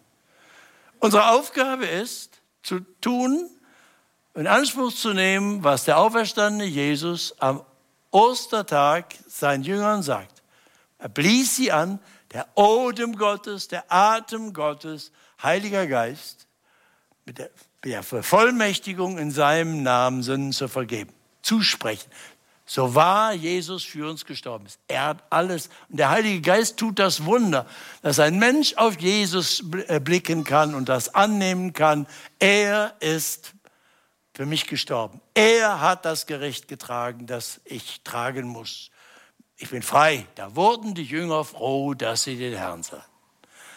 Unsere 0.99 1.29
Aufgabe 1.29 1.85
ist, 1.85 2.41
zu 2.63 2.81
tun, 3.01 3.49
in 4.35 4.47
Anspruch 4.47 4.93
zu 4.93 5.13
nehmen, 5.13 5.63
was 5.63 5.85
der 5.85 5.97
auferstandene 5.97 6.65
Jesus 6.65 7.35
am 7.39 7.63
Ostertag 8.11 9.15
seinen 9.27 9.63
Jüngern 9.63 10.03
sagt. 10.03 10.43
Er 10.97 11.09
blies 11.09 11.55
sie 11.55 11.71
an, 11.71 11.99
der 12.33 12.47
Odem 12.55 13.15
Gottes, 13.15 13.67
der 13.67 13.91
Atem 13.91 14.53
Gottes, 14.53 15.11
Heiliger 15.41 15.87
Geist, 15.87 16.47
mit 17.25 17.37
der, 17.37 17.49
mit 17.83 17.93
in 19.17 19.31
seinem 19.31 19.83
Namen 19.83 20.21
Sünden 20.23 20.51
zu 20.51 20.67
vergeben, 20.67 21.13
zusprechen. 21.41 22.09
So 22.71 22.93
wahr 22.93 23.33
Jesus 23.33 23.83
für 23.83 24.07
uns 24.07 24.25
gestorben. 24.25 24.67
Er 24.87 25.05
hat 25.05 25.23
alles. 25.31 25.71
Und 25.89 25.97
der 25.97 26.11
Heilige 26.11 26.39
Geist 26.39 26.77
tut 26.77 26.99
das 26.99 27.25
Wunder, 27.25 27.65
dass 28.03 28.19
ein 28.19 28.37
Mensch 28.37 28.75
auf 28.75 28.99
Jesus 28.99 29.63
äh, 29.87 29.99
blicken 29.99 30.43
kann 30.43 30.75
und 30.75 30.87
das 30.87 31.15
annehmen 31.15 31.73
kann. 31.73 32.05
Er 32.37 32.93
ist 32.99 33.55
für 34.35 34.45
mich 34.45 34.67
gestorben. 34.67 35.19
Er 35.33 35.81
hat 35.81 36.05
das 36.05 36.27
Gericht 36.27 36.67
getragen, 36.67 37.25
das 37.25 37.59
ich 37.65 38.03
tragen 38.03 38.47
muss. 38.47 38.91
Ich 39.57 39.71
bin 39.71 39.81
frei. 39.81 40.27
Da 40.35 40.55
wurden 40.55 40.93
die 40.93 41.05
Jünger 41.05 41.45
froh, 41.45 41.95
dass 41.95 42.21
sie 42.21 42.37
den 42.37 42.55
Herrn 42.55 42.83
sahen. 42.83 43.01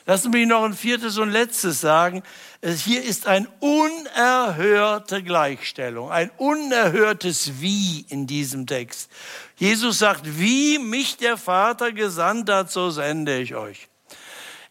Lassen 0.07 0.33
Sie 0.33 0.39
mich 0.39 0.49
noch 0.49 0.65
ein 0.65 0.75
viertes 0.75 1.19
und 1.19 1.31
letztes 1.31 1.81
sagen. 1.81 2.23
Hier 2.63 3.03
ist 3.03 3.27
eine 3.27 3.47
unerhörte 3.61 5.23
Gleichstellung, 5.23 6.11
ein 6.11 6.31
unerhörtes 6.39 7.61
Wie 7.61 8.05
in 8.09 8.27
diesem 8.27 8.67
Text. 8.67 9.11
Jesus 9.57 9.99
sagt, 9.99 10.39
wie 10.39 10.79
mich 10.79 11.17
der 11.17 11.37
Vater 11.37 11.93
gesandt 11.93 12.51
hat, 12.51 12.71
so 12.71 12.91
sende 12.91 13.41
ich 13.41 13.55
euch. 13.55 13.89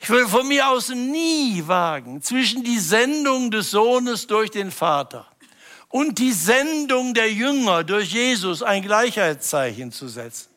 Ich 0.02 0.10
will 0.10 0.28
von 0.28 0.48
mir 0.48 0.70
aus 0.70 0.90
nie 0.90 1.64
wagen, 1.68 2.22
zwischen 2.22 2.64
die 2.64 2.80
Sendung 2.80 3.52
des 3.52 3.72
Sohnes 3.72 4.28
durch 4.28 4.50
den 4.50 4.72
Vater 4.72 5.28
und 5.90 6.18
die 6.18 6.32
Sendung 6.32 7.14
der 7.14 7.32
Jünger 7.32 7.84
durch 7.84 8.12
Jesus 8.12 8.64
ein 8.64 8.82
Gleichheitszeichen 8.82 9.92
zu 9.92 10.08
setzen. 10.08 10.51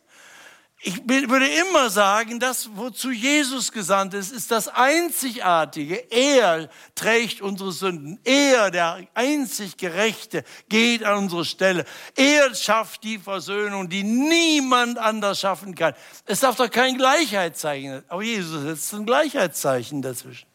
Ich 0.86 1.00
würde 1.08 1.48
immer 1.48 1.88
sagen, 1.88 2.38
das, 2.38 2.68
wozu 2.74 3.10
Jesus 3.10 3.72
gesandt 3.72 4.12
ist, 4.12 4.30
ist 4.30 4.50
das 4.50 4.68
Einzigartige. 4.68 6.12
Er 6.12 6.68
trägt 6.94 7.40
unsere 7.40 7.72
Sünden. 7.72 8.20
Er, 8.22 8.70
der 8.70 8.98
einzig 9.14 9.78
Gerechte, 9.78 10.44
geht 10.68 11.02
an 11.02 11.20
unsere 11.20 11.46
Stelle. 11.46 11.86
Er 12.16 12.54
schafft 12.54 13.02
die 13.02 13.18
Versöhnung, 13.18 13.88
die 13.88 14.02
niemand 14.02 14.98
anders 14.98 15.40
schaffen 15.40 15.74
kann. 15.74 15.94
Es 16.26 16.40
darf 16.40 16.56
doch 16.56 16.70
kein 16.70 16.98
Gleichheitszeichen. 16.98 18.04
Aber 18.08 18.22
Jesus 18.22 18.60
setzt 18.60 18.92
ein 18.92 19.06
Gleichheitszeichen 19.06 20.02
dazwischen. 20.02 20.46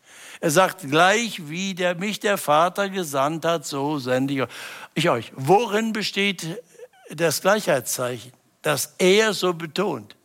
Er 0.42 0.52
sagt, 0.52 0.88
gleich 0.88 1.50
wie 1.50 1.74
der, 1.74 1.96
mich 1.96 2.20
der 2.20 2.38
Vater 2.38 2.90
gesandt 2.90 3.46
hat, 3.46 3.66
so 3.66 3.98
sende 3.98 4.48
ich 4.94 5.10
euch. 5.10 5.32
Worin 5.36 5.92
besteht 5.92 6.62
das 7.10 7.42
Gleichheitszeichen? 7.42 8.32
Das 8.62 8.94
er 9.00 9.34
so 9.34 9.56
betont. 9.56 10.19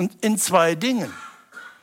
Und 0.00 0.24
in 0.24 0.38
zwei 0.38 0.76
Dingen. 0.76 1.12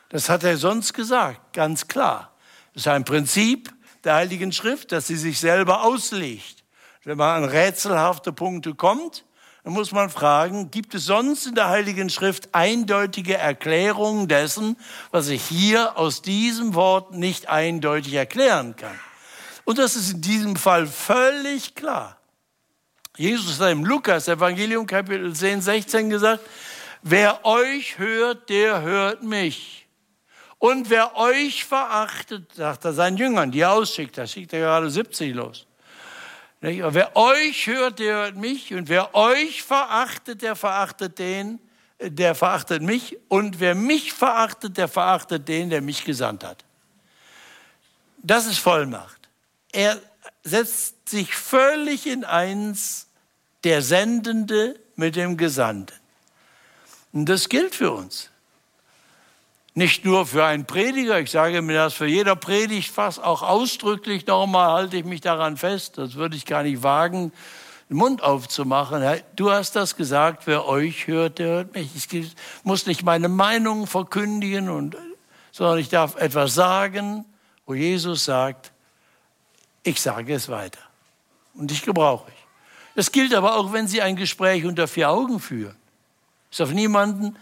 Das 0.08 0.28
hat 0.28 0.42
er 0.42 0.56
sonst 0.56 0.92
gesagt, 0.92 1.52
ganz 1.52 1.86
klar. 1.86 2.32
Das 2.74 2.82
ist 2.82 2.88
ein 2.88 3.04
Prinzip 3.04 3.72
der 4.02 4.14
Heiligen 4.14 4.50
Schrift, 4.50 4.90
dass 4.90 5.06
sie 5.06 5.14
sich 5.14 5.38
selber 5.38 5.84
auslegt. 5.84 6.64
Wenn 7.04 7.16
man 7.16 7.44
an 7.44 7.48
rätselhafte 7.48 8.32
Punkte 8.32 8.74
kommt, 8.74 9.24
dann 9.62 9.72
muss 9.72 9.92
man 9.92 10.10
fragen, 10.10 10.72
gibt 10.72 10.96
es 10.96 11.04
sonst 11.04 11.46
in 11.46 11.54
der 11.54 11.68
Heiligen 11.68 12.10
Schrift 12.10 12.48
eindeutige 12.56 13.38
Erklärungen 13.38 14.26
dessen, 14.26 14.76
was 15.12 15.28
ich 15.28 15.44
hier 15.44 15.96
aus 15.96 16.20
diesem 16.20 16.74
Wort 16.74 17.14
nicht 17.14 17.48
eindeutig 17.48 18.14
erklären 18.14 18.74
kann? 18.74 18.98
Und 19.64 19.78
das 19.78 19.94
ist 19.94 20.12
in 20.12 20.22
diesem 20.22 20.56
Fall 20.56 20.88
völlig 20.88 21.76
klar. 21.76 22.18
Jesus 23.16 23.60
hat 23.60 23.70
im 23.70 23.84
Lukas 23.84 24.26
Evangelium 24.26 24.86
Kapitel 24.86 25.32
10, 25.32 25.62
16 25.62 26.10
gesagt, 26.10 26.40
wer 27.02 27.44
euch 27.44 27.98
hört, 27.98 28.48
der 28.48 28.82
hört 28.82 29.22
mich. 29.22 29.86
Und 30.58 30.90
wer 30.90 31.16
euch 31.16 31.64
verachtet, 31.64 32.52
sagt 32.54 32.84
er 32.84 32.92
seinen 32.92 33.16
Jüngern, 33.16 33.50
die 33.50 33.64
ausschickt, 33.64 34.18
da 34.18 34.26
schickt 34.26 34.52
er 34.52 34.60
gerade 34.60 34.90
70 34.90 35.34
los. 35.34 35.66
Wer 36.60 37.16
euch 37.16 37.66
hört, 37.68 38.00
der 38.00 38.16
hört 38.16 38.36
mich. 38.36 38.74
Und 38.74 38.88
wer 38.88 39.14
euch 39.14 39.62
verachtet, 39.62 40.42
der 40.42 40.56
verachtet 40.56 41.18
den, 41.20 41.60
der 42.00 42.34
verachtet 42.34 42.82
mich. 42.82 43.16
Und 43.28 43.60
wer 43.60 43.76
mich 43.76 44.12
verachtet, 44.12 44.76
der 44.76 44.88
verachtet 44.88 45.46
den, 45.46 45.70
der 45.70 45.80
mich 45.80 46.04
gesandt 46.04 46.42
hat. 46.42 46.64
Das 48.18 48.46
ist 48.46 48.58
Vollmacht. 48.58 49.28
Er 49.70 50.00
setzt 50.42 51.08
sich 51.08 51.34
völlig 51.34 52.06
in 52.06 52.24
eins, 52.24 53.08
der 53.62 53.82
Sendende 53.82 54.78
mit 54.96 55.14
dem 55.14 55.36
Gesandten. 55.36 55.97
Und 57.12 57.26
das 57.26 57.48
gilt 57.48 57.74
für 57.74 57.92
uns. 57.92 58.30
Nicht 59.74 60.04
nur 60.04 60.26
für 60.26 60.44
einen 60.44 60.66
Prediger, 60.66 61.20
ich 61.20 61.30
sage 61.30 61.62
mir 61.62 61.74
das 61.74 61.94
für 61.94 62.06
jeder 62.06 62.34
Predigt 62.34 62.90
fast 62.90 63.22
auch 63.22 63.42
ausdrücklich 63.42 64.26
nochmal, 64.26 64.72
halte 64.72 64.96
ich 64.96 65.04
mich 65.04 65.20
daran 65.20 65.56
fest, 65.56 65.98
das 65.98 66.14
würde 66.14 66.36
ich 66.36 66.46
gar 66.46 66.64
nicht 66.64 66.82
wagen, 66.82 67.32
den 67.88 67.96
Mund 67.96 68.22
aufzumachen. 68.22 69.04
Du 69.36 69.52
hast 69.52 69.76
das 69.76 69.94
gesagt, 69.94 70.46
wer 70.46 70.66
euch 70.66 71.06
hört, 71.06 71.38
der 71.38 71.46
hört 71.46 71.74
mich. 71.74 72.12
Ich 72.12 72.32
muss 72.64 72.86
nicht 72.86 73.04
meine 73.04 73.28
Meinung 73.28 73.86
verkündigen, 73.86 74.68
und, 74.68 74.96
sondern 75.52 75.78
ich 75.78 75.88
darf 75.88 76.16
etwas 76.16 76.54
sagen, 76.54 77.24
wo 77.64 77.74
Jesus 77.74 78.24
sagt, 78.24 78.72
ich 79.84 80.00
sage 80.00 80.34
es 80.34 80.48
weiter. 80.48 80.80
Und 81.54 81.70
dich 81.70 81.82
gebrauche 81.82 82.30
ich. 82.30 82.46
Das 82.96 83.12
gilt 83.12 83.32
aber 83.32 83.56
auch, 83.56 83.72
wenn 83.72 83.86
Sie 83.86 84.02
ein 84.02 84.16
Gespräch 84.16 84.64
unter 84.64 84.88
vier 84.88 85.08
Augen 85.10 85.38
führen. 85.38 85.76
Ist 86.50 86.60
auf 86.60 86.72
niemanden 86.72 87.36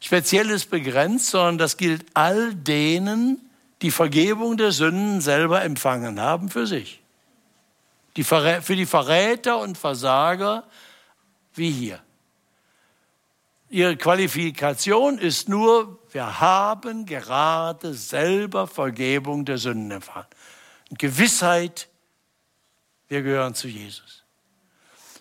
Spezielles 0.00 0.64
begrenzt, 0.64 1.30
sondern 1.30 1.58
das 1.58 1.76
gilt 1.76 2.06
all 2.14 2.54
denen, 2.54 3.50
die 3.82 3.90
Vergebung 3.90 4.56
der 4.56 4.72
Sünden 4.72 5.20
selber 5.20 5.62
empfangen 5.62 6.20
haben 6.20 6.48
für 6.48 6.66
sich. 6.66 7.00
Die 8.16 8.24
für 8.24 8.76
die 8.76 8.86
Verräter 8.86 9.58
und 9.58 9.78
Versager 9.78 10.64
wie 11.54 11.70
hier. 11.70 12.00
Ihre 13.68 13.96
Qualifikation 13.96 15.18
ist 15.18 15.48
nur, 15.48 16.00
wir 16.10 16.40
haben 16.40 17.06
gerade 17.06 17.94
selber 17.94 18.66
Vergebung 18.66 19.44
der 19.44 19.58
Sünden 19.58 19.92
erfahren. 19.92 20.26
Und 20.90 20.98
Gewissheit, 20.98 21.88
wir 23.06 23.22
gehören 23.22 23.54
zu 23.54 23.68
Jesus. 23.68 24.24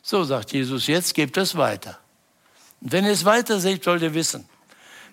So 0.02 0.24
sagt 0.24 0.52
Jesus, 0.52 0.88
jetzt 0.88 1.14
gebt 1.14 1.38
es 1.38 1.56
weiter. 1.56 2.00
Und 2.82 2.92
wenn 2.92 3.06
ihr 3.06 3.12
es 3.12 3.26
weiter 3.26 3.60
seht, 3.60 3.84
sollt 3.84 4.02
ihr 4.02 4.14
wissen, 4.14 4.48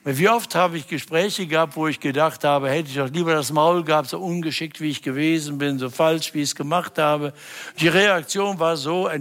wie 0.09 0.29
oft 0.29 0.55
habe 0.55 0.79
ich 0.79 0.87
Gespräche 0.87 1.49
gehabt, 1.49 1.75
wo 1.75 1.89
ich 1.89 1.99
gedacht 1.99 2.45
habe, 2.45 2.71
hätte 2.71 2.89
ich 2.89 2.95
doch 2.95 3.11
lieber 3.11 3.35
das 3.35 3.51
Maul 3.51 3.83
gehabt, 3.83 4.09
so 4.09 4.21
ungeschickt 4.21 4.81
wie 4.81 4.89
ich 4.89 5.03
gewesen 5.03 5.59
bin, 5.59 5.81
so 5.81 5.91
falsch 5.91 6.33
wie 6.33 6.43
ich 6.43 6.51
es 6.51 6.55
gemacht 6.55 6.97
habe. 6.99 7.33
Die 7.81 7.89
Reaktion 7.89 8.61
war 8.61 8.77
so 8.77 9.09
äh, 9.09 9.21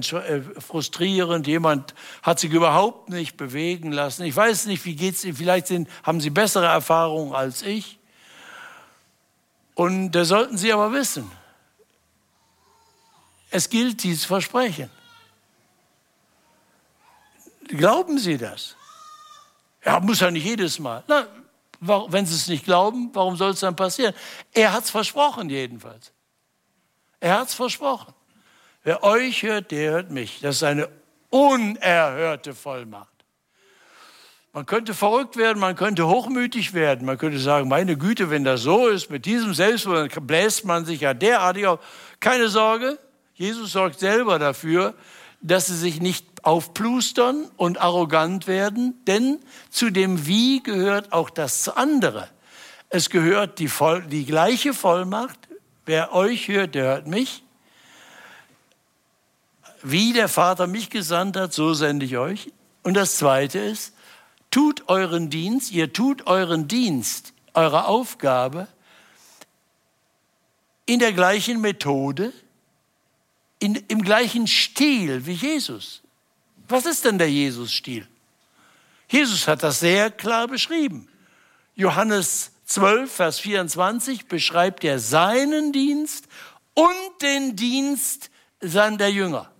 frustrierend. 0.60 1.48
Jemand 1.48 1.96
hat 2.22 2.40
sich 2.40 2.52
überhaupt 2.52 3.10
nicht 3.10 3.36
bewegen 3.36 3.92
lassen. 3.92 4.26
Ich 4.26 4.36
weiß 4.36 4.68
nicht, 4.68 4.86
wie 4.86 4.96
geht's 4.96 5.24
Ihnen? 5.24 5.36
Vielleicht 5.36 5.66
sind, 5.66 5.90
haben 6.04 6.22
Sie 6.22 6.30
bessere 6.30 6.68
Erfahrungen 6.68 7.34
als 7.34 7.64
ich. 7.64 7.98
Und 9.74 10.12
da 10.12 10.24
sollten 10.24 10.56
Sie 10.56 10.72
aber 10.72 10.94
wissen, 10.94 11.32
es 13.50 13.70
gilt 13.70 14.04
dieses 14.04 14.26
Versprechen. 14.26 14.92
Glauben 17.68 18.18
Sie 18.18 18.38
das? 18.38 18.76
Ja, 19.84 20.00
muss 20.00 20.20
ja 20.20 20.32
nicht 20.32 20.46
jedes 20.46 20.80
Mal. 20.80 21.04
Na, 21.08 21.28
Wenn 21.80 22.26
sie 22.26 22.36
es 22.36 22.48
nicht 22.48 22.66
glauben, 22.66 23.12
warum 23.14 23.36
soll 23.36 23.52
es 23.52 23.60
dann 23.60 23.76
passieren? 23.76 24.14
Er 24.54 24.74
hat 24.74 24.86
es 24.86 24.90
versprochen 24.90 25.50
jedenfalls. 25.50 26.12
Er 27.20 27.40
hat 27.40 27.50
es 27.50 27.54
versprochen. 27.54 28.14
Wer 28.84 29.04
euch 29.04 29.44
hört, 29.44 29.72
der 29.72 29.92
hört 29.92 30.12
mich. 30.12 30.40
Das 30.42 30.58
ist 30.58 30.64
eine 30.64 30.90
unerhörte 31.30 32.54
Vollmacht. 32.54 33.10
Man 34.54 34.66
könnte 34.66 34.94
verrückt 34.94 35.36
werden, 35.36 35.60
man 35.60 35.76
könnte 35.76 36.08
hochmütig 36.08 36.74
werden, 36.74 37.06
man 37.06 37.18
könnte 37.18 37.40
sagen, 37.40 37.68
meine 37.68 37.98
Güte, 37.98 38.30
wenn 38.30 38.46
das 38.46 38.62
so 38.62 38.88
ist, 38.88 39.10
mit 39.10 39.26
diesem 39.26 39.54
Selbstbewusstsein 39.54 40.26
bläst 40.26 40.64
man 40.64 40.86
sich 40.86 41.02
ja 41.02 41.14
derartig 41.14 41.68
auf. 41.68 41.80
Keine 42.22 42.48
Sorge, 42.48 42.98
Jesus 43.34 43.74
sorgt 43.74 44.00
selber 44.00 44.40
dafür, 44.40 44.94
dass 45.42 45.68
sie 45.68 45.78
sich 45.78 46.02
nicht 46.02 46.26
aufplustern 46.44 47.50
und 47.58 47.80
arrogant 47.80 48.48
werden, 48.48 48.94
denn 49.06 49.40
zu 49.70 49.90
dem 49.90 50.28
Wie 50.28 50.62
gehört 50.62 51.12
auch 51.12 51.30
das 51.30 51.70
andere. 51.70 52.30
Es 52.90 53.10
gehört 53.10 53.60
die, 53.60 53.68
Voll 53.68 54.04
die 54.04 54.26
gleiche 54.26 54.74
Vollmacht. 54.74 55.40
Wer 55.86 56.14
euch 56.14 56.48
hört, 56.48 56.76
der 56.76 56.86
hört 56.86 57.08
mich. 57.08 57.44
Wie 59.84 60.14
der 60.14 60.28
Vater 60.28 60.68
mich 60.68 60.90
gesandt 60.90 61.38
hat, 61.38 61.54
so 61.54 61.74
sende 61.74 62.06
ich 62.06 62.18
euch. 62.18 62.52
Und 62.84 62.96
das 62.96 63.18
Zweite 63.18 63.60
ist, 63.60 63.94
tut 64.52 64.88
euren 64.88 65.30
Dienst, 65.30 65.72
ihr 65.72 65.92
tut 65.94 66.28
euren 66.28 66.68
Dienst, 66.68 67.34
eure 67.54 67.86
Aufgabe 67.86 68.68
in 70.86 71.00
der 71.00 71.14
gleichen 71.14 71.62
Methode, 71.62 72.32
in, 73.60 73.76
im 73.88 74.02
gleichen 74.02 74.48
Stil 74.48 75.26
wie 75.26 75.34
Jesus. 75.34 76.02
Was 76.68 76.86
ist 76.86 77.06
denn 77.06 77.18
der 77.18 77.30
Jesus-Stil? 77.30 78.08
Jesus 79.08 79.48
hat 79.48 79.64
das 79.64 79.80
sehr 79.80 80.12
klar 80.12 80.48
beschrieben. 80.48 81.08
Johannes 81.76 82.52
12, 82.66 83.12
Vers 83.12 83.40
24 83.40 84.28
beschreibt 84.28 84.84
er 84.84 85.00
seinen 85.00 85.72
Dienst 85.72 86.26
und 86.74 87.22
den 87.22 87.56
Dienst 87.56 88.32
seiner 88.60 89.08
Jünger 89.08 89.52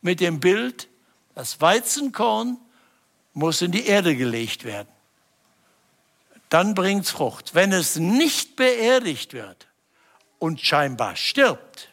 mit 0.00 0.20
dem 0.20 0.40
Bild, 0.40 0.88
das 1.34 1.60
Weizenkorn 1.60 2.58
muss 3.32 3.62
in 3.62 3.72
die 3.72 3.86
Erde 3.86 4.16
gelegt 4.16 4.64
werden. 4.64 4.88
Dann 6.48 6.74
bringt 6.74 7.04
es 7.04 7.10
Frucht. 7.10 7.54
Wenn 7.54 7.72
es 7.72 7.96
nicht 7.96 8.56
beerdigt 8.56 9.32
wird 9.32 9.68
und 10.38 10.60
scheinbar 10.60 11.16
stirbt, 11.16 11.89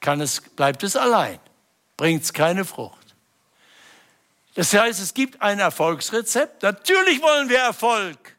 kann 0.00 0.20
es, 0.20 0.40
bleibt 0.40 0.82
es 0.82 0.96
allein, 0.96 1.40
bringt 1.96 2.22
es 2.22 2.32
keine 2.32 2.64
Frucht. 2.64 3.16
Das 4.54 4.72
heißt, 4.74 5.00
es 5.00 5.14
gibt 5.14 5.40
ein 5.40 5.60
Erfolgsrezept. 5.60 6.62
Natürlich 6.64 7.22
wollen 7.22 7.48
wir 7.48 7.58
Erfolg. 7.58 8.36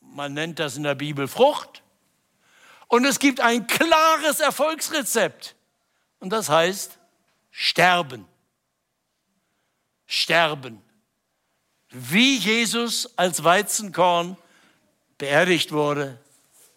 Man 0.00 0.34
nennt 0.34 0.58
das 0.58 0.76
in 0.76 0.82
der 0.82 0.96
Bibel 0.96 1.28
Frucht. 1.28 1.82
Und 2.88 3.04
es 3.04 3.18
gibt 3.18 3.40
ein 3.40 3.66
klares 3.66 4.40
Erfolgsrezept. 4.40 5.54
Und 6.18 6.30
das 6.30 6.48
heißt 6.48 6.98
Sterben. 7.50 8.26
Sterben. 10.06 10.82
Wie 11.90 12.36
Jesus 12.36 13.16
als 13.16 13.44
Weizenkorn 13.44 14.36
beerdigt 15.18 15.72
wurde, 15.72 16.18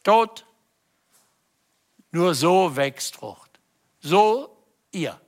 tot. 0.04 0.45
Nur 2.12 2.36
so 2.36 2.76
wächst 2.76 3.16
Frucht. 3.16 3.51
So 4.02 4.58
ihr. 4.91 5.20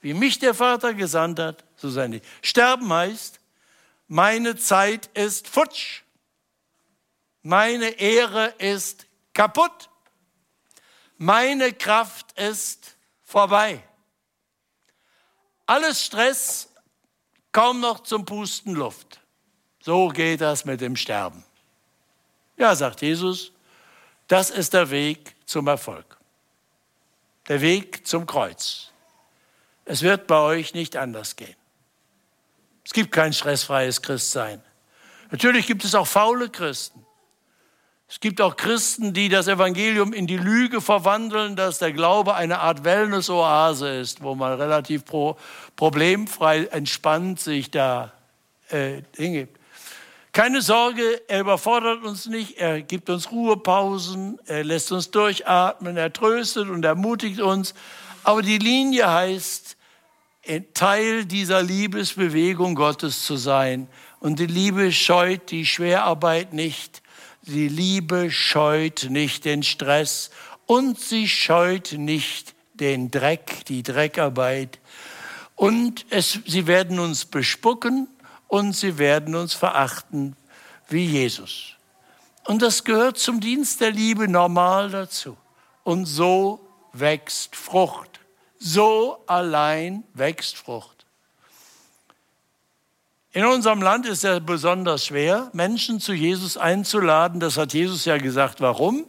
Wie 0.00 0.14
mich 0.14 0.38
der 0.38 0.54
Vater 0.54 0.94
gesandt 0.94 1.38
hat, 1.38 1.64
so 1.76 1.88
sein 1.88 2.12
ich. 2.14 2.22
Sterben 2.42 2.92
heißt, 2.92 3.38
meine 4.08 4.56
Zeit 4.56 5.06
ist 5.14 5.46
futsch. 5.46 6.02
Meine 7.42 7.90
Ehre 7.90 8.54
ist 8.58 9.06
kaputt. 9.32 9.90
Meine 11.18 11.72
Kraft 11.72 12.32
ist 12.32 12.96
vorbei. 13.22 13.82
Alles 15.66 16.04
Stress, 16.04 16.68
kaum 17.52 17.80
noch 17.80 18.00
zum 18.00 18.24
Pusten 18.24 18.74
Luft. 18.74 19.20
So 19.80 20.08
geht 20.08 20.40
das 20.40 20.64
mit 20.64 20.80
dem 20.80 20.96
Sterben. 20.96 21.44
Ja, 22.56 22.74
sagt 22.74 23.02
Jesus, 23.02 23.52
das 24.26 24.50
ist 24.50 24.72
der 24.72 24.90
Weg 24.90 25.36
zum 25.46 25.68
Erfolg 25.68 26.21
der 27.48 27.60
Weg 27.60 28.06
zum 28.06 28.26
Kreuz. 28.26 28.92
Es 29.84 30.02
wird 30.02 30.26
bei 30.26 30.38
euch 30.38 30.74
nicht 30.74 30.96
anders 30.96 31.36
gehen. 31.36 31.56
Es 32.84 32.92
gibt 32.92 33.12
kein 33.12 33.32
stressfreies 33.32 34.02
Christsein. 34.02 34.62
Natürlich 35.30 35.66
gibt 35.66 35.84
es 35.84 35.94
auch 35.94 36.06
faule 36.06 36.50
Christen. 36.50 37.04
Es 38.08 38.20
gibt 38.20 38.42
auch 38.42 38.56
Christen, 38.56 39.14
die 39.14 39.30
das 39.30 39.48
Evangelium 39.48 40.12
in 40.12 40.26
die 40.26 40.36
Lüge 40.36 40.82
verwandeln, 40.82 41.56
dass 41.56 41.78
der 41.78 41.92
Glaube 41.92 42.34
eine 42.34 42.58
Art 42.58 42.84
Wellness-Oase 42.84 43.88
ist, 43.88 44.22
wo 44.22 44.34
man 44.34 44.60
relativ 44.60 45.06
pro, 45.06 45.38
problemfrei 45.76 46.66
entspannt 46.66 47.40
sich 47.40 47.70
da 47.70 48.12
äh, 48.68 49.00
hingibt. 49.16 49.58
Keine 50.32 50.62
Sorge, 50.62 51.20
er 51.28 51.40
überfordert 51.40 52.04
uns 52.04 52.24
nicht, 52.24 52.56
er 52.56 52.80
gibt 52.80 53.10
uns 53.10 53.30
Ruhepausen, 53.30 54.38
er 54.46 54.64
lässt 54.64 54.90
uns 54.90 55.10
durchatmen, 55.10 55.98
er 55.98 56.10
tröstet 56.10 56.70
und 56.70 56.86
ermutigt 56.86 57.40
uns. 57.40 57.74
Aber 58.24 58.40
die 58.40 58.56
Linie 58.56 59.12
heißt, 59.12 59.76
Teil 60.72 61.26
dieser 61.26 61.62
Liebesbewegung 61.62 62.74
Gottes 62.74 63.26
zu 63.26 63.36
sein. 63.36 63.88
Und 64.20 64.38
die 64.38 64.46
Liebe 64.46 64.90
scheut 64.90 65.50
die 65.50 65.66
Schwerarbeit 65.66 66.54
nicht. 66.54 67.02
Die 67.42 67.68
Liebe 67.68 68.30
scheut 68.30 69.08
nicht 69.10 69.44
den 69.44 69.62
Stress 69.62 70.30
und 70.64 70.98
sie 70.98 71.28
scheut 71.28 71.92
nicht 71.92 72.54
den 72.74 73.10
Dreck, 73.10 73.66
die 73.66 73.82
Dreckarbeit. 73.82 74.78
Und 75.56 76.06
es, 76.10 76.40
sie 76.46 76.66
werden 76.66 76.98
uns 76.98 77.26
bespucken 77.26 78.08
und 78.52 78.74
sie 78.74 78.98
werden 78.98 79.34
uns 79.34 79.54
verachten 79.54 80.36
wie 80.90 81.06
Jesus. 81.06 81.72
Und 82.44 82.60
das 82.60 82.84
gehört 82.84 83.16
zum 83.16 83.40
Dienst 83.40 83.80
der 83.80 83.92
Liebe 83.92 84.28
normal 84.28 84.90
dazu. 84.90 85.38
Und 85.84 86.04
so 86.04 86.60
wächst 86.92 87.56
Frucht. 87.56 88.20
So 88.58 89.24
allein 89.26 90.04
wächst 90.12 90.58
Frucht. 90.58 91.06
In 93.32 93.46
unserem 93.46 93.80
Land 93.80 94.04
ist 94.04 94.22
es 94.22 94.44
besonders 94.44 95.06
schwer, 95.06 95.48
Menschen 95.54 95.98
zu 95.98 96.12
Jesus 96.12 96.58
einzuladen. 96.58 97.40
Das 97.40 97.56
hat 97.56 97.72
Jesus 97.72 98.04
ja 98.04 98.18
gesagt. 98.18 98.60
Warum? 98.60 99.06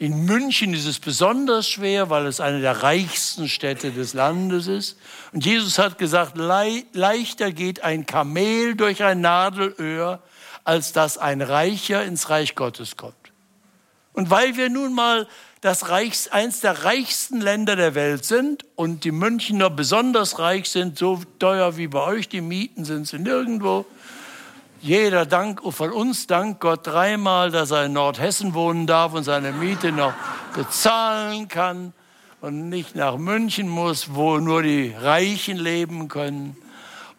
In 0.00 0.26
München 0.26 0.74
ist 0.74 0.86
es 0.86 1.00
besonders 1.00 1.68
schwer, 1.68 2.08
weil 2.08 2.26
es 2.26 2.38
eine 2.38 2.60
der 2.60 2.84
reichsten 2.84 3.48
Städte 3.48 3.90
des 3.90 4.14
Landes 4.14 4.68
ist. 4.68 4.96
Und 5.32 5.44
Jesus 5.44 5.78
hat 5.78 5.98
gesagt, 5.98 6.36
leichter 6.36 7.50
geht 7.50 7.82
ein 7.82 8.06
Kamel 8.06 8.76
durch 8.76 9.02
ein 9.02 9.20
Nadelöhr, 9.20 10.22
als 10.62 10.92
dass 10.92 11.18
ein 11.18 11.42
Reicher 11.42 12.04
ins 12.04 12.30
Reich 12.30 12.54
Gottes 12.54 12.96
kommt. 12.96 13.14
Und 14.12 14.30
weil 14.30 14.56
wir 14.56 14.68
nun 14.68 14.94
mal 14.94 15.26
das 15.60 15.88
Reichs, 15.88 16.28
eins 16.28 16.60
der 16.60 16.84
reichsten 16.84 17.40
Länder 17.40 17.74
der 17.74 17.96
Welt 17.96 18.24
sind 18.24 18.64
und 18.76 19.02
die 19.02 19.10
Münchner 19.10 19.68
besonders 19.68 20.38
reich 20.38 20.68
sind, 20.68 20.96
so 20.96 21.20
teuer 21.40 21.76
wie 21.76 21.88
bei 21.88 22.04
euch 22.04 22.28
die 22.28 22.40
Mieten 22.40 22.84
sind 22.84 23.08
sie 23.08 23.18
nirgendwo, 23.18 23.84
jeder 24.80 25.26
Dank, 25.26 25.60
von 25.72 25.92
uns 25.92 26.26
dankt 26.26 26.60
Gott 26.60 26.86
dreimal, 26.86 27.50
dass 27.50 27.70
er 27.70 27.86
in 27.86 27.92
Nordhessen 27.92 28.54
wohnen 28.54 28.86
darf 28.86 29.12
und 29.12 29.24
seine 29.24 29.52
Miete 29.52 29.92
noch 29.92 30.14
bezahlen 30.54 31.48
kann 31.48 31.92
und 32.40 32.68
nicht 32.68 32.94
nach 32.94 33.16
München 33.16 33.68
muss, 33.68 34.14
wo 34.14 34.38
nur 34.38 34.62
die 34.62 34.94
Reichen 35.00 35.56
leben 35.56 36.08
können. 36.08 36.56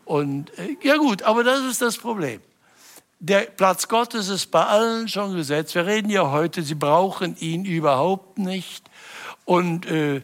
Und 0.05 0.57
äh, 0.57 0.77
ja 0.81 0.97
gut, 0.97 1.23
aber 1.23 1.43
das 1.43 1.61
ist 1.65 1.81
das 1.81 1.97
Problem. 1.97 2.41
Der 3.19 3.41
Platz 3.41 3.87
Gottes 3.89 4.29
ist 4.29 4.47
bei 4.47 4.63
allen 4.65 5.09
schon 5.09 5.35
gesetzt. 5.35 5.75
Wir 5.75 5.85
reden 5.85 6.09
ja 6.09 6.31
heute, 6.31 6.63
sie 6.63 6.75
brauchen 6.75 7.35
ihn 7.37 7.65
überhaupt 7.65 8.37
nicht. 8.37 8.89
Und 9.43 9.85
äh, 9.87 10.21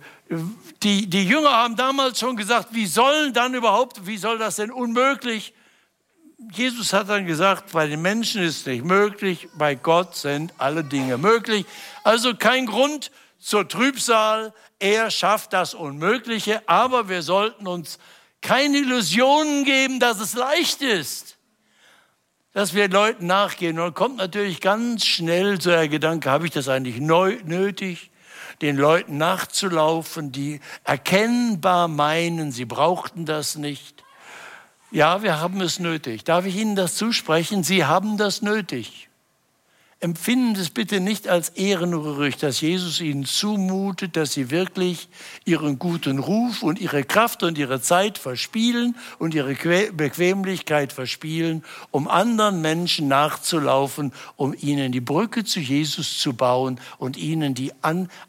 die, 0.82 1.08
die 1.08 1.28
Jünger 1.28 1.52
haben 1.52 1.76
damals 1.76 2.20
schon 2.20 2.38
gesagt, 2.38 2.70
wie 2.72 2.86
sollen 2.86 3.34
dann 3.34 3.54
überhaupt, 3.54 4.08
wie 4.08 4.18
soll 4.18 4.38
das 4.38 4.56
denn 4.56 4.72
unmöglich 4.72 5.54
Jesus 6.52 6.92
hat 6.94 7.10
dann 7.10 7.26
gesagt, 7.26 7.72
bei 7.72 7.88
den 7.88 8.02
Menschen 8.02 8.42
ist 8.42 8.62
es 8.62 8.66
nicht 8.66 8.84
möglich, 8.84 9.48
bei 9.58 9.76
Gott 9.76 10.16
sind 10.16 10.54
alle 10.58 10.84
Dinge 10.84 11.18
möglich. 11.18 11.66
Also 12.04 12.36
kein 12.36 12.66
Grund 12.66 13.12
zur 13.40 13.68
Trübsal. 13.68 14.54
Er 14.80 15.12
schafft 15.12 15.54
das 15.54 15.74
Unmögliche, 15.74 16.68
aber 16.68 17.08
wir 17.08 17.22
sollten 17.22 17.68
uns 17.68 18.00
keine 18.42 18.78
Illusionen 18.78 19.64
geben, 19.64 20.00
dass 20.00 20.20
es 20.20 20.36
leicht 20.36 20.82
ist, 20.82 21.38
dass 22.52 22.74
wir 22.74 22.90
Leuten 22.90 23.28
nachgehen. 23.28 23.80
Und 23.80 23.86
dann 23.86 23.94
kommt 23.94 24.18
natürlich 24.18 24.60
ganz 24.62 25.06
schnell 25.06 25.60
so 25.62 25.70
der 25.70 25.88
Gedanke, 25.88 26.30
habe 26.30 26.46
ich 26.46 26.52
das 26.52 26.68
eigentlich 26.68 27.00
neu, 27.00 27.38
nötig, 27.46 28.12
den 28.62 28.76
Leuten 28.76 29.18
nachzulaufen, 29.18 30.32
die 30.32 30.60
erkennbar 30.84 31.88
meinen, 31.88 32.52
sie 32.52 32.66
brauchten 32.66 33.26
das 33.26 33.56
nicht. 33.56 33.95
Ja, 34.92 35.24
wir 35.24 35.40
haben 35.40 35.62
es 35.62 35.80
nötig. 35.80 36.24
Darf 36.24 36.46
ich 36.46 36.56
Ihnen 36.56 36.76
das 36.76 36.96
zusprechen? 36.96 37.64
Sie 37.64 37.86
haben 37.86 38.18
das 38.18 38.42
nötig. 38.42 39.10
Empfinden 40.06 40.56
es 40.56 40.70
bitte 40.70 41.00
nicht 41.00 41.28
als 41.28 41.50
Ehrengerücht, 41.50 42.44
dass 42.44 42.62
Jesus 42.62 43.02
ihnen 43.02 43.26
zumutet, 43.26 44.16
dass 44.16 44.34
sie 44.34 44.52
wirklich 44.52 45.10
ihren 45.46 45.80
guten 45.80 46.20
Ruf 46.20 46.62
und 46.62 46.80
ihre 46.80 47.04
Kraft 47.04 47.42
und 47.42 47.58
ihre 47.58 47.82
Zeit 47.82 48.20
verspielen 48.20 48.96
und 49.18 49.34
ihre 49.34 49.56
Bequemlichkeit 49.56 50.94
verspielen, 50.94 51.64
um 51.90 52.08
anderen 52.08 52.62
Menschen 52.62 53.08
nachzulaufen, 53.08 54.14
um 54.36 54.54
ihnen 54.54 54.92
die 54.92 55.02
Brücke 55.02 55.44
zu 55.44 55.60
Jesus 55.60 56.20
zu 56.20 56.34
bauen 56.34 56.80
und 57.00 57.18
ihnen 57.18 57.56
die 57.56 57.74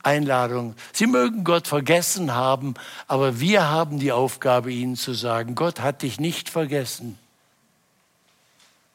Einladung. 0.03 0.77
Sie 0.95 1.07
mögen 1.07 1.45
Gott 1.45 1.69
vergessen 1.69 2.35
haben, 2.35 2.73
aber 3.07 3.39
wir 3.39 3.69
haben 3.69 3.99
die 3.99 4.13
Aufgabe, 4.13 4.73
ihnen 4.73 4.97
zu 4.97 5.13
sagen, 5.13 5.55
Gott 5.55 5.81
hat 5.81 6.01
dich 6.01 6.19
nicht 6.19 6.49
vergessen. 6.49 7.19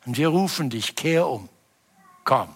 Und 0.07 0.17
wir 0.17 0.29
rufen 0.29 0.71
dich, 0.71 0.95
kehr 0.95 1.27
um, 1.27 1.47
komm. 2.23 2.49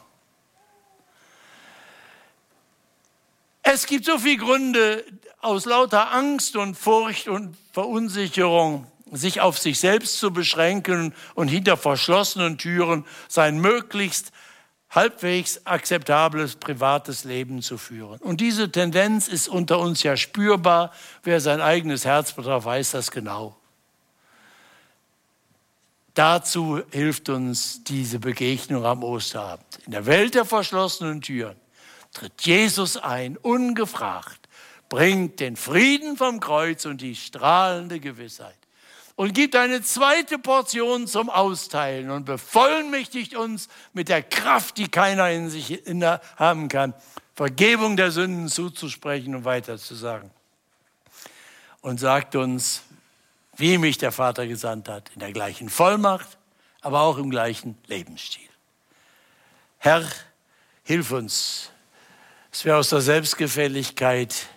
Es 3.76 3.88
gibt 3.88 4.06
so 4.06 4.18
viele 4.18 4.38
Gründe, 4.38 5.04
aus 5.42 5.66
lauter 5.66 6.14
Angst 6.14 6.56
und 6.56 6.76
Furcht 6.76 7.28
und 7.28 7.58
Verunsicherung 7.74 8.88
sich 9.12 9.42
auf 9.42 9.60
sich 9.60 9.82
selbst 9.82 10.18
zu 10.18 10.32
beschränken 10.32 11.14
und 11.34 11.50
hinter 11.50 11.76
verschlossenen 11.76 12.58
Türen 12.58 13.04
sein 13.28 13.60
möglichst 13.60 14.32
halbwegs 14.90 15.66
akzeptables 15.66 16.56
privates 16.56 17.26
Leben 17.26 17.62
zu 17.62 17.78
führen. 17.78 18.18
Und 18.22 18.40
diese 18.40 18.72
Tendenz 18.72 19.28
ist 19.28 19.50
unter 19.50 19.80
uns 19.80 20.04
ja 20.04 20.16
spürbar. 20.16 20.94
Wer 21.24 21.42
sein 21.42 21.60
eigenes 21.60 22.06
Herz 22.06 22.32
betrifft, 22.32 22.66
weiß 22.66 22.92
das 22.92 23.12
genau. 23.12 23.58
Dazu 26.14 26.82
hilft 26.92 27.28
uns 27.28 27.84
diese 27.84 28.20
Begegnung 28.20 28.86
am 28.86 29.04
Osterabend. 29.04 29.80
In 29.86 29.92
der 29.92 30.06
Welt 30.06 30.34
der 30.34 30.46
verschlossenen 30.46 31.20
Türen 31.20 31.58
tritt 32.16 32.42
Jesus 32.42 32.98
ein, 32.98 33.38
ungefragt, 33.38 34.50
bringt 34.90 35.40
den 35.40 35.56
Frieden 35.56 36.18
vom 36.18 36.40
Kreuz 36.40 36.86
und 36.86 37.02
die 37.02 37.16
strahlende 37.16 38.00
Gewissheit 38.00 38.56
und 39.16 39.34
gibt 39.34 39.56
eine 39.56 39.82
zweite 39.82 40.38
Portion 40.38 41.08
zum 41.08 41.30
Austeilen 41.30 42.10
und 42.10 42.26
bevollmächtigt 42.26 43.36
uns 43.36 43.70
mit 43.94 44.10
der 44.10 44.24
Kraft, 44.24 44.78
die 44.78 44.88
keiner 44.88 45.30
in 45.32 45.50
sich 45.50 45.82
haben 46.38 46.68
kann, 46.68 46.94
Vergebung 47.34 47.98
der 47.98 48.12
Sünden 48.12 48.50
zuzusprechen 48.50 49.36
und 49.36 49.46
weiterzusagen. 49.46 50.32
Und 51.82 52.00
sagt 52.00 52.36
uns, 52.36 52.82
wie 53.58 53.78
mich 53.78 53.98
der 53.98 54.12
Vater 54.12 54.48
gesandt 54.48 54.90
hat, 54.90 55.12
in 55.14 55.20
der 55.20 55.32
gleichen 55.32 55.70
Vollmacht, 55.70 56.38
aber 56.82 57.02
auch 57.02 57.18
im 57.18 57.30
gleichen 57.30 57.78
Lebensstil. 57.88 58.50
Herr, 59.78 60.04
hilf 60.84 61.12
uns, 61.12 61.72
dass 62.56 62.64
wir 62.64 62.78
aus 62.78 62.92
der 62.92 63.02
Selbstgefälligkeit 63.02 64.48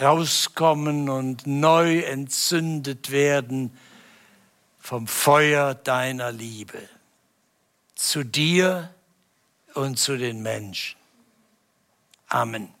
rauskommen 0.00 1.08
und 1.08 1.44
neu 1.44 2.02
entzündet 2.02 3.10
werden 3.10 3.76
vom 4.78 5.08
Feuer 5.08 5.74
deiner 5.74 6.30
Liebe 6.30 6.78
zu 7.96 8.22
dir 8.22 8.94
und 9.74 9.98
zu 9.98 10.16
den 10.16 10.40
Menschen. 10.40 10.96
Amen. 12.28 12.77